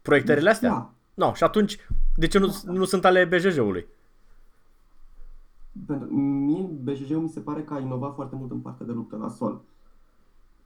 Proiectările 0.01 0.49
astea? 0.49 0.69
Da. 0.69 0.93
No, 1.13 1.33
și 1.33 1.43
atunci, 1.43 1.77
de 2.15 2.27
ce 2.27 2.39
nu, 2.39 2.61
nu 2.65 2.85
sunt 2.85 3.05
ale 3.05 3.25
BJJ-ului? 3.25 3.85
Pentru 5.85 6.13
mie, 6.15 6.69
BJJ-ul 6.83 7.21
mi 7.21 7.29
se 7.29 7.39
pare 7.39 7.63
că 7.63 7.73
a 7.73 7.79
inovat 7.79 8.13
foarte 8.13 8.35
mult 8.35 8.51
în 8.51 8.59
partea 8.59 8.85
de 8.85 8.91
luptă 8.91 9.15
la 9.15 9.29
sol. 9.29 9.61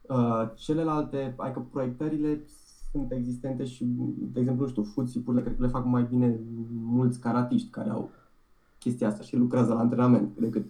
Uh, 0.02 0.50
celelalte, 0.54 1.34
adică 1.36 1.66
proiectările 1.70 2.40
sunt 2.90 3.12
existente 3.12 3.64
și, 3.64 3.84
de 4.32 4.40
exemplu, 4.40 4.64
nu 4.64 4.70
știu, 4.70 4.82
futsipurile 4.82 5.42
cred 5.42 5.56
că 5.56 5.62
le 5.62 5.68
fac 5.68 5.84
mai 5.84 6.02
bine 6.02 6.40
mulți 6.70 7.20
caratiști 7.20 7.70
care 7.70 7.90
au 7.90 8.10
chestia 8.78 9.08
asta 9.08 9.22
și 9.22 9.36
lucrează 9.36 9.72
la 9.72 9.80
antrenament 9.80 10.38
decât 10.38 10.64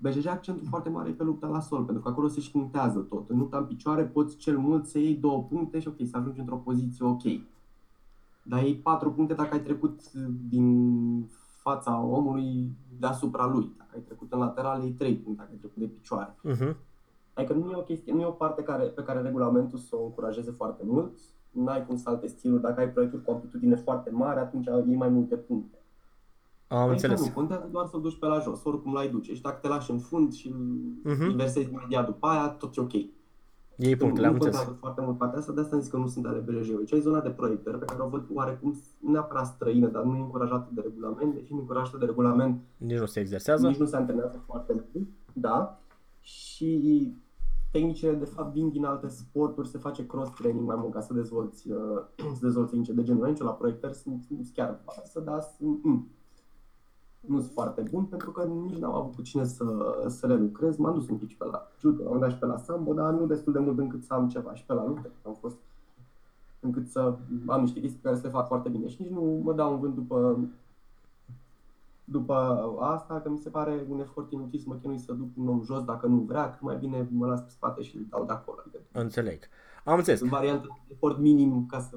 BJJ 0.00 0.26
accentul 0.26 0.66
foarte 0.68 0.88
mare 0.88 1.10
pe 1.10 1.22
lupta 1.22 1.46
la 1.46 1.60
sol, 1.60 1.84
pentru 1.84 2.02
că 2.02 2.08
acolo 2.08 2.28
se 2.28 2.40
știintează 2.40 2.98
tot. 2.98 3.30
În 3.30 3.38
lupta 3.38 3.56
în 3.56 3.64
picioare 3.64 4.02
poți 4.02 4.36
cel 4.36 4.58
mult 4.58 4.86
să 4.86 4.98
iei 4.98 5.14
două 5.14 5.42
puncte 5.42 5.80
și 5.80 5.88
ok, 5.88 5.96
să 6.10 6.16
ajungi 6.16 6.40
într-o 6.40 6.56
poziție 6.56 7.04
ok. 7.04 7.22
Dar 8.46 8.62
iei 8.62 8.74
patru 8.74 9.12
puncte 9.12 9.34
dacă 9.34 9.54
ai 9.54 9.60
trecut 9.62 10.12
din 10.48 11.28
fața 11.60 12.00
omului 12.00 12.70
deasupra 12.98 13.46
lui. 13.46 13.74
Dacă 13.78 13.90
ai 13.94 14.00
trecut 14.00 14.32
în 14.32 14.38
lateral, 14.38 14.82
iei 14.82 14.92
trei 14.92 15.14
puncte 15.14 15.40
dacă 15.40 15.52
ai 15.52 15.58
trecut 15.58 15.76
de 15.76 15.86
picioare. 15.86 16.34
Uh-huh. 16.48 16.74
Adică 17.34 17.52
nu 17.52 17.70
e 17.70 17.76
o 17.76 17.82
chestie, 17.82 18.12
nu 18.12 18.20
e 18.20 18.26
o 18.26 18.30
parte 18.30 18.62
care, 18.62 18.84
pe 18.84 19.02
care 19.02 19.20
regulamentul 19.20 19.78
să 19.78 19.96
o 19.96 20.04
încurajeze 20.04 20.50
foarte 20.50 20.82
mult, 20.86 21.18
n-ai 21.50 21.86
cum 21.86 21.96
să 21.96 22.08
alte 22.08 22.26
stiluri, 22.26 22.62
dacă 22.62 22.80
ai 22.80 22.90
proiectul 22.90 23.20
cu 23.20 23.30
amplitudine 23.30 23.76
foarte 23.76 24.10
mare, 24.10 24.40
atunci 24.40 24.66
iei 24.86 24.96
mai 24.96 25.08
multe 25.08 25.36
puncte. 25.36 25.78
Am 26.68 26.78
Aici 26.78 26.90
înțeles. 26.90 27.20
Nu, 27.20 27.32
contează 27.32 27.68
doar 27.72 27.86
să-l 27.86 28.00
duci 28.00 28.18
pe 28.18 28.26
la 28.26 28.38
jos, 28.38 28.64
oricum 28.64 28.92
l-ai 28.92 29.08
duce 29.08 29.34
și 29.34 29.42
dacă 29.42 29.58
te 29.60 29.68
lași 29.68 29.90
în 29.90 29.98
fund 29.98 30.32
și 30.32 30.48
uh-huh. 30.48 31.18
Mhm. 31.18 31.30
inversezi 31.30 31.70
imediat 31.72 32.06
după 32.06 32.26
aia, 32.26 32.48
tot 32.48 32.76
e 32.76 32.80
ok. 32.80 32.92
Ei 33.76 33.96
punctele, 33.96 34.26
am 34.26 34.32
înțeles. 34.32 34.68
foarte 34.78 35.00
mult 35.00 35.18
partea 35.18 35.38
asta, 35.38 35.52
de 35.52 35.60
asta 35.60 35.78
zic 35.78 35.90
că 35.90 35.96
nu 35.96 36.06
sunt 36.06 36.26
ale 36.26 36.38
BRJ. 36.38 36.68
Deci 36.68 36.92
ai 36.92 37.00
zona 37.00 37.20
de 37.20 37.28
proiectări 37.28 37.78
pe 37.78 37.84
care 37.84 38.02
o 38.02 38.08
văd 38.08 38.24
oarecum 38.32 38.80
neapărat 38.98 39.46
străină, 39.46 39.88
dar 39.88 40.02
nu 40.02 40.16
e 40.16 40.20
încurajată 40.20 40.70
de 40.74 40.80
regulament, 40.80 41.34
deși 41.34 41.52
nu 41.52 41.58
încurajată 41.58 41.96
de 41.96 42.04
regulament. 42.04 42.60
Nici 42.76 42.98
nu 42.98 43.06
se 43.06 43.20
exersează. 43.20 43.66
Nici 43.66 43.76
nu 43.76 43.86
se 43.86 43.96
antrenează 43.96 44.42
foarte 44.46 44.72
mult, 44.72 45.08
da. 45.32 45.80
Și 46.20 47.12
tehnicile 47.70 48.12
de 48.12 48.24
fapt 48.24 48.52
vin 48.52 48.70
din 48.70 48.84
alte 48.84 49.08
sporturi, 49.08 49.68
se 49.68 49.78
face 49.78 50.06
cross-training 50.06 50.66
mai 50.66 50.76
mult 50.78 50.92
ca 50.92 51.00
să 51.00 51.14
dezvolți, 51.14 51.70
uh, 51.70 52.02
să 52.36 52.40
dezvolți 52.42 52.70
tehnice 52.70 52.92
de 52.92 53.02
genul 53.02 53.28
ăsta. 53.28 53.44
La 53.44 53.50
proiectări 53.50 53.94
sunt, 53.94 54.22
sunt 54.22 54.50
chiar 54.54 54.80
să 55.04 55.20
da, 55.20 55.40
sunt, 55.40 55.84
mm, 55.84 56.08
nu 57.26 57.40
sunt 57.40 57.52
foarte 57.52 57.82
bun 57.90 58.04
pentru 58.04 58.30
că 58.30 58.44
nici 58.44 58.78
n-am 58.78 58.94
avut 58.94 59.14
cu 59.14 59.22
cine 59.22 59.44
să, 59.44 59.64
să 60.08 60.26
le 60.26 60.36
lucrez. 60.36 60.76
M-am 60.76 60.94
dus 60.94 61.08
un 61.08 61.16
pic 61.16 61.28
și 61.28 61.36
pe 61.36 61.44
la 61.44 61.68
judo, 61.78 62.12
am 62.12 62.18
dat 62.18 62.30
și 62.30 62.36
pe 62.36 62.46
la 62.46 62.56
sambo, 62.56 62.92
dar 62.92 63.12
nu 63.12 63.26
destul 63.26 63.52
de 63.52 63.58
mult 63.58 63.78
încât 63.78 64.04
să 64.04 64.14
am 64.14 64.28
ceva 64.28 64.54
și 64.54 64.64
pe 64.64 64.72
la 64.72 64.86
lupte. 64.86 65.10
Am 65.26 65.36
fost 65.40 65.56
încât 66.60 66.88
să 66.88 67.16
am 67.46 67.60
niște 67.60 67.80
chestii 67.80 68.00
care 68.02 68.16
să 68.16 68.22
le 68.22 68.28
fac 68.28 68.46
foarte 68.46 68.68
bine 68.68 68.88
și 68.88 69.02
nici 69.02 69.10
nu 69.10 69.40
mă 69.42 69.52
dau 69.52 69.72
un 69.72 69.78
vânt 69.78 69.94
după 69.94 70.38
după 72.04 72.34
asta, 72.80 73.20
că 73.20 73.28
mi 73.28 73.38
se 73.38 73.48
pare 73.48 73.86
un 73.88 74.00
efort 74.00 74.32
inutil 74.32 74.58
să 74.58 74.64
mă 74.68 74.74
chinui 74.74 74.98
să 74.98 75.12
duc 75.12 75.28
un 75.36 75.48
om 75.48 75.62
jos 75.64 75.84
dacă 75.84 76.06
nu 76.06 76.16
vrea, 76.16 76.50
că 76.50 76.58
mai 76.60 76.76
bine 76.76 77.08
mă 77.10 77.26
las 77.26 77.40
pe 77.40 77.50
spate 77.50 77.82
și 77.82 77.96
îl 77.96 78.06
dau 78.08 78.24
de 78.24 78.32
acolo. 78.32 78.58
Înțeleg. 78.92 79.38
Am 79.84 79.96
înțeles. 79.96 80.20
În 80.20 80.28
variantă 80.28 80.66
de 80.86 80.92
efort 80.94 81.18
minim 81.18 81.66
ca 81.66 81.80
să 81.80 81.96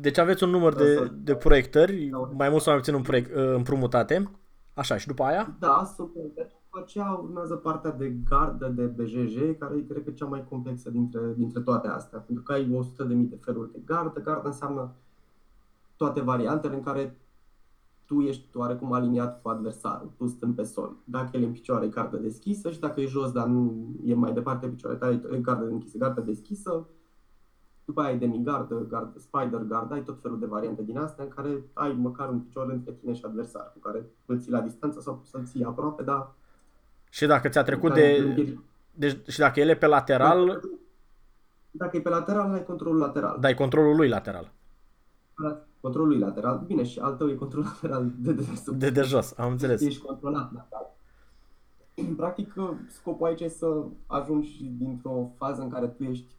deci 0.00 0.18
aveți 0.18 0.42
un 0.42 0.50
număr 0.50 0.74
de, 0.74 1.10
de 1.22 1.34
proiectări, 1.34 2.10
mai 2.36 2.48
mult 2.48 2.62
sau 2.62 2.72
mai 2.72 2.80
puțin 2.80 2.94
un 2.94 3.02
proiect, 3.02 3.34
uh, 3.34 3.54
împrumutate. 3.54 4.30
Așa, 4.74 4.96
și 4.96 5.06
după 5.06 5.22
aia? 5.22 5.56
Da, 5.58 5.92
sunt 5.96 6.12
proiectări. 6.12 6.60
După 6.64 6.84
aceea 6.84 7.20
urmează 7.22 7.54
partea 7.54 7.90
de 7.90 8.16
gardă 8.28 8.66
de 8.66 8.82
BJJ, 8.82 9.36
care 9.58 9.76
e, 9.76 9.92
cred 9.92 10.04
că, 10.04 10.10
cea 10.10 10.26
mai 10.26 10.44
complexă 10.48 10.90
dintre, 10.90 11.20
dintre 11.36 11.60
toate 11.60 11.88
astea. 11.88 12.18
Pentru 12.18 12.44
că 12.44 12.52
ai 12.52 12.78
100.000 13.06 13.28
de 13.28 13.38
feluri 13.40 13.72
de 13.72 13.78
gardă. 13.84 14.20
Gardă 14.20 14.48
înseamnă 14.48 14.94
toate 15.96 16.20
variantele 16.20 16.74
în 16.74 16.82
care 16.82 17.16
tu 18.04 18.20
ești 18.20 18.56
oarecum 18.56 18.92
aliniat 18.92 19.42
cu 19.42 19.48
adversarul, 19.48 20.12
tu 20.16 20.26
stând 20.26 20.54
pe 20.54 20.62
sol. 20.62 20.96
Dacă 21.04 21.36
el 21.36 21.42
e 21.42 21.46
în 21.46 21.52
picioare, 21.52 21.84
e 21.84 21.88
gardă 21.88 22.16
deschisă 22.16 22.70
și 22.70 22.80
dacă 22.80 23.00
e 23.00 23.06
jos, 23.06 23.32
dar 23.32 23.46
nu 23.46 23.86
e 24.04 24.14
mai 24.14 24.32
departe 24.32 24.68
picioare 24.68 24.96
ta, 24.96 25.10
e 25.10 25.38
gardă 25.40 25.64
închisă, 25.64 25.98
gardă 25.98 26.20
deschisă 26.20 26.86
după 27.84 28.00
aia 28.00 28.10
ai 28.10 28.18
demigard, 28.18 28.88
gard, 28.88 29.20
spider 29.20 29.60
guard, 29.60 29.92
ai 29.92 30.02
tot 30.02 30.18
felul 30.22 30.38
de 30.38 30.46
variante 30.46 30.82
din 30.82 30.98
astea 30.98 31.24
în 31.24 31.30
care 31.30 31.62
ai 31.72 31.92
măcar 31.92 32.28
un 32.28 32.38
picior 32.38 32.70
între 32.70 32.92
tine 32.92 33.14
și 33.14 33.24
adversar, 33.24 33.70
cu 33.72 33.78
care 33.78 34.04
îl 34.26 34.40
ții 34.40 34.50
la 34.50 34.60
distanță 34.60 35.00
sau 35.00 35.22
să-l 35.24 35.44
ții 35.44 35.64
aproape, 35.64 36.02
dar... 36.02 36.32
Și 37.10 37.26
dacă 37.26 37.48
ți-a 37.48 37.62
trecut 37.62 37.94
de... 37.94 38.34
Deci, 38.94 39.28
și 39.28 39.38
dacă 39.38 39.60
el 39.60 39.68
e 39.68 39.76
pe 39.76 39.86
lateral... 39.86 40.60
Dacă 41.70 41.96
e 41.96 42.00
pe 42.00 42.08
lateral, 42.08 42.52
ai 42.52 42.64
controlul 42.64 42.98
lateral. 42.98 43.36
Dai 43.40 43.54
controlul 43.54 43.96
lui 43.96 44.08
lateral. 44.08 44.52
Controlul 45.80 46.08
lui 46.08 46.18
lateral. 46.18 46.62
Bine, 46.66 46.82
și 46.82 46.98
al 46.98 47.14
tău 47.14 47.28
e 47.28 47.34
controlul 47.34 47.68
lateral 47.72 48.10
de 48.18 48.32
dedesubt. 48.32 48.78
De 48.78 48.90
de 48.90 49.02
jos, 49.02 49.38
am 49.38 49.50
înțeles. 49.50 49.80
Ești 49.80 50.04
controlat 50.04 50.52
lateral. 50.52 50.94
Practic, 52.16 52.54
scopul 52.88 53.26
aici 53.26 53.40
e 53.40 53.48
să 53.48 53.82
ajungi 54.06 54.64
dintr-o 54.64 55.30
fază 55.36 55.62
în 55.62 55.70
care 55.70 55.86
tu 55.86 56.02
ești 56.02 56.34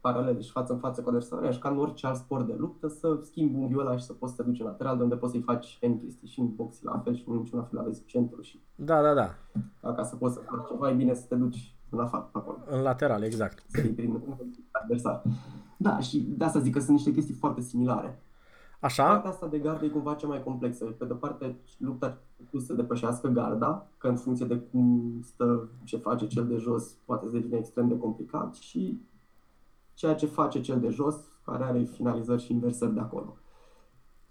paralele 0.00 0.40
și 0.40 0.50
față 0.50 0.72
în 0.72 0.78
față 0.78 1.00
cu 1.02 1.08
adversarul, 1.08 1.46
așa 1.46 1.58
ca 1.58 1.68
în 1.68 1.78
orice 1.78 2.06
alt 2.06 2.16
sport 2.16 2.46
de 2.46 2.54
luptă, 2.58 2.88
să 2.88 3.20
schimbi 3.22 3.54
unghiul 3.54 3.80
ăla 3.80 3.96
și 3.96 4.04
să 4.04 4.12
poți 4.12 4.34
să 4.34 4.42
te 4.42 4.48
duci 4.48 4.60
în 4.60 4.66
lateral, 4.66 4.96
de 4.96 5.02
unde 5.02 5.16
poți 5.16 5.32
să-i 5.32 5.42
faci 5.42 5.78
N 5.82 5.98
chestii 5.98 6.28
și 6.28 6.40
în 6.40 6.54
box 6.54 6.82
la 6.82 6.98
fel 7.04 7.14
și 7.14 7.24
în 7.26 7.36
niciun 7.36 7.62
fel 7.62 7.78
aveți 7.78 8.04
centru 8.04 8.40
și... 8.40 8.60
Da, 8.74 9.02
da, 9.02 9.14
da. 9.14 9.34
Ca 9.92 10.02
să 10.02 10.16
poți 10.16 10.34
să 10.34 10.40
faci 10.40 10.66
ceva, 10.68 10.90
e 10.90 10.94
bine 10.94 11.14
să 11.14 11.26
te 11.28 11.34
duci 11.34 11.74
în 11.90 12.00
afară, 12.00 12.28
acolo. 12.32 12.58
În 12.66 12.82
lateral, 12.82 13.22
exact. 13.22 13.64
Să 13.68 13.80
iei 13.80 13.92
prin 13.92 14.22
adversar. 14.70 15.22
Da, 15.76 15.98
și 15.98 16.20
de 16.20 16.44
asta 16.44 16.58
zic 16.58 16.72
că 16.72 16.78
sunt 16.78 16.90
niște 16.90 17.12
chestii 17.12 17.34
foarte 17.34 17.60
similare. 17.60 18.22
Așa? 18.80 19.04
Partea 19.06 19.30
asta 19.30 19.46
de 19.46 19.58
gardă 19.58 19.84
e 19.84 19.88
cumva 19.88 20.14
cea 20.14 20.26
mai 20.26 20.42
complexă. 20.42 20.84
Pe 20.84 21.04
de 21.04 21.14
parte, 21.14 21.56
lupta 21.78 22.18
tu 22.50 22.58
să 22.58 22.74
depășească 22.74 23.28
garda, 23.28 23.86
că 23.98 24.08
în 24.08 24.16
funcție 24.16 24.46
de 24.46 24.58
cum 24.58 25.20
stă, 25.22 25.68
ce 25.84 25.96
face 25.96 26.26
cel 26.26 26.46
de 26.46 26.56
jos, 26.56 26.96
poate 27.04 27.24
să 27.26 27.32
devine 27.32 27.56
extrem 27.56 27.88
de 27.88 27.98
complicat 27.98 28.54
și 28.54 29.00
ceea 30.00 30.14
ce 30.14 30.26
face 30.26 30.60
cel 30.60 30.80
de 30.80 30.88
jos, 30.88 31.16
care 31.44 31.64
are 31.64 31.82
finalizări 31.82 32.42
și 32.42 32.52
inversări 32.52 32.94
de 32.94 33.00
acolo. 33.00 33.36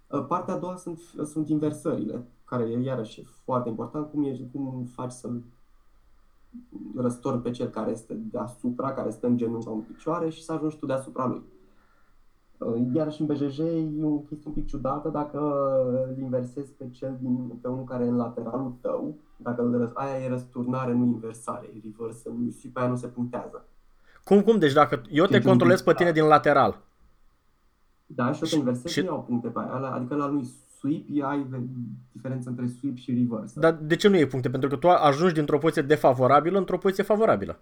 Uh, 0.07 0.25
partea 0.27 0.53
a 0.53 0.57
doua 0.57 0.75
sunt, 0.75 0.99
sunt 1.23 1.49
inversările, 1.49 2.27
care 2.45 2.63
e 2.63 2.79
iarăși 2.79 3.23
foarte 3.23 3.69
important, 3.69 4.09
cum, 4.09 4.23
e, 4.23 4.49
cum 4.51 4.85
faci 4.85 5.11
să-l 5.11 5.43
răstorni 6.95 7.41
pe 7.41 7.51
cel 7.51 7.67
care 7.67 7.91
este 7.91 8.13
deasupra, 8.13 8.93
care 8.93 9.09
stă 9.09 9.27
în 9.27 9.37
genunchi 9.37 9.63
sau 9.63 9.73
în 9.75 9.81
picioare 9.81 10.29
și 10.29 10.43
să 10.43 10.51
ajungi 10.51 10.77
tu 10.77 10.85
deasupra 10.85 11.25
lui. 11.25 11.43
Uh, 12.57 12.93
iarăși 12.93 13.21
în 13.21 13.27
BJJ 13.27 13.59
e 13.59 14.03
o 14.03 14.17
chestie 14.17 14.49
un 14.49 14.53
pic 14.53 14.65
ciudată 14.65 15.09
dacă 15.09 15.39
îl 16.09 16.17
inversezi 16.17 16.71
pe 16.71 16.89
cel 16.89 17.17
din, 17.21 17.59
pe 17.61 17.67
unul 17.67 17.83
care 17.83 18.05
e 18.05 18.09
în 18.09 18.17
lateralul 18.17 18.77
tău, 18.81 19.15
dacă 19.37 19.61
îl, 19.61 19.91
aia 19.93 20.23
e 20.23 20.29
răsturnare, 20.29 20.93
nu 20.93 21.05
inversare, 21.05 21.67
e 21.67 21.79
reverse, 21.83 22.29
și 22.59 22.71
pe 22.71 22.79
aia 22.79 22.89
nu 22.89 22.95
se 22.95 23.07
punctează. 23.07 23.67
Cum, 24.23 24.41
cum? 24.41 24.59
Deci 24.59 24.73
dacă 24.73 25.01
eu 25.09 25.25
te 25.25 25.41
controlez 25.41 25.81
pe 25.81 25.93
tine 25.93 26.11
din 26.11 26.23
lateral. 26.23 26.81
Da, 28.05 28.31
și 28.31 28.43
o 28.43 28.47
te 28.47 28.55
inversezi, 28.55 28.93
și... 28.93 28.99
nu 28.99 29.05
iau 29.05 29.23
puncte 29.27 29.47
pe 29.47 29.59
aia. 29.59 29.91
Adică 29.91 30.15
la 30.15 30.27
lui 30.27 30.47
sweep 30.79 31.05
ai 31.21 31.45
diferență 32.11 32.49
între 32.49 32.67
sweep 32.67 32.95
și 32.95 33.13
reverse. 33.13 33.59
Dar 33.59 33.73
de 33.81 33.95
ce 33.95 34.07
nu 34.07 34.15
iei 34.15 34.27
puncte? 34.27 34.49
Pentru 34.49 34.69
că 34.69 34.75
tu 34.75 34.89
ajungi 34.89 35.33
dintr-o 35.33 35.57
poziție 35.57 35.81
defavorabilă 35.81 36.57
într-o 36.57 36.77
poziție 36.77 37.03
favorabilă. 37.03 37.59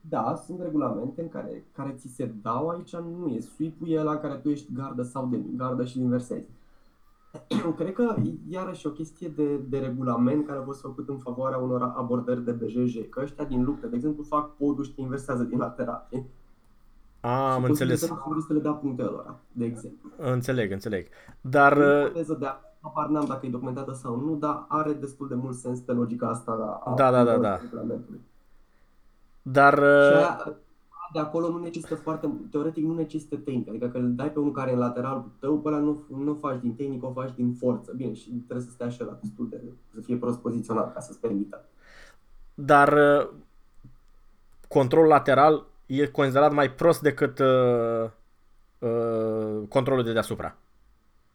Da, 0.00 0.42
sunt 0.46 0.60
regulamente 0.62 1.22
în 1.22 1.28
care, 1.28 1.64
care 1.72 1.94
ți 1.96 2.08
se 2.14 2.32
dau 2.42 2.68
aici, 2.68 2.96
nu 2.96 3.26
e 3.26 3.40
sweep-ul 3.40 3.88
e 3.88 4.02
la 4.02 4.16
care 4.16 4.34
tu 4.34 4.48
ești 4.48 4.72
gardă 4.72 5.02
sau 5.02 5.26
de 5.26 5.40
gardă 5.56 5.84
și 5.84 6.00
inversezi. 6.00 6.46
Cred 7.78 7.92
că 7.92 8.14
iarăși 8.48 8.86
o 8.86 8.90
chestie 8.90 9.28
de, 9.28 9.56
de 9.56 9.78
regulament 9.78 10.46
care 10.46 10.58
a 10.58 10.62
fost 10.62 10.80
făcut 10.80 11.08
în 11.08 11.18
favoarea 11.18 11.58
unor 11.58 11.92
abordări 11.96 12.44
de 12.44 12.52
BJJ, 12.52 13.08
că 13.10 13.20
ăștia 13.22 13.44
din 13.44 13.64
lupte, 13.64 13.86
de 13.86 13.96
exemplu, 13.96 14.22
fac 14.22 14.56
podul 14.56 14.84
și 14.84 14.94
te 14.94 15.00
inversează 15.00 15.42
din 15.42 15.58
lateral. 15.58 16.08
A, 17.20 17.52
am 17.52 17.64
înțeles. 17.64 18.00
să 18.46 18.52
le 18.52 18.58
dea 18.58 18.72
punctele 18.72 19.08
lor, 19.08 19.36
de 19.52 19.64
exemplu. 19.64 20.10
Înțeleg, 20.16 20.72
înțeleg. 20.72 21.06
Dar... 21.40 21.76
Nu 21.76 22.34
de 22.34 22.46
apar 22.80 23.08
n-am 23.08 23.24
dacă 23.24 23.46
e 23.46 23.50
documentată 23.50 23.92
sau 23.92 24.16
nu, 24.16 24.36
dar 24.36 24.64
are 24.68 24.92
destul 24.92 25.28
de 25.28 25.34
mult 25.34 25.56
sens 25.56 25.80
pe 25.80 25.92
logica 25.92 26.28
asta 26.28 26.80
a 26.84 26.94
da, 26.94 27.10
da, 27.10 27.24
da, 27.24 27.38
da. 27.38 27.60
Dar... 29.42 29.74
Și 29.74 30.14
aia, 30.14 30.56
de 31.12 31.18
acolo 31.18 31.48
nu 31.48 31.58
necesită 31.58 31.94
foarte, 31.94 32.30
teoretic 32.50 32.84
nu 32.84 32.94
necesită 32.94 33.36
tehnică, 33.36 33.70
adică 33.70 33.88
că 33.88 33.98
îl 33.98 34.14
dai 34.14 34.32
pe 34.32 34.38
unul 34.38 34.52
care 34.52 34.70
e 34.70 34.72
în 34.72 34.78
lateral 34.78 35.24
tău, 35.38 35.58
pe 35.58 35.68
ăla 35.68 35.78
nu, 35.78 36.04
nu 36.08 36.34
faci 36.34 36.60
din 36.60 36.74
tehnică, 36.74 37.06
o 37.06 37.12
faci 37.12 37.34
din 37.34 37.52
forță. 37.52 37.92
Bine, 37.96 38.14
și 38.14 38.30
trebuie 38.30 38.66
să 38.66 38.72
stea 38.72 38.88
și 38.88 39.02
la 39.02 39.18
destul 39.22 39.48
de, 39.48 39.60
să 39.94 40.00
fie 40.00 40.16
prost 40.16 40.38
poziționat 40.38 40.94
ca 40.94 41.00
să-ți 41.00 41.20
permită. 41.20 41.64
Dar 42.54 42.92
uh, 42.92 43.28
controlul 44.68 45.08
lateral 45.08 45.66
e 45.86 46.06
considerat 46.06 46.52
mai 46.52 46.70
prost 46.70 47.00
decât 47.00 47.38
uh, 47.38 48.10
uh, 48.78 49.68
controlul 49.68 50.04
de 50.04 50.12
deasupra. 50.12 50.56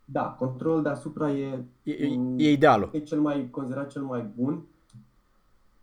Da, 0.06 0.24
controlul 0.24 0.84
deasupra 0.84 1.32
e, 1.32 1.64
e, 1.84 1.94
e 2.38 2.52
idealul. 2.52 2.90
E 2.92 3.00
cel 3.00 3.20
mai 3.20 3.48
considerat 3.52 3.90
cel 3.90 4.02
mai 4.02 4.32
bun 4.36 4.64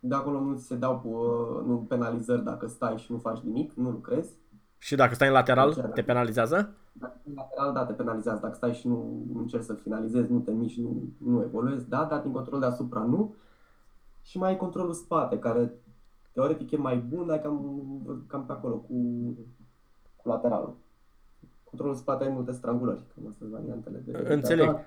de 0.03 0.15
acolo 0.15 0.39
nu 0.39 0.57
se 0.57 0.75
dau 0.75 1.01
uh, 1.03 1.65
nu 1.67 1.77
penalizări 1.77 2.43
dacă 2.43 2.67
stai 2.67 2.97
și 2.97 3.11
nu 3.11 3.17
faci 3.17 3.39
nimic, 3.39 3.73
nu 3.73 3.89
lucrezi. 3.89 4.37
Și 4.77 4.95
dacă 4.95 5.13
stai 5.13 5.27
în 5.27 5.33
lateral, 5.33 5.73
deci, 5.73 5.85
te 5.93 6.03
penalizează? 6.03 6.73
Dacă 6.91 7.19
în 7.23 7.33
lateral, 7.35 7.73
da, 7.73 7.85
te 7.85 7.93
penalizează. 7.93 8.39
Dacă 8.41 8.55
stai 8.55 8.73
și 8.73 8.87
nu 8.87 9.25
încerci 9.35 9.63
să 9.63 9.73
finalizezi, 9.73 10.31
nu 10.31 10.39
te 10.39 10.51
miști, 10.51 10.81
nu, 10.81 11.03
nu 11.17 11.41
evoluezi, 11.41 11.89
da, 11.89 12.03
dar 12.03 12.21
din 12.21 12.31
control 12.31 12.59
deasupra 12.59 12.99
nu. 12.99 13.35
Și 14.21 14.37
mai 14.37 14.49
ai 14.49 14.57
controlul 14.57 14.93
spate, 14.93 15.39
care 15.39 15.73
teoretic 16.31 16.71
e 16.71 16.77
mai 16.77 16.97
bun, 16.97 17.27
dar 17.27 17.39
cam, 17.39 18.23
cam 18.27 18.45
pe 18.45 18.51
acolo 18.51 18.75
cu, 18.75 18.93
cu 20.15 20.27
lateralul. 20.27 20.75
Controlul 21.63 21.95
spate 21.95 22.23
ai 22.23 22.29
multe 22.29 22.51
strangulări, 22.51 23.03
cam 23.15 23.27
astea 23.27 23.47
variantele 23.51 23.97
de 24.05 24.33
Înțeleg. 24.33 24.75
De 24.75 24.83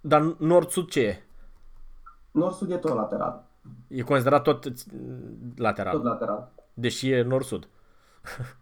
dar 0.00 0.36
nord-sud 0.38 0.88
ce 0.88 1.00
e? 1.00 1.24
Nord-sud 2.30 2.70
e 2.70 2.76
tot 2.76 2.94
lateral. 2.94 3.44
E 3.88 4.02
considerat 4.02 4.42
tot 4.42 4.72
lateral. 5.56 5.92
Tot 5.92 6.04
lateral. 6.04 6.52
Deși 6.74 7.10
e 7.10 7.22
nord-sud. 7.22 7.68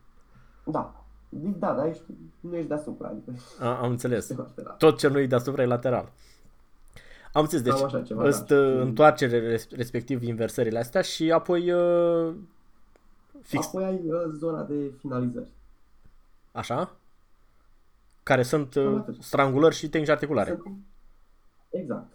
Da. 0.66 1.04
Da, 1.28 1.72
dar 1.72 1.86
ești, 1.86 2.02
nu 2.40 2.56
ești 2.56 2.68
deasupra. 2.68 3.08
Adică 3.08 3.32
A, 3.60 3.80
am 3.80 3.90
înțeles. 3.90 4.34
Tot 4.78 4.98
ce 4.98 5.08
nu 5.08 5.18
e 5.18 5.26
deasupra 5.26 5.62
e 5.62 5.66
lateral. 5.66 6.12
Am 7.32 7.42
înțeles, 7.42 7.64
deci 7.64 7.82
așa, 7.82 8.02
ceva, 8.02 8.30
da. 8.30 8.56
întoarcere 8.56 9.58
respectiv 9.70 10.22
inversările 10.22 10.78
astea 10.78 11.00
și 11.00 11.32
apoi 11.32 11.72
uh, 11.72 12.34
Fix. 13.42 13.66
Apoi 13.66 13.84
ai 13.84 14.10
uh, 14.10 14.32
zona 14.32 14.62
de 14.62 14.92
finalizări. 14.98 15.46
Așa? 16.52 16.96
Care 18.22 18.42
sunt 18.42 18.74
uh, 18.74 19.04
strangulări 19.20 19.74
și 19.74 19.88
tehnici 19.88 20.10
articulare. 20.10 20.58
Sunt... 20.62 20.76
Exact. 21.70 22.06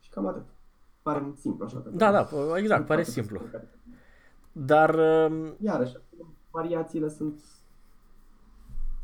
Și 0.00 0.10
cam 0.10 0.26
atât. 0.26 0.44
Pare 1.12 1.32
simplu 1.40 1.64
așa. 1.64 1.82
Da, 1.92 2.10
da, 2.10 2.28
exact, 2.58 2.86
pare 2.86 3.02
simplu. 3.02 3.40
Dar... 4.52 4.94
Uh... 4.94 5.52
Iarăși, 5.60 5.96
variațiile 6.50 7.08
sunt 7.08 7.40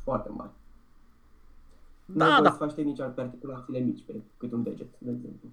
foarte 0.02 0.28
mari. 0.28 0.50
Da, 2.04 2.36
nu 2.36 2.42
da. 2.42 2.50
să 2.50 2.56
faci 2.56 2.72
tehnici 2.72 2.96
pe 3.14 3.20
articulațiile 3.20 3.78
mici, 3.78 4.02
pe 4.06 4.12
cât 4.36 4.52
un 4.52 4.62
deget, 4.62 4.86
de 4.98 5.10
exemplu. 5.10 5.48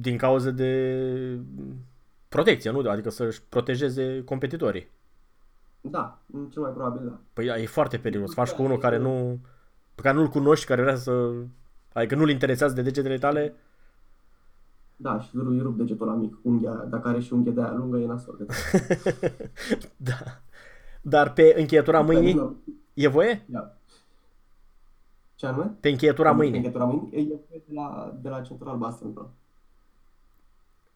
Din 0.00 0.16
cauza 0.16 0.50
de 0.50 1.38
protecție, 2.28 2.70
nu? 2.70 2.88
Adică 2.90 3.10
să-și 3.10 3.42
protejeze 3.48 4.24
competitorii. 4.24 4.88
Da, 5.80 6.18
cel 6.50 6.62
mai 6.62 6.70
probabil 6.70 7.08
da. 7.08 7.18
Păi 7.32 7.46
e 7.46 7.66
foarte 7.66 7.98
periculos. 7.98 8.34
Faci 8.34 8.50
cu 8.50 8.62
unul 8.62 8.78
care 8.78 8.96
nu 8.96 9.38
pe 9.94 10.02
care 10.02 10.16
nu-l 10.16 10.28
cunoști, 10.28 10.66
care 10.66 10.82
vrea 10.82 10.96
să... 10.96 11.32
Adică 11.92 12.14
nu-l 12.14 12.30
interesează 12.30 12.74
de 12.74 12.82
degetele 12.82 13.18
tale. 13.18 13.54
Da, 14.96 15.20
și 15.20 15.30
îi 15.36 15.60
rup 15.60 15.76
degetul 15.76 16.06
la 16.06 16.14
mic. 16.14 16.36
Unghia, 16.42 16.72
dacă 16.72 17.08
are 17.08 17.20
și 17.20 17.32
unghia 17.32 17.52
de 17.52 17.60
aia 17.60 17.72
lungă, 17.72 17.98
e 17.98 18.06
nasol. 18.06 18.46
da. 19.96 20.40
Dar 21.02 21.32
pe 21.32 21.54
încheietura 21.58 22.00
mâinii 22.00 22.56
e 22.94 23.08
voie? 23.08 23.44
Da. 23.46 23.76
Ce 25.34 25.46
anume? 25.46 25.76
Pe 25.80 25.88
încheietura 25.88 26.30
pe 26.30 26.36
mâinii. 26.36 26.54
încheietura 26.54 26.84
mâinii 26.84 27.38
e 27.50 27.62
de 27.66 27.72
la, 27.74 28.18
de 28.22 28.28
la 28.28 28.40
centura 28.40 28.70
albastră 28.70 29.32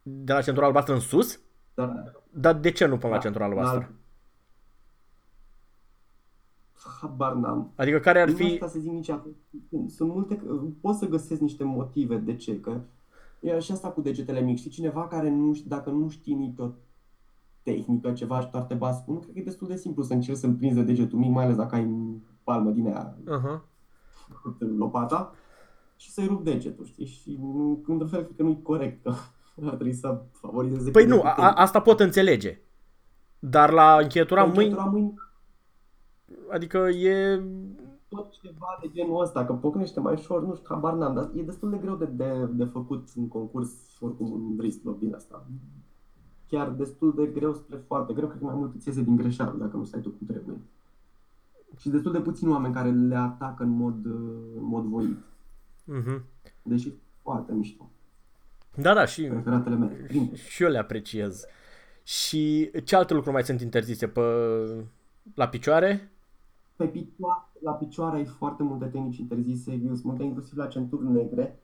De 0.01 0.33
la 0.33 0.41
centura 0.41 0.65
albastră 0.65 0.93
în 0.93 0.99
sus? 0.99 1.39
Da. 1.73 2.03
Dar 2.29 2.55
de 2.55 2.71
ce 2.71 2.85
nu 2.85 2.97
până 2.97 3.09
da, 3.09 3.15
la 3.15 3.21
centura 3.21 3.45
albastră? 3.45 3.79
La 3.79 3.87
habar 7.01 7.33
n-am. 7.33 7.71
Adică 7.75 7.99
care 7.99 8.21
ar 8.21 8.29
fi... 8.29 8.57
Nu 8.61 8.67
să 8.67 8.79
zic 8.79 8.91
nici 8.91 9.11
Sunt 9.87 10.13
multe... 10.13 10.41
Poți 10.81 10.99
să 10.99 11.05
găsesc 11.05 11.41
niște 11.41 11.63
motive 11.63 12.15
de 12.15 12.35
ce, 12.35 12.59
că 12.59 12.81
e 13.39 13.59
și 13.59 13.71
asta 13.71 13.89
cu 13.89 14.01
degetele 14.01 14.41
mici. 14.41 14.59
Știi, 14.59 14.69
cineva 14.69 15.07
care 15.07 15.29
nu 15.29 15.53
știu, 15.53 15.69
dacă 15.69 15.89
nu 15.89 16.09
știe 16.09 16.35
nicio 16.35 16.71
tehnică, 17.63 18.11
ceva 18.11 18.39
și 18.39 18.51
doar 18.51 18.63
te 18.63 18.73
bați 18.73 19.03
cu 19.03 19.13
cred 19.19 19.33
că 19.33 19.39
e 19.39 19.43
destul 19.43 19.67
de 19.67 19.75
simplu 19.75 20.03
să 20.03 20.13
încerci 20.13 20.37
să-l 20.37 20.53
prinzi 20.53 20.75
de 20.75 20.83
degetul 20.83 21.19
mic, 21.19 21.31
mai 21.31 21.43
ales 21.43 21.55
dacă 21.55 21.75
ai 21.75 21.87
palmă 22.43 22.69
din 22.69 22.85
aia, 22.85 23.17
uh-huh. 23.21 23.61
lopata, 24.77 25.33
și 25.95 26.11
să-i 26.11 26.25
rup 26.27 26.43
degetul, 26.43 26.85
știi? 26.85 27.05
Și 27.05 27.37
nu, 27.41 27.83
într-un 27.87 28.07
fel, 28.09 28.23
cred 28.23 28.35
că 28.35 28.43
nu-i 28.43 28.61
corect, 28.61 29.03
că 29.03 29.09
ar 29.63 29.73
trebui 29.75 29.93
să 29.93 30.21
favorizeze... 30.31 30.91
Păi 30.91 31.05
nu, 31.05 31.21
a, 31.23 31.53
asta 31.55 31.81
pot 31.81 31.99
înțelege. 31.99 32.61
Dar 33.39 33.71
la 33.71 33.97
încheietura 34.01 34.43
mâini... 34.43 34.75
mâini 34.91 35.13
Adică 36.49 36.77
e... 36.77 37.43
Tot 38.09 38.31
ceva 38.41 38.77
de 38.81 38.89
genul 38.91 39.21
ăsta, 39.21 39.45
că 39.45 39.53
pocnește 39.53 39.99
mai 39.99 40.13
ușor, 40.13 40.43
nu 40.43 40.55
știu, 40.55 40.67
habar 40.69 40.93
n-am, 40.93 41.13
dar 41.13 41.29
e 41.35 41.41
destul 41.41 41.69
de 41.69 41.77
greu 41.77 41.95
de, 41.95 42.05
de, 42.05 42.45
de 42.51 42.63
făcut 42.63 43.07
în 43.15 43.27
concurs, 43.27 43.99
oricum 43.99 44.31
un 44.31 44.57
wristlock 44.57 44.99
din 44.99 45.13
asta. 45.13 45.45
Chiar 46.47 46.69
destul 46.69 47.13
de 47.15 47.25
greu 47.25 47.53
spre 47.53 47.77
foarte 47.87 48.13
greu, 48.13 48.27
cred 48.27 48.39
că 48.39 48.45
mai 48.45 48.55
mult 48.55 48.75
îți 48.75 48.87
iese 48.87 49.01
din 49.01 49.15
greșeală 49.15 49.57
dacă 49.57 49.77
nu 49.77 49.83
stai 49.83 50.01
tu 50.01 50.09
cum 50.09 50.27
trebuie. 50.27 50.57
Și 51.77 51.89
destul 51.89 52.11
de 52.11 52.19
puțini 52.19 52.51
oameni 52.51 52.73
care 52.73 52.91
le 52.91 53.15
atacă 53.15 53.63
în 53.63 53.69
mod, 53.69 54.05
în 54.55 54.63
mod 54.63 54.83
voit. 54.83 55.17
Uh-huh. 55.17 56.21
Deși 56.61 56.93
foarte 57.21 57.53
mișto. 57.53 57.89
Da, 58.75 58.93
da, 58.93 59.05
și, 59.05 59.27
mele. 59.27 60.07
și 60.35 60.63
eu 60.63 60.69
le 60.69 60.77
apreciez. 60.77 61.45
Și 62.03 62.71
ce 62.83 62.95
alte 62.95 63.13
lucruri 63.13 63.35
mai 63.35 63.43
sunt 63.43 63.61
interzise 63.61 64.07
pe, 64.07 64.21
la 65.33 65.47
picioare? 65.47 66.11
Pe 66.79 66.85
picioare, 66.85 67.43
la 67.61 67.71
picioare 67.71 68.17
ai 68.17 68.25
foarte 68.25 68.63
multe 68.63 68.85
tehnici 68.85 69.17
interzise, 69.17 69.81
sunt 69.83 70.03
multe 70.03 70.23
inclusiv 70.23 70.57
la 70.57 70.67
centuri 70.67 71.11
negre. 71.11 71.59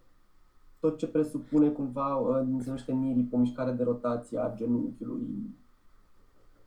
Tot 0.80 0.97
ce 0.97 1.07
presupune 1.07 1.70
cumva, 1.70 2.16
uh, 2.16 2.36
se 2.59 2.66
numește 2.66 2.93
miri, 2.93 3.28
o 3.32 3.38
mișcare 3.38 3.72
de 3.72 3.84
rotație 3.84 4.38
a 4.39 4.53
genunchiului 4.55 5.55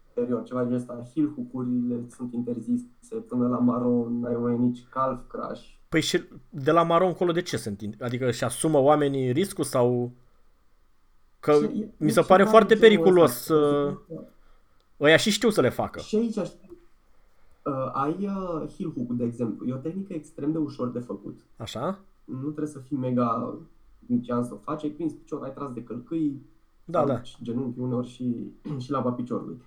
interior, 0.08 0.42
ceva 0.42 0.64
de 0.64 0.74
ăsta. 0.74 1.08
Heel 1.14 1.32
hook-urile 1.34 2.06
sunt 2.10 2.32
interzise, 2.32 3.14
până 3.28 3.48
la 3.48 3.58
maron, 3.58 4.24
ai 4.24 4.34
mai 4.34 4.58
nici 4.58 4.86
calf 4.90 5.20
crash. 5.28 5.62
Păi 5.88 6.00
și 6.00 6.22
de 6.50 6.70
la 6.70 6.82
maron 6.82 7.08
încolo 7.08 7.32
de 7.32 7.42
ce 7.42 7.56
sunt? 7.56 7.82
Adică 8.00 8.30
și 8.30 8.44
asumă 8.44 8.78
oamenii 8.78 9.32
riscul 9.32 9.64
sau... 9.64 10.12
Că 11.40 11.52
și, 11.52 11.86
mi 11.96 12.10
se 12.10 12.20
pare 12.20 12.44
foarte 12.44 12.74
periculos. 12.74 13.48
Uh, 13.48 13.96
ăia 15.00 15.16
și 15.16 15.30
știu 15.30 15.50
să 15.50 15.60
le 15.60 15.68
facă. 15.68 16.00
Și 16.00 16.16
aici 16.16 16.36
Uh, 17.64 17.90
ai 17.92 18.12
uh, 18.12 18.72
heel 18.76 18.92
hook, 18.92 19.12
de 19.12 19.24
exemplu. 19.24 19.66
E 19.66 19.74
o 19.74 19.76
tehnică 19.76 20.12
extrem 20.12 20.52
de 20.52 20.58
ușor 20.58 20.88
de 20.88 20.98
făcut. 20.98 21.46
Așa? 21.56 22.00
Nu 22.24 22.40
trebuie 22.40 22.66
să 22.66 22.78
fii 22.78 22.96
mega 22.96 23.58
nician 23.98 24.44
să 24.44 24.54
o 24.54 24.56
faci. 24.56 24.84
Ai 24.84 24.90
prins 24.90 25.12
picior, 25.12 25.42
ai 25.42 25.52
tras 25.52 25.72
de 25.72 25.82
călcâi, 25.82 26.42
da, 26.84 27.04
da. 27.04 27.20
genunchi 27.42 27.78
uneori 27.78 28.08
și, 28.08 28.52
și 28.82 28.90
lava 28.90 29.12
piciorului. 29.12 29.62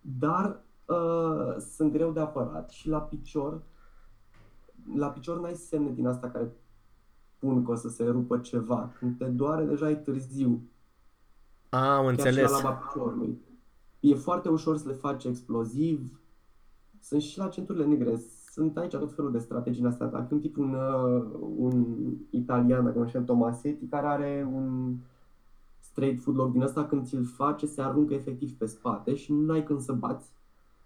Dar 0.00 0.62
uh, 0.86 1.56
sunt 1.74 1.92
greu 1.92 2.12
de 2.12 2.20
apărat 2.20 2.70
și 2.70 2.88
la 2.88 3.00
picior 3.00 3.62
la 4.94 5.08
picior 5.08 5.40
n-ai 5.40 5.54
semne 5.54 5.90
din 5.90 6.06
asta 6.06 6.30
care 6.30 6.52
pun 7.38 7.64
că 7.64 7.70
o 7.70 7.74
să 7.74 7.88
se 7.88 8.04
rupă 8.04 8.38
ceva. 8.38 8.92
Când 8.98 9.18
te 9.18 9.24
doare, 9.24 9.64
deja 9.64 9.90
e 9.90 9.94
târziu. 9.94 10.62
Am 11.68 12.06
înțeles. 12.06 12.46
Și 12.46 12.52
la 12.52 12.56
lava 12.62 12.72
piciorului. 12.72 13.38
E 14.00 14.14
foarte 14.14 14.48
ușor 14.48 14.76
să 14.76 14.88
le 14.88 14.94
faci 14.94 15.24
exploziv, 15.24 16.19
sunt 17.00 17.22
și 17.22 17.38
la 17.38 17.48
centurile 17.48 17.84
negre. 17.84 18.20
Sunt 18.50 18.76
aici 18.76 18.90
tot 18.90 19.14
felul 19.14 19.32
de 19.32 19.38
strategii 19.38 19.82
în 19.82 19.88
astea. 19.88 20.06
Dacă 20.06 20.26
un 20.30 20.40
tip, 20.40 20.56
un, 20.56 20.74
uh, 20.74 21.24
un 21.56 21.86
italian, 22.30 22.84
dacă 22.84 22.98
mă 22.98 23.06
știu, 23.06 23.20
Tomasetti, 23.20 23.86
care 23.86 24.06
are 24.06 24.48
un 24.52 24.96
straight 25.80 26.20
foot 26.20 26.36
lock 26.36 26.52
din 26.52 26.62
asta, 26.62 26.84
când 26.84 27.06
ți-l 27.06 27.24
face, 27.24 27.66
se 27.66 27.82
aruncă 27.82 28.14
efectiv 28.14 28.52
pe 28.52 28.66
spate 28.66 29.14
și 29.14 29.32
nu 29.32 29.52
ai 29.52 29.64
când 29.64 29.80
să 29.80 29.92
bați. 29.92 30.28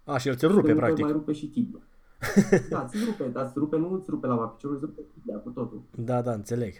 A, 0.03 0.17
și 0.17 0.27
el 0.27 0.35
ți-l 0.35 0.51
rupe, 0.51 0.75
practic. 0.75 1.03
mai 1.03 1.11
rupe 1.11 1.31
și 1.31 1.47
tibia. 1.47 1.79
da, 2.69 2.85
ți 2.85 2.97
rupe, 3.05 3.29
dar 3.29 3.47
ți 3.47 3.59
rupe, 3.59 3.77
nu 3.77 3.99
ți 4.03 4.09
rupe 4.09 4.27
la 4.27 4.35
piciorul, 4.35 4.75
îți 4.75 4.85
rupe 4.85 5.01
tibia 5.13 5.37
cu 5.37 5.49
totul. 5.49 5.81
Da, 5.95 6.21
da, 6.21 6.33
înțeleg. 6.33 6.73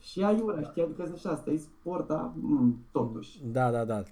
Și 0.00 0.22
aiurea, 0.22 0.62
știi, 0.62 0.82
adică 0.82 1.14
și 1.16 1.26
asta, 1.26 1.50
e 1.50 1.56
sport, 1.56 2.06
dar 2.06 2.32
mm, 2.34 2.84
totuși. 2.92 3.40
Da, 3.52 3.70
da, 3.70 3.84
da. 3.84 4.02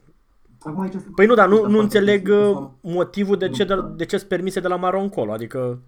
Acum 0.62 0.80
aici 0.80 0.94
păi 1.14 1.26
nu, 1.26 1.34
dar 1.34 1.48
nu, 1.48 1.66
nu 1.66 1.78
înțeleg 1.78 2.28
uh, 2.28 2.68
motivul 2.80 3.36
de 3.36 3.48
ce, 3.48 3.64
de, 3.64 3.74
de 3.96 4.04
ce 4.04 4.16
sunt 4.16 4.28
permise 4.28 4.60
de 4.60 4.68
la 4.68 4.76
Maro 4.76 5.00
încolo, 5.00 5.32
adică... 5.32 5.80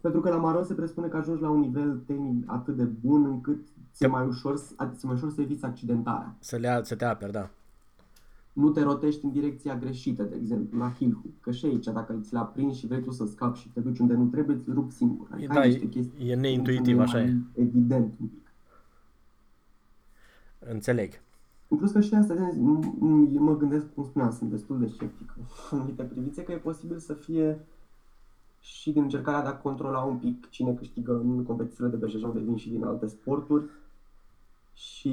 Pentru 0.00 0.20
că 0.20 0.28
la 0.28 0.36
Maro 0.36 0.62
se 0.62 0.74
presupune 0.74 1.06
că 1.06 1.16
ajungi 1.16 1.42
la 1.42 1.50
un 1.50 1.60
nivel 1.60 2.02
tehnic 2.06 2.44
atât 2.46 2.76
de 2.76 2.82
bun 2.82 3.24
încât 3.24 3.66
ți-e 3.92 4.06
mai 4.06 4.26
ușor, 4.26 4.58
ți 4.94 5.06
mai 5.06 5.14
ușor 5.14 5.30
să 5.30 5.40
eviți 5.40 5.64
accidentarea. 5.64 6.36
Să, 6.38 6.56
le, 6.56 6.80
să 6.82 6.94
te 6.94 7.04
aperi, 7.04 7.32
da. 7.32 7.50
Nu 8.52 8.70
te 8.70 8.82
rotești 8.82 9.24
în 9.24 9.32
direcția 9.32 9.76
greșită, 9.76 10.22
de 10.22 10.36
exemplu, 10.40 10.78
la 10.78 10.92
heel 10.98 11.12
hook. 11.12 11.40
Că 11.40 11.50
și 11.50 11.66
aici, 11.66 11.84
dacă 11.84 12.18
ți 12.22 12.32
l-a 12.32 12.44
prins 12.44 12.76
și 12.76 12.86
vrei 12.86 13.02
tu 13.02 13.10
să 13.10 13.26
scapi 13.26 13.58
și 13.58 13.68
te 13.68 13.80
duci 13.80 13.98
unde 13.98 14.14
nu 14.14 14.24
trebuie, 14.24 14.56
îți 14.56 14.70
rup 14.70 14.90
singur. 14.90 15.28
Adică 15.30 15.52
da, 15.52 15.66
e, 15.66 15.88
e 16.18 16.34
neintuitiv, 16.34 16.98
așa 16.98 17.20
e. 17.20 17.36
Evident 17.52 18.14
un 18.20 18.26
pic. 18.26 18.46
Înțeleg. 20.58 21.20
În 21.68 21.76
plus 21.76 21.92
că 21.92 22.00
și 22.00 22.14
asta, 22.14 22.34
mă 23.38 23.56
gândesc, 23.56 23.94
cum 23.94 24.04
spuneam, 24.04 24.30
sunt 24.30 24.50
destul 24.50 24.78
de 24.78 24.86
sceptic 24.86 25.34
în 25.36 25.44
anumite 25.78 26.02
privințe, 26.02 26.42
că 26.42 26.52
e 26.52 26.56
posibil 26.56 26.98
să 26.98 27.12
fie 27.12 27.66
și 28.60 28.92
din 28.92 29.02
încercarea 29.02 29.42
de 29.42 29.48
a 29.48 29.56
controla 29.56 30.00
un 30.00 30.16
pic 30.16 30.48
cine 30.50 30.74
câștigă 30.74 31.12
în 31.12 31.44
competițiile 31.44 31.88
de 31.88 31.96
BJJ, 31.96 32.22
unde 32.22 32.38
vin 32.38 32.56
și 32.56 32.70
din 32.70 32.84
alte 32.84 33.06
sporturi. 33.06 33.64
Și 34.72 35.12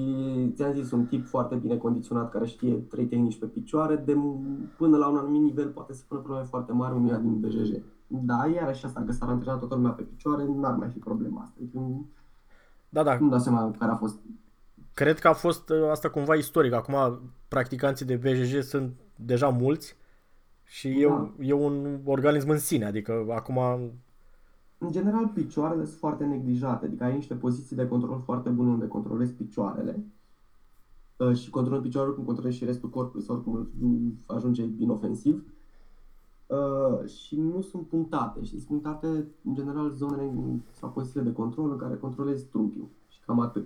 ți-am 0.55 0.73
zis, 0.73 0.91
un 0.91 1.05
tip 1.05 1.25
foarte 1.25 1.55
bine 1.55 1.77
condiționat 1.77 2.31
care 2.31 2.45
știe 2.45 2.73
trei 2.73 3.05
tehnici 3.05 3.39
pe 3.39 3.45
picioare, 3.45 3.95
de 3.95 4.17
până 4.77 4.97
la 4.97 5.07
un 5.07 5.17
anumit 5.17 5.41
nivel 5.41 5.69
poate 5.69 5.93
să 5.93 6.03
pună 6.07 6.19
probleme 6.19 6.47
foarte 6.47 6.71
mari 6.71 6.95
unuia 6.95 7.17
din 7.17 7.39
BJJ. 7.39 7.69
Da, 8.07 8.47
iar 8.47 8.75
și 8.75 8.85
asta, 8.85 9.03
că 9.05 9.11
s-ar 9.11 9.29
antrena 9.29 9.57
toată 9.57 9.75
lumea 9.75 9.91
pe 9.91 10.01
picioare, 10.01 10.45
n-ar 10.45 10.75
mai 10.75 10.89
fi 10.89 10.99
problema 10.99 11.41
asta. 11.41 11.55
Adică, 11.61 11.79
da, 12.89 13.03
da. 13.03 13.17
Nu 13.19 13.29
dau 13.29 13.39
seama 13.39 13.71
care 13.77 13.91
a 13.91 13.95
fost 13.95 14.19
Cred 14.93 15.19
că 15.19 15.27
a 15.27 15.33
fost 15.33 15.69
uh, 15.69 15.89
asta 15.89 16.09
cumva 16.09 16.35
istoric. 16.35 16.73
Acum 16.73 17.19
practicanții 17.47 18.05
de 18.05 18.15
BJJ 18.15 18.59
sunt 18.59 18.93
deja 19.15 19.49
mulți 19.49 19.95
și 20.63 20.89
da. 20.89 21.31
e, 21.39 21.47
e 21.47 21.53
un 21.53 21.99
organism 22.05 22.49
în 22.49 22.59
sine. 22.59 22.85
Adică 22.85 23.25
acum... 23.29 23.59
În 24.77 24.91
general, 24.91 25.27
picioarele 25.27 25.85
sunt 25.85 25.97
foarte 25.97 26.25
neglijate. 26.25 26.85
Adică 26.85 27.03
ai 27.03 27.15
niște 27.15 27.33
poziții 27.33 27.75
de 27.75 27.87
control 27.87 28.21
foarte 28.25 28.49
bune 28.49 28.69
unde 28.69 28.87
controlezi 28.87 29.31
picioarele 29.31 30.03
uh, 31.17 31.35
și 31.35 31.49
controlezi 31.49 31.83
picioarele 31.83 32.15
cum 32.15 32.23
controlezi 32.23 32.57
și 32.57 32.65
restul 32.65 32.89
corpului 32.89 33.25
sau 33.25 33.37
cum 33.37 33.69
ajunge 34.25 34.63
inofensiv. 34.77 35.43
Uh, 36.47 37.09
și 37.09 37.39
nu 37.39 37.61
sunt 37.61 37.87
punctate. 37.87 38.43
Și 38.43 38.49
sunt 38.49 38.63
punctate, 38.63 39.07
în 39.43 39.53
general, 39.53 39.91
zonele 39.91 40.31
sau 40.71 40.89
pozițiile 40.89 41.25
de 41.25 41.33
control 41.33 41.71
în 41.71 41.77
care 41.77 41.95
controlezi 41.95 42.45
trunchiul. 42.45 42.87
Și 43.09 43.19
cam 43.25 43.39
atât. 43.39 43.65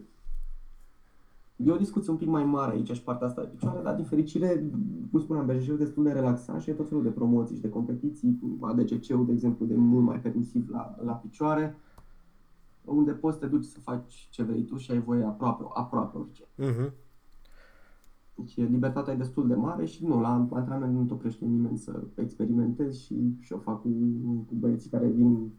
E 1.57 1.71
o 1.71 1.77
discuție 1.77 2.11
un 2.11 2.17
pic 2.17 2.27
mai 2.27 2.43
mare 2.43 2.71
aici 2.71 2.91
și 2.91 3.03
partea 3.03 3.27
asta 3.27 3.41
de 3.41 3.47
picioare, 3.47 3.81
dar 3.83 3.95
din 3.95 4.05
fericire, 4.05 4.69
cum 5.11 5.19
spuneam, 5.19 5.45
BJJ 5.45 5.67
destul 5.77 6.03
de 6.03 6.11
relaxat 6.11 6.61
și 6.61 6.69
e 6.69 6.73
tot 6.73 6.87
felul 6.87 7.03
de 7.03 7.09
promoții 7.09 7.55
și 7.55 7.61
de 7.61 7.69
competiții, 7.69 8.39
ADCC-ul, 8.61 9.25
de 9.25 9.31
exemplu, 9.31 9.65
de 9.65 9.75
mult 9.75 10.05
mai 10.05 10.19
permisiv 10.19 10.69
la, 10.69 10.95
la 11.03 11.13
picioare, 11.13 11.75
unde 12.85 13.11
poți 13.11 13.37
să 13.37 13.45
te 13.45 13.49
duci 13.49 13.65
să 13.65 13.79
faci 13.79 14.27
ce 14.31 14.43
vrei 14.43 14.63
tu 14.63 14.77
și 14.77 14.91
ai 14.91 14.99
voie 14.99 15.23
aproape, 15.23 15.63
aproape 15.73 16.17
orice. 16.17 16.43
Uh-huh. 16.43 16.91
Deci 18.35 18.55
libertatea 18.55 19.13
e 19.13 19.17
destul 19.17 19.47
de 19.47 19.55
mare 19.55 19.85
și 19.85 20.05
nu, 20.05 20.21
la 20.21 20.33
antrenament 20.33 20.93
nu 20.93 21.03
te 21.03 21.13
oprește 21.13 21.45
nimeni 21.45 21.77
să 21.77 22.03
experimentezi 22.15 23.03
și, 23.03 23.35
și 23.39 23.53
o 23.53 23.57
fac 23.57 23.81
cu, 23.81 23.89
cu 24.47 24.55
băieții 24.55 24.89
care 24.89 25.07
vin 25.07 25.51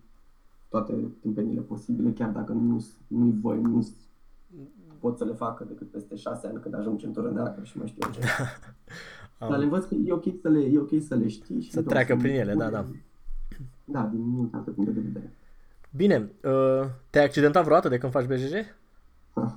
toate 0.69 0.93
tâmpenile 1.21 1.61
posibile, 1.61 2.13
chiar 2.13 2.31
dacă 2.31 2.53
nu, 2.53 2.85
nu-i 3.07 3.33
voi, 3.41 3.61
nu 3.61 3.89
pot 5.01 5.19
să 5.19 5.25
le 5.25 5.33
facă 5.33 5.65
decât 5.65 5.91
peste 5.91 6.17
șase 6.17 6.47
ani 6.47 6.61
când 6.61 6.75
ajung 6.75 6.99
centură 6.99 7.31
neagră 7.31 7.65
și 7.65 7.79
mai 7.79 7.87
știu 7.87 8.11
ce. 8.11 8.21
Dar 9.49 9.59
le 9.59 9.65
învăț 9.65 9.85
că 9.85 9.95
e 9.95 10.13
ok 10.13 10.25
să 10.43 10.49
le, 10.49 10.59
e 10.59 10.79
okay 10.79 11.01
să 11.01 11.15
le 11.15 11.29
știi. 11.29 11.61
Și 11.61 11.71
să 11.71 11.83
treacă 11.83 12.17
prin 12.17 12.35
ele, 12.35 12.55
da, 12.55 12.71
da. 12.71 12.85
Da, 13.85 14.03
din 14.03 14.21
multe 14.21 14.57
alte 14.57 14.71
puncte 14.71 14.93
de 14.93 15.01
vedere. 15.01 15.33
Bine, 15.97 16.31
uh, 16.45 16.89
te-ai 17.11 17.25
accidentat 17.25 17.63
vreodată 17.63 17.89
de 17.89 17.99
când 17.99 18.13
faci 18.13 18.27
BJJ? 18.27 18.53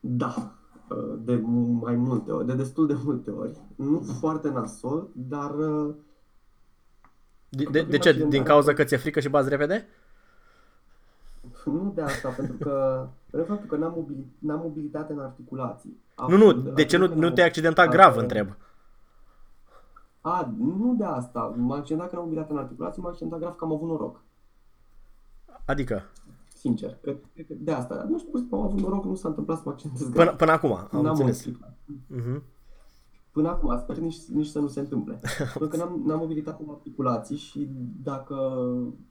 da, 0.00 0.54
uh, 0.88 1.18
de 1.24 1.34
mai 1.80 1.94
multe 1.94 2.30
ori, 2.30 2.46
de 2.46 2.54
destul 2.54 2.86
de 2.86 2.96
multe 3.04 3.30
ori. 3.30 3.56
Nu 3.74 4.00
foarte 4.00 4.48
nasol, 4.48 5.08
dar... 5.12 5.54
Uh, 5.54 5.94
de, 7.48 7.64
de, 7.70 7.82
de 7.82 7.98
ce? 7.98 8.26
Din 8.28 8.42
cauza 8.42 8.72
că 8.72 8.84
ți-e 8.84 8.96
frică 8.96 9.20
și 9.20 9.28
bazi 9.28 9.48
repede? 9.48 9.86
Nu 11.70 11.92
de 11.94 12.02
asta, 12.02 12.28
pentru 12.28 12.56
că 12.56 13.06
de 13.30 13.42
faptul 13.42 13.68
că 13.68 13.76
n-am, 13.76 13.92
mobil, 13.96 14.24
n-am 14.38 14.60
mobilitate 14.62 15.12
în 15.12 15.18
articulații. 15.18 15.96
Nu, 16.28 16.36
nu, 16.36 16.52
de 16.52 16.84
ce 16.84 16.96
nu, 16.96 17.14
nu 17.14 17.30
te-ai 17.30 17.46
accidentat 17.46 17.88
grav, 17.88 18.16
întreb? 18.16 18.56
A, 20.20 20.52
nu 20.58 20.94
de 20.98 21.04
asta. 21.04 21.54
M-am 21.56 21.78
accidentat 21.78 22.08
că 22.08 22.14
n-am 22.14 22.24
mobilitate 22.24 22.52
în 22.52 22.58
articulații, 22.58 23.02
m-am 23.02 23.10
accidentat 23.10 23.40
grav 23.40 23.56
că 23.56 23.64
am 23.64 23.72
avut 23.72 23.88
noroc. 23.88 24.20
Adică? 25.64 26.02
Sincer, 26.54 26.96
cred, 27.02 27.16
cred, 27.32 27.46
de 27.48 27.72
asta. 27.72 28.06
Nu 28.08 28.18
știu 28.18 28.30
cum 28.30 28.58
am 28.58 28.64
avut 28.64 28.80
noroc, 28.80 29.04
nu 29.04 29.14
s-a 29.14 29.28
întâmplat 29.28 29.56
să 29.56 29.62
mă 29.66 29.72
accidentez 29.72 30.10
grav. 30.10 30.24
Până, 30.24 30.36
până 30.36 30.52
acum, 30.52 30.72
am 30.72 31.02
N-am 31.02 31.06
înțeles. 31.06 31.46
Uh-huh. 31.46 32.40
Până 33.36 33.48
acum, 33.48 33.78
sper 33.78 33.96
nici, 33.98 34.24
nici 34.24 34.46
să 34.46 34.58
nu 34.58 34.66
se 34.66 34.80
întâmple. 34.80 35.20
Pentru 35.58 35.68
că 35.68 35.76
n-am, 35.76 36.02
n-am 36.04 36.18
mobilitate 36.18 36.62
în 36.62 36.70
articulații 36.70 37.36
și 37.36 37.68
dacă, 38.02 38.34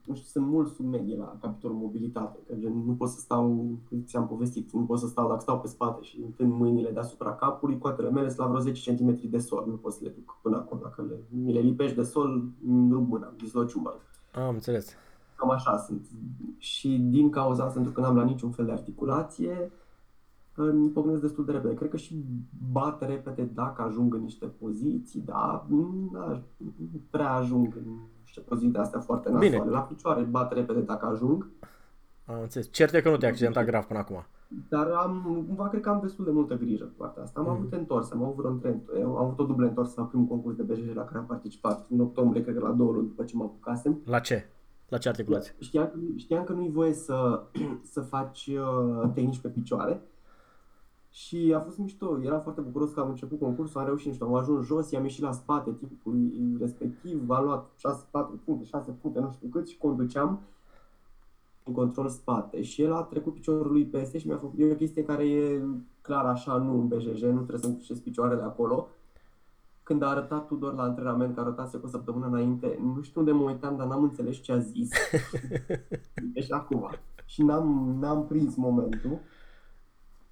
nu 0.04 0.14
știu, 0.14 0.26
sunt 0.26 0.46
mult 0.46 0.68
sub 0.74 0.86
medie 0.86 1.16
la 1.16 1.36
capitolul 1.40 1.76
mobilitate, 1.76 2.38
că 2.46 2.54
gen, 2.54 2.84
nu 2.86 2.92
pot 2.92 3.08
să 3.08 3.20
stau, 3.20 3.66
ți-am 4.04 4.26
povestit, 4.26 4.72
nu 4.72 4.84
pot 4.84 4.98
să 4.98 5.06
stau, 5.06 5.28
dacă 5.28 5.40
stau 5.40 5.60
pe 5.60 5.66
spate 5.66 6.02
și 6.02 6.20
întând 6.24 6.52
mâinile 6.52 6.90
deasupra 6.90 7.34
capului, 7.34 7.78
coatele 7.78 8.10
mele 8.10 8.28
sunt 8.28 8.40
la 8.40 8.46
vreo 8.46 8.60
10 8.60 8.94
cm 8.94 9.30
de 9.30 9.38
sol, 9.38 9.64
nu 9.68 9.76
pot 9.76 9.92
să 9.92 9.98
le 10.02 10.08
duc 10.08 10.38
până 10.42 10.56
acolo, 10.56 10.80
dacă 10.82 11.02
le, 11.02 11.20
mi 11.42 11.52
le 11.52 11.60
lipești 11.60 11.96
de 11.96 12.02
sol, 12.02 12.44
îmi 12.66 12.92
rup 12.92 13.08
mâna, 13.08 13.32
disloci 13.36 13.72
umărul. 13.72 14.00
Am 14.32 14.54
înțeles. 14.54 14.92
Cam 15.36 15.50
așa 15.50 15.76
sunt. 15.76 16.06
Și 16.58 16.98
din 16.98 17.30
cauza 17.30 17.62
asta, 17.62 17.74
pentru 17.74 17.92
că 17.92 18.00
n-am 18.00 18.16
la 18.16 18.24
niciun 18.24 18.50
fel 18.50 18.64
de 18.64 18.72
articulație, 18.72 19.70
îmi 20.56 20.90
pocnesc 20.90 21.20
destul 21.20 21.44
de 21.44 21.52
repede. 21.52 21.74
Cred 21.74 21.90
că 21.90 21.96
și 21.96 22.24
bat 22.72 23.06
repede 23.06 23.50
dacă 23.54 23.82
ajung 23.82 24.14
în 24.14 24.20
niște 24.20 24.46
poziții, 24.46 25.20
dar 25.20 25.64
nu, 25.68 26.10
nu 26.56 27.00
prea 27.10 27.32
ajung 27.32 27.76
în 27.76 27.92
niște 28.20 28.40
poziții 28.40 28.72
de 28.72 28.78
astea 28.78 29.00
foarte 29.00 29.30
nasoale. 29.30 29.58
Bine. 29.58 29.70
La 29.70 29.80
picioare 29.80 30.22
bat 30.22 30.52
repede 30.52 30.80
dacă 30.80 31.06
ajung. 31.06 31.50
Am 32.24 32.40
înțeles. 32.40 32.72
Cert 32.72 32.94
e 32.94 33.00
că 33.00 33.10
nu 33.10 33.16
te-ai 33.16 33.30
accidentat 33.30 33.64
grav 33.64 33.84
până 33.84 33.98
acum. 33.98 34.26
Dar 34.68 34.86
am, 34.86 35.44
cumva 35.46 35.68
cred 35.68 35.82
că 35.82 35.88
am 35.88 36.00
destul 36.02 36.24
de 36.24 36.30
multă 36.30 36.54
grijă 36.54 36.84
cu 36.84 36.92
partea 36.96 37.22
asta. 37.22 37.40
Am 37.40 37.46
mm. 37.46 37.52
avut 37.52 37.72
întors, 37.72 38.10
am 38.10 38.22
avut 38.22 38.34
vreo 38.34 39.04
am 39.04 39.16
avut 39.16 39.38
o 39.38 39.44
dublă 39.44 39.66
întors 39.66 39.94
la 39.94 40.04
primul 40.04 40.26
concurs 40.26 40.56
de 40.56 40.62
BJJ 40.62 40.94
la 40.94 41.04
care 41.04 41.18
am 41.18 41.26
participat 41.26 41.86
în 41.90 42.00
octombrie, 42.00 42.42
cred 42.42 42.54
că 42.54 42.60
la 42.60 42.70
două 42.70 42.92
luni 42.92 43.06
după 43.06 43.24
ce 43.24 43.36
mă 43.36 43.42
apucasem. 43.42 44.00
La 44.04 44.18
ce? 44.18 44.50
La 44.88 44.98
ce 44.98 45.08
articulație? 45.08 45.54
Știam, 45.58 45.90
știam 46.16 46.44
că 46.44 46.52
nu-i 46.52 46.70
voie 46.70 46.92
să, 46.92 47.42
să 47.92 48.00
faci 48.00 48.46
uh, 48.46 49.10
tehnici 49.14 49.40
pe 49.40 49.48
picioare, 49.48 50.02
și 51.16 51.52
a 51.56 51.60
fost 51.60 51.78
mișto, 51.78 52.18
eram 52.22 52.40
foarte 52.40 52.60
bucuros 52.60 52.92
că 52.92 53.00
am 53.00 53.08
început 53.08 53.38
concursul, 53.38 53.80
am 53.80 53.86
reușit, 53.86 54.22
am 54.22 54.34
ajuns 54.34 54.66
jos, 54.66 54.90
i-am 54.90 55.02
ieșit 55.02 55.22
la 55.22 55.32
spate 55.32 55.72
tipul 55.72 56.30
respectiv, 56.58 57.30
am 57.30 57.44
luat 57.44 57.70
6, 57.76 58.06
4 58.10 58.40
puncte, 58.44 58.64
6 58.64 58.90
puncte, 58.90 59.20
nu 59.20 59.30
știu 59.32 59.48
cât 59.48 59.68
și 59.68 59.78
conduceam 59.78 60.40
în 61.64 61.72
control 61.72 62.08
spate 62.08 62.62
și 62.62 62.82
el 62.82 62.92
a 62.92 63.02
trecut 63.02 63.34
piciorul 63.34 63.72
lui 63.72 63.84
peste 63.84 64.18
și 64.18 64.26
mi-a 64.26 64.36
făcut, 64.36 64.58
e 64.58 64.72
o 64.72 64.74
chestie 64.74 65.04
care 65.04 65.28
e 65.28 65.60
clar 66.00 66.24
așa, 66.24 66.56
nu 66.56 66.72
în 66.72 66.88
BJJ, 66.88 67.22
nu 67.22 67.34
trebuie 67.34 67.58
să 67.58 67.66
încruceți 67.66 68.02
picioarele 68.02 68.42
acolo. 68.42 68.88
Când 69.82 70.02
a 70.02 70.08
arătat 70.08 70.46
Tudor 70.46 70.74
la 70.74 70.82
antrenament, 70.82 71.34
că 71.34 71.40
arătase 71.40 71.78
cu 71.78 71.86
o 71.86 71.88
săptămână 71.88 72.26
înainte, 72.26 72.78
nu 72.82 73.02
știu 73.02 73.20
unde 73.20 73.32
mă 73.32 73.42
uitam, 73.42 73.76
dar 73.76 73.86
n-am 73.86 74.02
înțeles 74.02 74.36
ce 74.36 74.52
a 74.52 74.58
zis. 74.58 74.90
deci 76.34 76.52
acum. 76.52 76.90
Și 77.24 77.42
n-am, 77.42 77.96
n-am 78.00 78.26
prins 78.26 78.54
momentul 78.54 79.20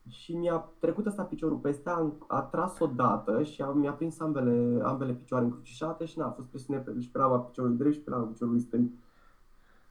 și 0.09 0.37
mi-a 0.37 0.69
trecut 0.79 1.07
ăsta 1.07 1.23
piciorul 1.23 1.57
peste, 1.57 1.91
a, 1.91 2.13
a 2.27 2.41
tras 2.41 2.79
o 2.79 2.87
dată 2.87 3.43
și 3.43 3.63
a, 3.63 3.67
mi-a 3.67 3.93
prins 3.93 4.21
ambele, 4.21 4.81
ambele 4.83 5.13
picioare 5.13 5.45
încrucișate 5.45 6.05
și 6.05 6.19
n-a 6.19 6.31
fost 6.31 6.49
presiune 6.49 6.81
pe, 6.81 7.01
și 7.01 7.11
pe 7.11 7.19
lava 7.19 7.37
piciorului 7.37 7.77
drept 7.77 7.95
și 7.95 8.01
pe 8.01 8.11
lava 8.11 8.25
piciorului 8.25 8.61
stâng. 8.61 8.91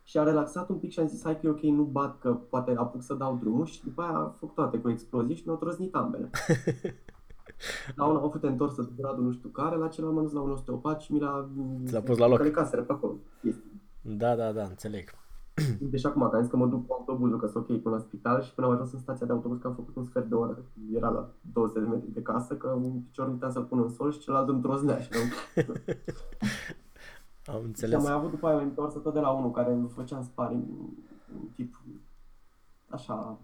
Și 0.03 0.17
a 0.17 0.23
relaxat 0.23 0.69
un 0.69 0.77
pic 0.77 0.91
și 0.91 0.99
am 0.99 1.07
zis, 1.07 1.23
hai 1.23 1.39
că 1.39 1.47
e 1.47 1.49
ok, 1.49 1.61
nu 1.61 1.83
bat, 1.83 2.19
că 2.19 2.33
poate 2.33 2.73
apuc 2.77 3.01
să 3.01 3.13
dau 3.13 3.37
drumul 3.41 3.65
și 3.65 3.83
după 3.83 4.01
aia 4.01 4.17
a 4.17 4.35
făcut 4.39 4.55
toate 4.55 4.77
cu 4.77 4.89
explozii 4.89 5.35
și 5.35 5.43
mi-au 5.45 5.57
trăznit 5.57 5.95
ambele. 5.95 6.29
la 7.95 8.05
unul 8.05 8.15
am 8.15 8.21
făcut 8.21 8.43
întorsă 8.43 8.81
de 8.81 8.91
gradul 9.01 9.23
nu 9.23 9.31
știu 9.31 9.49
care, 9.49 9.75
la 9.75 9.87
celălalt 9.87 10.17
m-am 10.17 10.25
dus 10.25 10.33
la 10.33 10.41
un 10.41 10.51
osteopat 10.51 11.01
și 11.01 11.13
mi 11.13 11.19
l-a... 11.19 11.49
Ți-a 11.85 12.01
pus 12.01 12.17
la 12.17 12.27
loc. 12.27 12.37
Călecaseră 12.37 12.81
pe 12.81 12.91
acolo. 12.91 13.15
Da, 14.01 14.35
da, 14.35 14.51
da, 14.51 14.63
înțeleg. 14.63 15.09
Deci 15.79 16.05
acum, 16.05 16.29
că 16.29 16.35
am 16.35 16.41
zis 16.41 16.51
că 16.51 16.57
mă 16.57 16.67
duc 16.67 16.87
cu 16.87 16.93
autobuzul, 16.93 17.39
că 17.39 17.47
sunt 17.47 17.69
ok 17.69 17.81
până 17.81 17.95
la 17.95 18.01
spital 18.01 18.41
și 18.41 18.53
până 18.53 18.67
am 18.67 18.73
ajuns 18.73 18.91
în 18.91 18.99
stația 18.99 19.25
de 19.25 19.31
autobuz, 19.31 19.59
că 19.59 19.67
am 19.67 19.73
făcut 19.73 19.95
un 19.95 20.03
sfert 20.03 20.25
de 20.25 20.35
oră, 20.35 20.65
era 20.91 21.09
la 21.09 21.29
200 21.53 21.79
de 21.79 21.85
metri 21.85 22.13
de 22.13 22.21
casă, 22.21 22.55
că 22.55 22.67
un 22.67 22.99
picior 23.01 23.27
uitam 23.27 23.51
să-l 23.51 23.63
pun 23.63 23.79
în 23.79 23.89
sol 23.89 24.11
și 24.11 24.19
celălalt 24.19 24.49
îmi 24.49 24.61
troznea 24.61 24.99
și 25.03 25.09
Am 27.45 27.61
înțeles. 27.63 27.89
Și 27.89 27.95
am 27.95 28.03
mai 28.03 28.11
avut 28.11 28.29
după 28.29 28.47
aia 28.47 28.57
o 28.57 28.61
întorsă 28.61 28.99
tot 28.99 29.13
de 29.13 29.19
la 29.19 29.29
unul 29.29 29.51
care 29.51 29.71
îmi 29.71 29.89
făcea 29.89 30.17
în 30.17 30.23
sparing, 30.23 30.63
un 31.41 31.47
tip, 31.55 31.81
așa, 32.87 33.39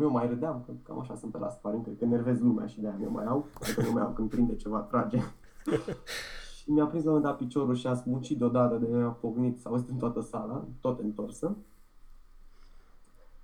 eu 0.00 0.10
mai 0.10 0.28
râdeam, 0.28 0.62
că 0.66 0.72
cam 0.82 1.00
așa 1.00 1.16
sunt 1.16 1.32
pe 1.32 1.38
la 1.38 1.48
sparing, 1.48 1.84
cred 1.84 1.98
că 1.98 2.04
nervez 2.04 2.40
lumea 2.40 2.66
și 2.66 2.80
de-aia 2.80 2.98
eu 3.02 3.10
mai 3.10 3.24
au, 3.24 3.46
că 3.74 3.82
nu 3.82 3.92
mai 3.92 4.02
au 4.02 4.10
când 4.10 4.28
prinde 4.28 4.56
ceva, 4.56 4.78
trage. 4.78 5.18
Și 6.64 6.70
mi-a 6.70 6.86
prins 6.86 7.04
la 7.04 7.12
un 7.12 7.20
dat 7.20 7.36
piciorul 7.36 7.74
și 7.74 7.86
a 7.86 7.94
smucit 7.94 8.38
deodată 8.38 8.76
de 8.76 8.96
a 8.96 9.08
pognit, 9.08 9.60
s-a 9.60 9.70
auzit 9.70 9.88
în 9.88 9.96
toată 9.96 10.20
sala, 10.20 10.64
tot 10.80 11.00
întorsă. 11.00 11.56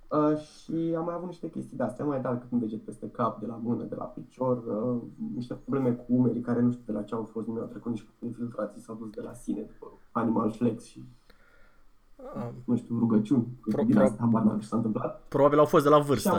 Uh, 0.07 0.37
și 0.37 0.95
am 0.97 1.05
mai 1.05 1.13
avut 1.13 1.27
niște 1.27 1.49
chestii 1.49 1.77
de 1.77 1.83
astea, 1.83 2.03
am 2.03 2.09
mai 2.09 2.21
dat 2.21 2.39
cât 2.41 2.51
un 2.51 2.59
deget 2.59 2.81
peste 2.81 3.09
cap, 3.09 3.39
de 3.39 3.45
la 3.45 3.59
mână, 3.63 3.83
de 3.83 3.95
la 3.95 4.03
picior, 4.03 4.57
uh, 4.57 5.01
niște 5.35 5.53
probleme 5.53 5.91
cu 5.91 6.03
umerii 6.07 6.41
care 6.41 6.61
nu 6.61 6.71
știu 6.71 6.83
de 6.85 6.91
la 6.91 7.03
ce 7.03 7.15
au 7.15 7.23
fost, 7.23 7.47
nu 7.47 7.53
mi-au 7.53 7.65
trecut 7.65 7.91
nici 7.91 8.01
cu 8.01 8.25
infiltrații, 8.25 8.81
s-au 8.81 8.95
dus 8.95 9.09
de 9.09 9.21
la 9.21 9.33
sine, 9.33 9.61
după 9.61 9.91
Animal 10.11 10.51
Flex 10.51 10.83
și 10.83 11.03
um, 12.35 12.53
nu 12.65 12.75
știu, 12.75 12.99
rugăciuni, 12.99 13.47
pro, 13.61 13.83
din 13.83 13.95
pro, 13.95 14.03
asta, 14.03 14.57
ce 14.59 14.65
s-a 14.65 14.75
întâmplat. 14.75 15.21
Probabil 15.27 15.59
au 15.59 15.65
fost 15.65 15.83
de 15.83 15.89
la 15.89 15.99
vârstă. 15.99 16.29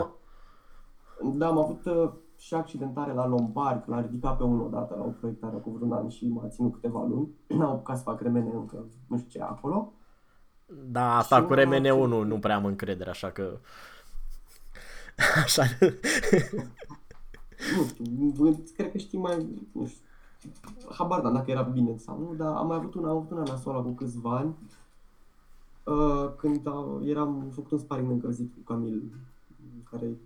Am, 1.22 1.39
da, 1.39 1.47
am 1.47 1.59
avut 1.59 1.85
uh, 1.85 2.11
și 2.43 2.55
accidentare 2.55 3.12
la 3.12 3.26
lombar, 3.26 3.84
l-a 3.86 4.01
ridicat 4.01 4.36
pe 4.36 4.43
unul 4.43 4.66
odată 4.66 4.95
la 4.99 5.05
o 5.05 5.09
proiectare 5.09 5.57
cu 5.57 5.70
vreun 5.70 5.93
an 5.93 6.09
și 6.09 6.28
m-a 6.28 6.49
ținut 6.49 6.74
câteva 6.74 7.05
luni. 7.05 7.28
N-au 7.59 7.70
apucat 7.72 7.97
să 7.97 8.03
fac 8.03 8.20
remene 8.20 8.51
încă, 8.55 8.84
nu 9.07 9.16
știu 9.18 9.30
ce 9.30 9.40
acolo. 9.40 9.93
Da, 10.66 11.16
asta 11.16 11.36
și 11.36 11.45
cu 11.45 11.55
remene 11.55 11.93
1 11.93 12.22
nu 12.22 12.38
prea 12.38 12.57
am 12.57 12.64
încredere, 12.64 13.11
așa 13.11 13.30
că... 13.30 13.59
Așa. 15.45 15.62
nu 18.16 18.53
știu, 18.53 18.64
cred 18.76 18.90
că 18.90 18.99
știi 18.99 19.18
mai, 19.18 19.47
nu 19.72 19.86
știu, 19.86 20.05
habar 20.90 21.20
da, 21.20 21.30
dacă 21.30 21.51
era 21.51 21.62
bine 21.62 21.97
sau 21.97 22.18
nu, 22.18 22.34
dar 22.34 22.57
am 22.57 22.66
mai 22.66 22.76
avut 22.76 22.95
una, 22.95 23.11
am 23.11 23.16
avut 23.16 23.30
una 23.30 23.43
nasoală 23.43 23.82
cu 23.82 23.90
câțiva 23.90 24.36
ani, 24.36 24.55
uh, 25.84 26.32
când 26.36 26.66
eram 27.05 27.51
făcut 27.55 27.70
un 27.70 27.78
sparing 27.78 28.11
încălzit 28.11 28.53
cu 28.55 28.72
Camil, 28.72 29.03
care 29.90 30.16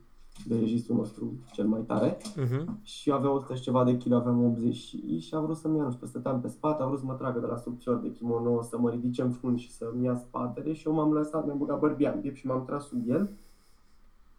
de 0.44 0.58
registru 0.58 0.94
nostru 0.94 1.32
cel 1.52 1.66
mai 1.66 1.80
tare 1.80 2.16
uh-huh. 2.16 2.64
și 2.82 3.10
avea 3.10 3.30
100 3.30 3.54
și 3.54 3.60
ceva 3.60 3.84
de 3.84 3.96
kg, 3.96 4.12
aveam 4.12 4.44
80 4.44 4.74
și, 4.74 5.18
și 5.18 5.34
a 5.34 5.40
vrut 5.40 5.56
să-mi 5.56 5.76
ia, 5.76 5.82
nu 5.82 5.92
știu, 5.92 6.06
stăteam 6.06 6.40
pe 6.40 6.48
spate, 6.48 6.82
a 6.82 6.86
vrut 6.86 6.98
să 6.98 7.04
mă 7.04 7.14
tragă 7.14 7.38
de 7.38 7.46
la 7.46 7.56
subțior 7.56 7.96
de 7.96 8.12
kimono, 8.12 8.62
să 8.62 8.78
mă 8.78 8.90
ridice 8.90 9.22
în 9.22 9.30
fund 9.30 9.58
și 9.58 9.72
să-mi 9.72 10.04
ia 10.04 10.16
spatele 10.16 10.72
și 10.72 10.86
eu 10.86 10.94
m-am 10.94 11.12
lăsat, 11.12 11.44
mi-am 11.44 11.58
băgat 11.58 11.78
bărbia 11.78 12.12
în 12.12 12.20
piept 12.20 12.36
și 12.36 12.46
m-am 12.46 12.64
tras 12.64 12.86
sub 12.86 13.08
el 13.08 13.30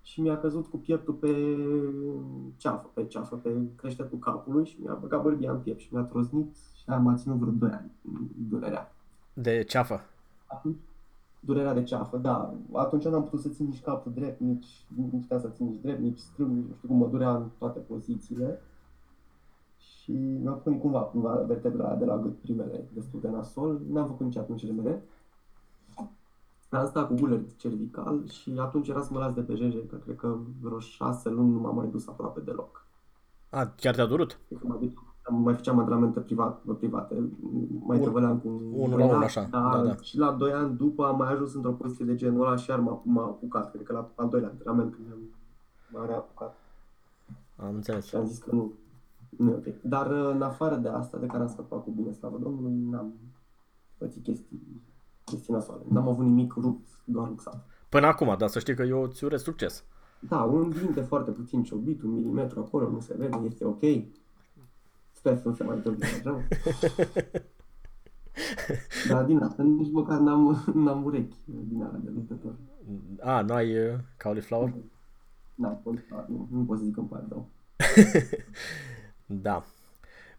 și 0.01 0.21
mi-a 0.21 0.39
căzut 0.39 0.67
cu 0.67 0.77
pieptul 0.77 1.13
pe 1.13 1.57
ceafă, 2.57 2.89
pe 2.93 3.05
ceafă, 3.05 3.35
pe 3.35 3.49
creștetul 3.75 4.17
capului 4.17 4.65
și 4.65 4.77
mi-a 4.81 4.97
băgat 5.01 5.21
bărbia 5.21 5.51
în 5.51 5.59
piept 5.59 5.79
și 5.79 5.87
mi-a 5.91 6.01
troznit 6.01 6.55
și 6.55 6.83
am 6.85 7.15
ținut 7.17 7.37
vreo 7.37 7.51
2 7.51 7.69
ani 7.69 7.91
durerea. 8.49 8.93
De 9.33 9.63
ceafă? 9.63 10.01
Durerea 11.39 11.73
de 11.73 11.83
ceafă, 11.83 12.17
da. 12.17 12.53
Atunci 12.73 13.03
n-am 13.03 13.23
putut 13.23 13.39
să 13.39 13.49
țin 13.49 13.65
nici 13.65 13.81
capul 13.81 14.11
drept, 14.15 14.39
nici 14.39 14.85
nu 14.95 15.17
puteam 15.19 15.39
să 15.39 15.49
țin 15.49 15.65
nici 15.65 15.81
drept, 15.81 15.99
nici 15.99 16.19
strâng, 16.19 16.51
nici 16.51 16.65
nu 16.67 16.73
știu 16.75 16.87
cum 16.87 16.97
mă 16.97 17.07
durea 17.07 17.35
în 17.35 17.49
toate 17.57 17.79
pozițiile. 17.79 18.61
Și 19.77 20.11
mi-a 20.11 20.51
făcut 20.51 20.79
cumva, 20.79 20.99
cumva 20.99 21.33
vertebra 21.35 21.95
de 21.95 22.05
la 22.05 22.17
gât 22.17 22.37
primele 22.37 22.87
destul 22.93 23.19
de 23.19 23.29
nasol. 23.29 23.81
N-am 23.89 24.07
făcut 24.07 24.25
nici 24.25 24.37
atunci 24.37 24.65
remede. 24.65 25.03
Am 26.69 26.87
stat 26.87 27.07
cu 27.07 27.13
guler 27.13 27.41
cervical 27.57 28.27
și 28.27 28.53
atunci 28.57 28.87
era 28.87 29.01
să 29.01 29.13
mă 29.13 29.19
las 29.19 29.33
de 29.33 29.41
pe 29.41 29.55
JJ, 29.55 29.75
că 29.89 29.95
cred 29.95 30.15
că 30.15 30.35
vreo 30.61 30.79
șase 30.79 31.29
luni 31.29 31.51
nu 31.51 31.59
m-am 31.59 31.75
mai 31.75 31.87
dus 31.87 32.07
aproape 32.07 32.39
deloc. 32.39 32.85
A, 33.49 33.65
chiar 33.65 33.95
te-a 33.95 34.05
durut? 34.05 34.39
Mai 35.29 35.53
făceam 35.53 35.79
antrenamente 35.79 36.19
private, 36.19 36.71
private 36.77 37.29
mai 37.85 37.99
tăvăleam 37.99 38.37
cu 38.39 38.47
unul 38.71 38.99
la 38.99 39.05
unul 39.05 39.23
așa. 39.23 39.47
Da, 39.51 39.69
da, 39.73 39.83
da. 39.83 39.95
Și 39.95 40.17
la 40.17 40.31
2 40.31 40.51
ani 40.51 40.75
după 40.75 41.05
am 41.05 41.17
mai 41.17 41.31
ajuns 41.31 41.53
într-o 41.53 41.71
poziție 41.71 42.05
de 42.05 42.15
genul 42.15 42.45
ăla 42.45 42.55
și 42.55 42.69
iar 42.69 42.79
m-a, 42.79 43.01
m-a 43.03 43.23
apucat, 43.23 43.71
cred 43.71 43.83
că 43.83 43.93
la 43.93 44.09
al 44.15 44.29
doilea 44.29 44.49
antrenament 44.49 44.93
când 44.93 45.07
m-a 45.91 46.05
reapucat. 46.05 46.55
Am 47.55 47.75
înțeles. 47.75 48.05
Și 48.05 48.15
am 48.15 48.25
zis 48.25 48.37
că 48.37 48.55
nu, 48.55 48.71
nu 49.29 49.49
e 49.49 49.53
ok. 49.53 49.81
Dar 49.81 50.11
în 50.11 50.41
afară 50.41 50.75
de 50.75 50.87
asta, 50.87 51.17
de 51.17 51.25
care 51.25 51.41
am 51.41 51.49
scăpat 51.49 51.83
cu 51.83 51.91
bine, 51.91 52.11
slavă 52.11 52.37
Domnului, 52.41 52.73
n-am 52.89 53.13
pățit 53.97 54.23
chestii, 54.23 54.81
chestii 55.23 55.53
nasoale. 55.53 55.81
N-am 55.89 56.07
avut 56.07 56.25
nimic 56.25 56.53
rupt, 56.53 56.87
doar 57.05 57.27
luxat. 57.27 57.65
Până 57.89 58.05
acum, 58.05 58.35
dar 58.37 58.49
să 58.49 58.59
știi 58.59 58.75
că 58.75 58.83
eu 58.83 59.07
ți 59.07 59.23
urez 59.23 59.41
succes. 59.41 59.83
Da, 60.19 60.43
un 60.43 60.69
dinte 60.69 61.01
foarte 61.01 61.31
puțin 61.31 61.63
ciobit, 61.63 62.01
un 62.01 62.13
milimetru 62.13 62.59
acolo, 62.59 62.89
nu 62.89 62.99
se 62.99 63.15
vede, 63.17 63.37
este 63.45 63.65
ok. 63.65 63.81
Sper 65.27 65.37
să 65.37 65.47
nu 65.47 65.55
se 65.55 65.63
mai 65.63 65.75
întâmple 65.75 66.05
așa. 66.05 66.43
Dar 69.09 69.23
din 69.23 69.37
asta 69.37 69.63
nici 69.63 69.91
măcar 69.91 70.19
n-am, 70.19 70.63
n-am 70.73 71.03
urechi 71.03 71.35
din 71.45 71.81
alea 71.81 71.99
de 72.03 72.09
luptător. 72.13 72.55
A, 73.19 73.41
nu 73.41 73.53
ai 73.53 73.77
uh, 73.77 73.93
cauliflower? 74.17 74.73
Da, 75.55 75.79
cauliflower, 75.83 76.25
nu, 76.27 76.47
nu 76.51 76.63
pot 76.63 76.77
să 76.77 76.83
zic 76.83 76.93
că 76.93 76.99
îmi 76.99 77.09
pare 77.09 77.23
rău. 77.29 77.49
da. 79.47 79.65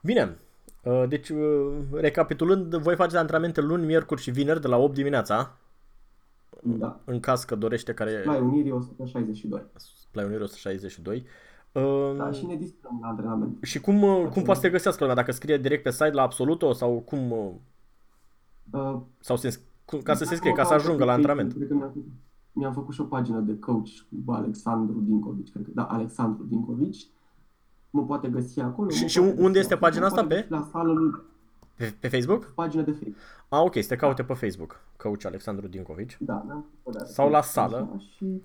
Bine, 0.02 0.36
uh, 0.82 1.04
deci, 1.08 1.28
uh, 1.28 1.72
recapitulând, 1.92 2.74
voi 2.74 2.94
face 2.94 3.16
antrenamente 3.16 3.60
luni, 3.60 3.86
miercuri 3.86 4.20
și 4.20 4.30
vineri 4.30 4.60
de 4.60 4.68
la 4.68 4.76
8 4.76 4.94
dimineața. 4.94 5.56
Da. 6.62 7.00
În 7.04 7.20
caz 7.20 7.44
că 7.44 7.54
dorește 7.54 7.94
care... 7.94 8.20
Splai 8.20 8.40
Unirii 8.40 8.70
162. 8.70 9.62
Splai 9.76 10.24
Unirii 10.24 10.44
162. 10.44 11.26
Da, 12.16 12.30
și 12.30 12.46
ne 12.46 12.56
distrăm 12.56 12.98
la 13.00 13.08
antrenament. 13.08 13.58
Și 13.62 13.80
cum, 13.80 14.02
uh, 14.02 14.28
cum 14.32 14.42
poate 14.42 14.60
să 14.60 14.66
te 14.66 14.72
găsească 14.72 15.00
lumea? 15.00 15.16
Dacă 15.16 15.32
scrie 15.32 15.58
direct 15.58 15.82
pe 15.82 15.90
site 15.90 16.10
la 16.10 16.22
Absoluto 16.22 16.72
sau 16.72 16.98
cum... 16.98 17.30
Uh, 17.30 17.50
uh 18.70 18.96
sau 19.18 19.36
se, 19.36 19.60
cum, 19.84 20.00
ca 20.00 20.14
să 20.14 20.24
se 20.24 20.34
scrie, 20.34 20.52
ca 20.52 20.64
să 20.64 20.74
ajungă 20.74 21.04
la 21.04 21.12
antrenament. 21.12 21.52
Cred 21.52 21.68
că 21.68 21.74
mi-am, 21.74 21.88
făcut, 21.88 22.06
mi-am 22.52 22.72
făcut 22.72 22.94
și 22.94 23.00
o 23.00 23.04
pagină 23.04 23.38
de 23.38 23.58
coach 23.58 23.88
cu 24.24 24.32
Alexandru 24.32 25.00
Dincovici, 25.00 25.50
cred 25.50 25.64
că, 25.64 25.70
da, 25.74 25.82
Alexandru 25.82 26.44
Dincovici. 26.44 27.06
Mă 27.90 28.04
poate 28.04 28.28
găsi 28.28 28.60
acolo. 28.60 28.90
Și, 28.90 29.06
și 29.06 29.18
unde 29.18 29.58
este 29.58 29.76
pagina 29.76 30.06
asta? 30.06 30.24
Pe? 30.24 30.46
La 30.48 30.68
sală 30.72 30.92
lui. 30.92 31.20
Pe, 31.74 31.94
pe 32.00 32.08
Facebook? 32.08 32.52
Pagina 32.54 32.82
de 32.82 32.90
Facebook. 32.90 33.16
Ah, 33.48 33.60
ok, 33.60 33.74
să 33.74 33.88
te 33.88 33.96
caute 33.96 34.22
pe 34.22 34.32
Facebook, 34.32 34.80
coach 34.96 35.24
Alexandru 35.24 35.66
Dincovici. 35.66 36.16
Da, 36.20 36.44
da. 36.48 36.64
Sau 37.04 37.30
la 37.30 37.42
sală. 37.42 38.00
Și 38.16 38.42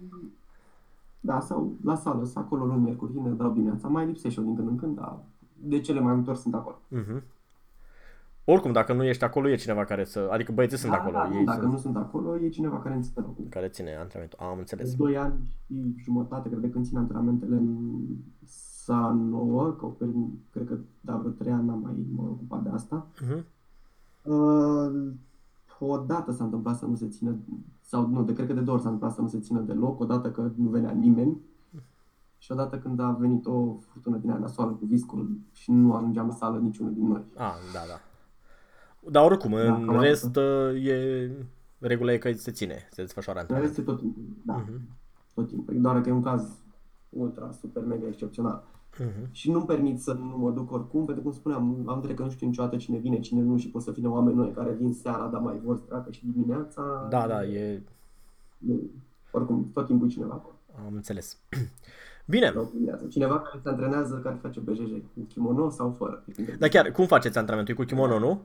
da, 1.26 1.40
sau 1.40 1.74
la 1.84 1.96
sală, 1.96 2.24
sau 2.24 2.44
acolo 2.44 2.66
luni, 2.66 2.82
miercuri, 2.82 3.12
vineri, 3.12 3.38
de 3.38 3.44
la 3.44 3.50
dimineața. 3.50 3.88
Mai 3.88 4.06
lipsește 4.06 4.42
din 4.42 4.56
când 4.56 4.68
în 4.68 4.76
când, 4.78 4.96
dar 4.96 5.20
de 5.64 5.80
cele 5.80 6.00
mai 6.00 6.14
multe 6.14 6.30
ori 6.30 6.40
sunt 6.40 6.54
acolo. 6.54 6.76
Uh-huh. 6.92 7.22
Oricum, 8.46 8.72
dacă 8.72 8.94
nu 8.94 9.04
ești 9.04 9.24
acolo, 9.24 9.50
e 9.50 9.56
cineva 9.56 9.84
care 9.84 10.04
să... 10.04 10.30
Adică 10.32 10.52
băieții 10.52 10.78
sunt 10.78 10.92
da, 10.92 10.98
acolo. 10.98 11.14
Da, 11.18 11.38
ei 11.38 11.46
dacă 11.46 11.60
sunt... 11.60 11.72
nu 11.72 11.78
sunt 11.78 11.96
acolo, 11.96 12.40
e 12.40 12.50
cineva 12.50 12.80
care 12.80 12.94
îmi 12.94 13.04
ține 13.04 13.26
locul. 13.26 13.46
Care 13.50 13.68
ține 13.68 13.96
antrenamentul. 13.96 14.40
Am 14.42 14.58
înțeles. 14.58 14.96
Doi 14.96 15.18
ani 15.18 15.34
și 15.68 16.04
jumătate, 16.04 16.50
cred 16.50 16.62
că 16.62 16.68
când 16.68 16.86
țin 16.86 16.98
antrenamentele 16.98 17.56
în 17.56 18.00
sala 18.46 19.12
nouă, 19.12 19.72
că 19.72 19.88
cred 20.52 20.68
că 20.68 20.78
da, 21.02 21.16
vreo 21.16 21.32
trei 21.32 21.52
ani 21.52 21.66
n-am 21.66 21.80
mai 21.80 21.94
mă 22.16 22.22
ocupat 22.22 22.64
de 22.64 22.70
asta. 22.70 23.08
Uh-huh. 23.14 23.44
Uh, 24.24 25.12
o 25.86 25.98
dată 25.98 26.32
s-a 26.32 26.44
întâmplat 26.44 26.78
să 26.78 26.86
nu 26.86 26.96
se 26.96 27.08
țină, 27.08 27.36
sau 27.82 28.08
nu, 28.08 28.24
de 28.24 28.34
cred 28.34 28.48
că 28.48 28.54
de 28.54 28.62
două 28.62 28.78
ori 28.78 28.86
s-a 28.86 28.92
întâmplat 28.92 29.16
să 29.16 29.22
nu 29.22 29.28
se 29.28 29.40
țină 29.40 29.60
deloc, 29.60 30.00
o 30.00 30.06
dată 30.06 30.32
că 30.32 30.52
nu 30.56 30.70
venea 30.70 30.92
nimeni 30.92 31.42
și 32.38 32.52
odată 32.52 32.78
când 32.78 33.00
a 33.00 33.12
venit 33.12 33.46
o 33.46 33.76
furtună 33.80 34.18
din 34.18 34.30
aia 34.30 34.40
nasoală 34.40 34.72
cu 34.72 34.86
viscul 34.86 35.38
și 35.52 35.72
nu 35.72 35.94
ajungeam 35.94 36.26
în 36.26 36.36
sală 36.36 36.60
niciunul 36.60 36.94
din 36.94 37.08
noi. 37.08 37.24
Ah, 37.36 37.54
da, 37.74 37.80
da. 37.88 38.02
Dar 39.12 39.26
oricum, 39.26 39.52
da, 39.52 39.76
în 39.76 40.00
rest 40.00 40.36
uh, 40.36 40.86
e 40.86 41.32
regula 41.80 42.12
e 42.12 42.18
că 42.18 42.32
se 42.32 42.52
ține, 42.52 42.88
se 42.92 43.02
desfășoară 43.02 43.40
antrenament. 43.40 43.78
În 43.78 43.84
rest 43.84 43.90
e 43.90 43.92
tot 43.92 44.00
timpul, 44.00 44.24
da. 44.46 44.64
Uh-huh. 44.64 44.82
Tot 45.34 45.48
timpul. 45.48 45.82
Doar 45.82 46.02
că 46.02 46.10
e 46.10 46.12
un 46.12 46.22
caz 46.22 46.48
ultra, 47.10 47.52
super, 47.52 47.84
mega 47.84 48.08
excepțional. 48.08 48.64
Uh-huh. 49.00 49.32
Și 49.32 49.52
nu-mi 49.52 49.66
permit 49.66 50.02
să 50.02 50.14
nu 50.14 50.38
mă 50.38 50.52
duc 50.52 50.72
oricum, 50.72 51.06
pentru 51.06 51.24
că, 51.24 51.30
cum 51.30 51.38
spuneam, 51.38 51.84
am 51.86 51.96
între 51.96 52.14
că 52.14 52.24
nu 52.24 52.30
știu 52.30 52.48
niciodată 52.48 52.76
cine 52.78 52.98
vine, 52.98 53.20
cine 53.20 53.42
nu 53.42 53.58
și 53.58 53.70
pot 53.70 53.82
să 53.82 53.92
fie 53.92 54.08
oameni 54.08 54.36
noi 54.36 54.52
care 54.52 54.72
vin 54.72 54.94
seara, 54.94 55.28
dar 55.28 55.42
mai 55.42 55.60
vor 55.64 55.82
să 55.88 56.06
și 56.12 56.26
dimineața. 56.26 57.08
Da, 57.10 57.28
da, 57.28 57.46
e... 57.46 57.82
e... 58.68 58.74
Oricum, 59.32 59.70
tot 59.74 59.86
timpul 59.86 60.08
e 60.08 60.10
cineva 60.10 60.34
acolo. 60.34 60.56
Am 60.86 60.94
înțeles. 60.94 61.38
Bine. 62.26 62.54
Cineva 63.10 63.40
care 63.40 63.60
se 63.64 63.70
antrenează, 63.70 64.20
care 64.24 64.40
face 64.42 64.60
BJJ, 64.60 64.92
cu 64.92 65.22
kimono 65.28 65.70
sau 65.70 65.92
fără. 65.92 66.24
Dar 66.60 66.70
chiar, 66.70 66.92
cum 66.92 67.06
faceți 67.06 67.38
antrenamentul? 67.38 67.76
cu 67.76 67.84
kimono, 67.84 68.20
nu? 68.20 68.42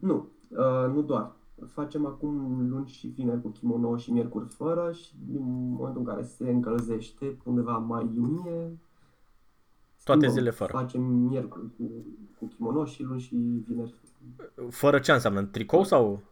Nu, 0.00 0.28
uh, 0.48 0.92
nu 0.94 1.02
doar 1.02 1.32
facem 1.66 2.06
acum 2.06 2.66
luni 2.68 2.88
și 2.88 3.06
vineri 3.06 3.42
cu 3.42 3.48
kimono 3.48 3.96
și 3.96 4.12
miercuri 4.12 4.46
fără 4.48 4.92
și 4.92 5.12
din 5.26 5.42
momentul 5.78 6.00
în 6.00 6.06
care 6.06 6.22
se 6.22 6.50
încălzește, 6.50 7.36
undeva 7.44 7.78
mai 7.78 8.10
iunie, 8.14 8.78
toate 10.04 10.28
zile 10.28 10.50
fără. 10.50 10.72
Facem 10.72 11.02
miercuri 11.02 11.64
cu, 11.76 11.84
cu 12.38 12.46
kimono 12.46 12.84
și 12.84 13.02
luni 13.02 13.20
și 13.20 13.34
vineri. 13.66 13.94
Fără 14.68 14.98
ce 14.98 15.12
înseamnă? 15.12 15.42
Tricou 15.42 15.84
sau? 15.84 16.22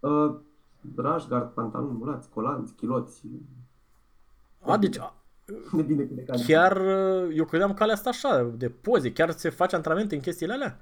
Uh, 0.00 0.34
rașgard, 0.96 1.50
pantaloni 1.50 1.96
mulați, 1.98 2.28
colanți, 2.30 2.74
chiloți. 2.74 3.26
A, 4.60 4.78
deci 4.78 4.98
de 5.72 5.82
bine 5.82 6.02
de 6.02 6.24
chiar 6.46 6.76
eu 7.32 7.44
credeam 7.44 7.74
că 7.74 7.82
alea 7.82 7.94
asta 7.94 8.08
așa, 8.08 8.42
de 8.42 8.68
poze, 8.68 9.12
chiar 9.12 9.30
se 9.30 9.50
face 9.50 9.76
antrenamente 9.76 10.14
în 10.14 10.20
chestiile 10.20 10.52
alea? 10.52 10.80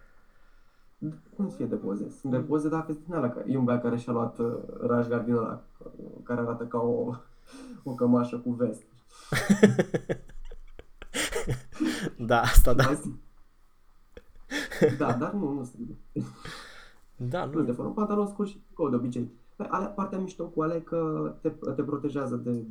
Cum 1.36 1.48
să 1.48 1.56
fie 1.56 1.66
de 1.66 1.74
poze? 1.74 2.10
Sunt 2.20 2.32
de 2.32 2.38
poze 2.38 2.68
dacă 2.68 2.92
din 3.04 3.14
alea. 3.14 3.44
E 3.46 3.56
un 3.56 3.64
băiat 3.64 3.82
care 3.82 3.96
și-a 3.96 4.12
luat 4.12 4.38
uh, 4.38 4.56
raș 4.80 5.06
din 5.06 5.34
ăla, 5.34 5.62
care 6.22 6.40
arată 6.40 6.64
ca 6.64 6.78
o, 6.78 7.14
o 7.90 7.94
cămașă 7.94 8.36
cu 8.36 8.50
vest. 8.50 8.82
da, 12.30 12.40
asta 12.40 12.74
da. 12.74 13.00
Da, 14.98 15.12
dar 15.12 15.32
nu, 15.32 15.52
nu 15.52 15.64
sunt. 15.64 15.88
Da, 17.16 17.44
nu. 17.44 17.62
De 17.62 17.74
un 17.78 17.92
pantalon 17.92 18.26
scurt 18.26 18.48
și 18.48 18.62
cu 18.74 18.88
de 18.88 18.96
obicei. 18.96 19.30
Păi, 19.56 19.66
alea, 19.70 19.88
partea 19.88 20.18
mișto 20.18 20.44
cu 20.44 20.62
alea 20.62 20.82
că 20.82 21.32
te, 21.40 21.48
te 21.48 21.82
protejează 21.82 22.36
de 22.36 22.64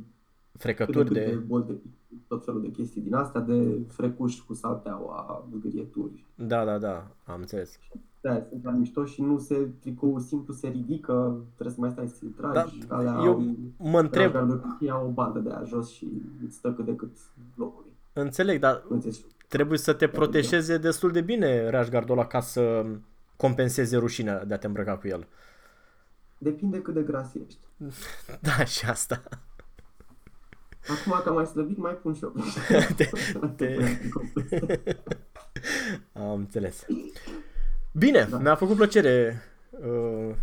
frecături 0.52 1.12
de... 1.12 1.24
de... 1.24 1.34
boli, 1.34 1.64
de 1.66 1.80
tot 2.28 2.44
felul 2.44 2.60
de 2.60 2.70
chestii 2.70 3.00
din 3.00 3.14
astea, 3.14 3.40
de 3.40 3.78
frecuși 3.88 4.44
cu 4.44 4.54
salteaua, 4.54 5.46
zgârieturi. 5.54 6.24
Da, 6.34 6.64
da, 6.64 6.78
da, 6.78 7.06
am 7.24 7.40
înțeles. 7.40 7.78
Da, 8.22 8.46
sunt 8.48 8.64
mai 8.64 8.74
mișto 8.78 9.04
și 9.04 9.22
nu 9.22 9.38
se, 9.38 9.68
tricoul 9.80 10.20
simplu 10.20 10.54
se 10.54 10.68
ridică, 10.68 11.44
trebuie 11.54 11.74
să 11.74 11.80
mai 11.80 11.90
stai 11.90 12.08
să-i 12.18 12.28
tragi. 12.28 12.78
Da, 12.86 12.96
alea 12.96 13.12
eu 13.12 13.32
au, 13.32 13.46
mă 13.76 14.00
întreb... 14.00 14.34
Ia 14.80 14.98
o 14.98 15.08
bandă 15.08 15.38
de 15.38 15.50
aia 15.50 15.64
jos 15.64 15.90
și 15.90 16.22
îți 16.46 16.56
stă 16.56 16.72
cât 16.72 16.84
de 16.84 16.94
cât 16.94 17.16
locului. 17.54 17.90
Înțeleg, 18.12 18.60
dar 18.60 18.82
trebuie 19.48 19.78
să 19.78 19.92
te 19.92 20.08
protejeze 20.08 20.78
destul 20.78 21.10
de 21.10 21.20
bine 21.20 21.70
rașgardul 21.70 22.18
ăla 22.18 22.26
ca 22.26 22.40
să 22.40 22.86
compenseze 23.36 23.96
rușinea 23.96 24.44
de 24.44 24.54
a 24.54 24.58
te 24.58 24.66
îmbrăca 24.66 24.96
cu 24.96 25.08
el. 25.08 25.26
Depinde 26.38 26.82
cât 26.82 26.94
de 26.94 27.02
gras 27.02 27.34
ești. 27.34 27.66
Da, 28.40 28.64
și 28.64 28.84
asta. 28.86 29.22
Acum 30.88 31.20
că 31.22 31.28
am 31.28 31.34
mai 31.34 31.46
slăbit, 31.46 31.78
mai 31.78 31.92
pun 31.92 32.14
și 32.14 32.22
eu. 32.22 32.34
te, 32.96 33.10
te... 33.56 33.76
am 36.20 36.32
înțeles. 36.32 36.86
Bine, 37.92 38.26
da. 38.30 38.38
mi-a 38.38 38.54
făcut 38.54 38.76
plăcere 38.76 39.42
uh, 39.70 40.34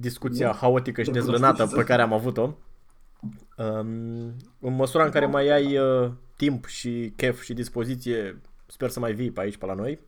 discuția 0.00 0.46
da. 0.46 0.52
haotică 0.52 1.02
și 1.02 1.10
dezlănată 1.10 1.66
pe 1.66 1.84
care 1.84 2.02
am 2.02 2.12
avut-o. 2.12 2.54
Um, 3.56 4.34
în 4.60 4.74
măsura 4.74 5.04
în 5.04 5.10
care 5.10 5.26
mai 5.26 5.48
ai 5.48 5.78
uh, 5.78 6.10
timp 6.36 6.64
și 6.64 7.12
chef 7.16 7.42
și 7.42 7.54
dispoziție, 7.54 8.40
sper 8.66 8.88
să 8.88 9.00
mai 9.00 9.12
vii 9.12 9.30
pe 9.30 9.40
aici, 9.40 9.56
pe 9.56 9.66
la 9.66 9.74
noi. 9.74 10.00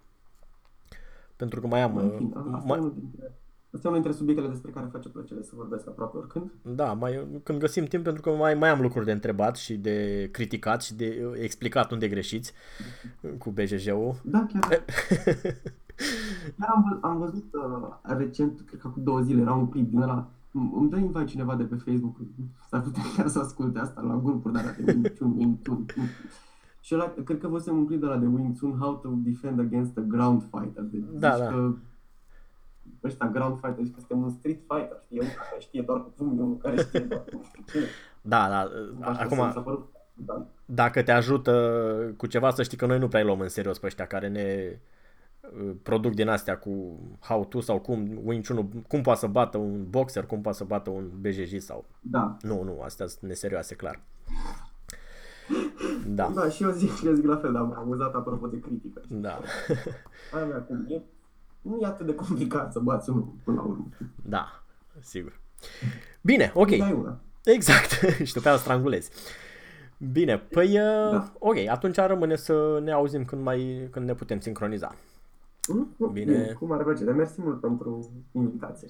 Pentru 1.37 1.61
că 1.61 1.67
mai 1.67 1.83
am... 1.83 1.95
Uh, 1.95 2.63
mai... 2.65 2.93
Asta 3.75 3.89
e 3.89 3.91
unul 3.91 4.03
dintre 4.03 4.19
subiectele 4.19 4.49
despre 4.49 4.71
care 4.71 4.89
face 4.93 5.09
plăcere 5.09 5.43
să 5.43 5.51
vorbesc 5.55 5.89
aproape 5.89 6.17
oricând. 6.17 6.51
Da, 6.63 6.93
mai, 6.93 7.41
când 7.43 7.59
găsim 7.59 7.85
timp, 7.85 8.05
pentru 8.05 8.23
că 8.23 8.31
mai, 8.31 8.55
mai 8.55 8.69
am 8.69 8.81
lucruri 8.81 9.05
de 9.05 9.13
întrebat 9.13 9.57
și 9.57 9.77
de 9.77 10.29
criticat 10.33 10.83
și 10.83 10.95
de 10.95 11.33
explicat 11.41 11.91
unde 11.91 12.09
greșiți 12.09 12.53
cu 13.39 13.51
BJJ-ul. 13.51 14.21
Da, 14.23 14.47
chiar. 14.53 14.85
Dar 16.57 16.69
am, 16.69 16.99
am 17.03 17.19
văzut 17.19 17.45
uh, 17.53 17.89
recent, 18.03 18.61
cred 18.67 18.81
că 18.81 18.89
cu 18.89 19.01
două 19.01 19.21
zile, 19.21 19.41
era 19.41 19.53
un 19.53 19.69
clip 19.69 19.91
din 19.91 20.01
ăla, 20.01 20.29
îmi 20.53 20.91
dă 20.91 20.97
invite 20.97 21.25
cineva 21.25 21.55
de 21.55 21.65
pe 21.65 21.75
Facebook, 21.75 22.17
s-ar 22.71 22.81
putea 22.81 23.03
chiar 23.17 23.29
să 23.29 23.39
asculte 23.39 23.79
asta 23.79 24.01
la 24.01 24.21
grupuri 24.23 24.55
de 24.55 24.83
de 24.83 24.93
Wing 24.93 25.19
Chun, 25.19 25.35
Wing 25.37 25.57
Chun. 25.63 25.87
Și 26.81 26.95
ăla, 26.95 27.15
cred 27.25 27.39
că 27.41 27.49
văzusem 27.49 27.77
un 27.77 27.87
clip 27.87 28.01
de 28.01 28.07
la 28.07 28.17
de 28.17 28.27
Wing 28.27 28.59
Chun, 28.59 28.77
How 28.79 28.95
to 28.95 29.09
Defend 29.13 29.61
Against 29.61 29.99
a 29.99 30.01
Ground 30.01 30.43
Fighter. 30.51 30.83
De, 30.83 30.99
da, 30.99 31.31
deci 31.31 31.39
da. 31.39 31.47
Că 31.47 31.73
ăștia 33.05 33.29
ground 33.29 33.59
fighter, 33.61 33.85
zici 33.85 33.95
că 33.95 33.99
suntem 33.99 34.23
un 34.23 34.31
street 34.31 34.61
fighter, 34.69 35.03
știi, 35.05 35.19
unul 35.19 35.33
care 35.37 35.61
știe 35.61 35.83
doar 35.83 36.01
cu 36.01 36.25
unul 36.25 36.57
care 36.57 36.77
știe 36.77 37.01
doar 37.01 37.25
cu 37.25 37.41
Da, 38.23 38.49
da, 38.49 38.69
acum, 39.07 39.53
da. 40.15 40.47
dacă 40.65 41.03
te 41.03 41.13
ajută 41.13 41.53
cu 42.17 42.27
ceva, 42.27 42.51
să 42.51 42.63
știi 42.63 42.77
că 42.77 42.87
noi 42.87 42.99
nu 42.99 43.09
prea 43.09 43.25
luăm 43.25 43.41
în 43.41 43.49
serios 43.49 43.79
pe 43.79 43.87
ăștia 43.87 44.07
care 44.07 44.29
ne 44.29 44.71
uh, 44.73 44.79
produc 45.83 46.15
din 46.15 46.29
astea 46.29 46.59
cu 46.59 46.99
how 47.21 47.45
to 47.45 47.61
sau 47.61 47.81
cum 47.81 48.21
Wing 48.25 48.47
Chun, 48.47 48.69
cum 48.89 49.03
poate 49.03 49.19
să 49.19 49.27
bată 49.27 49.59
un 49.59 49.87
boxer, 49.91 50.27
cum 50.27 50.41
poate 50.41 50.59
să 50.59 50.65
bată 50.65 50.91
un 50.91 51.11
BJJ 51.21 51.59
sau... 51.59 51.85
Da. 52.01 52.37
Nu, 52.41 52.63
nu, 52.63 52.81
astea 52.81 53.07
sunt 53.07 53.23
neserioase, 53.23 53.75
clar. 53.75 54.01
Da. 56.07 56.31
Da, 56.35 56.49
și 56.49 56.63
eu 56.63 56.71
zic, 56.71 57.03
eu 57.05 57.13
zic 57.13 57.25
la 57.25 57.37
fel, 57.37 57.53
dar 57.53 57.63
am 57.63 57.75
amuzat 57.79 58.15
apropo 58.15 58.47
de 58.47 58.61
critică. 58.61 59.01
Da. 59.09 59.41
Aia 60.35 60.45
mea, 60.45 60.59
cum 60.59 60.87
e, 60.89 61.03
nu 61.63 61.79
e 61.83 61.87
atât 61.87 62.07
de 62.07 62.15
complicat 62.15 62.73
să 62.73 62.79
bați 62.79 63.11
unul 63.11 63.33
până 63.45 63.57
la 63.57 63.63
urmă. 63.63 63.89
Da, 64.23 64.63
sigur. 65.01 65.41
Bine, 66.21 66.51
ok. 66.55 66.71
Exact, 67.45 67.91
și 68.27 68.33
după 68.33 68.49
aia 68.49 68.57
strangulezi. 68.57 69.11
Bine, 70.13 70.39
păi, 70.39 70.67
uh, 70.67 71.11
da. 71.11 71.33
ok, 71.39 71.57
atunci 71.69 71.97
rămâne 71.97 72.37
să 72.37 72.81
ne 72.83 72.93
auzim 72.93 73.25
când, 73.25 73.43
mai, 73.43 73.89
când 73.91 74.07
ne 74.07 74.15
putem 74.15 74.41
sincroniza. 74.41 74.95
Mm, 75.73 76.13
Bine. 76.13 76.33
Bine. 76.33 76.53
Cum 76.59 76.73
ar 76.73 76.83
plăcere. 76.83 77.13
Mersi 77.13 77.41
mult 77.43 77.61
pentru 77.61 78.11
invitație. 78.33 78.87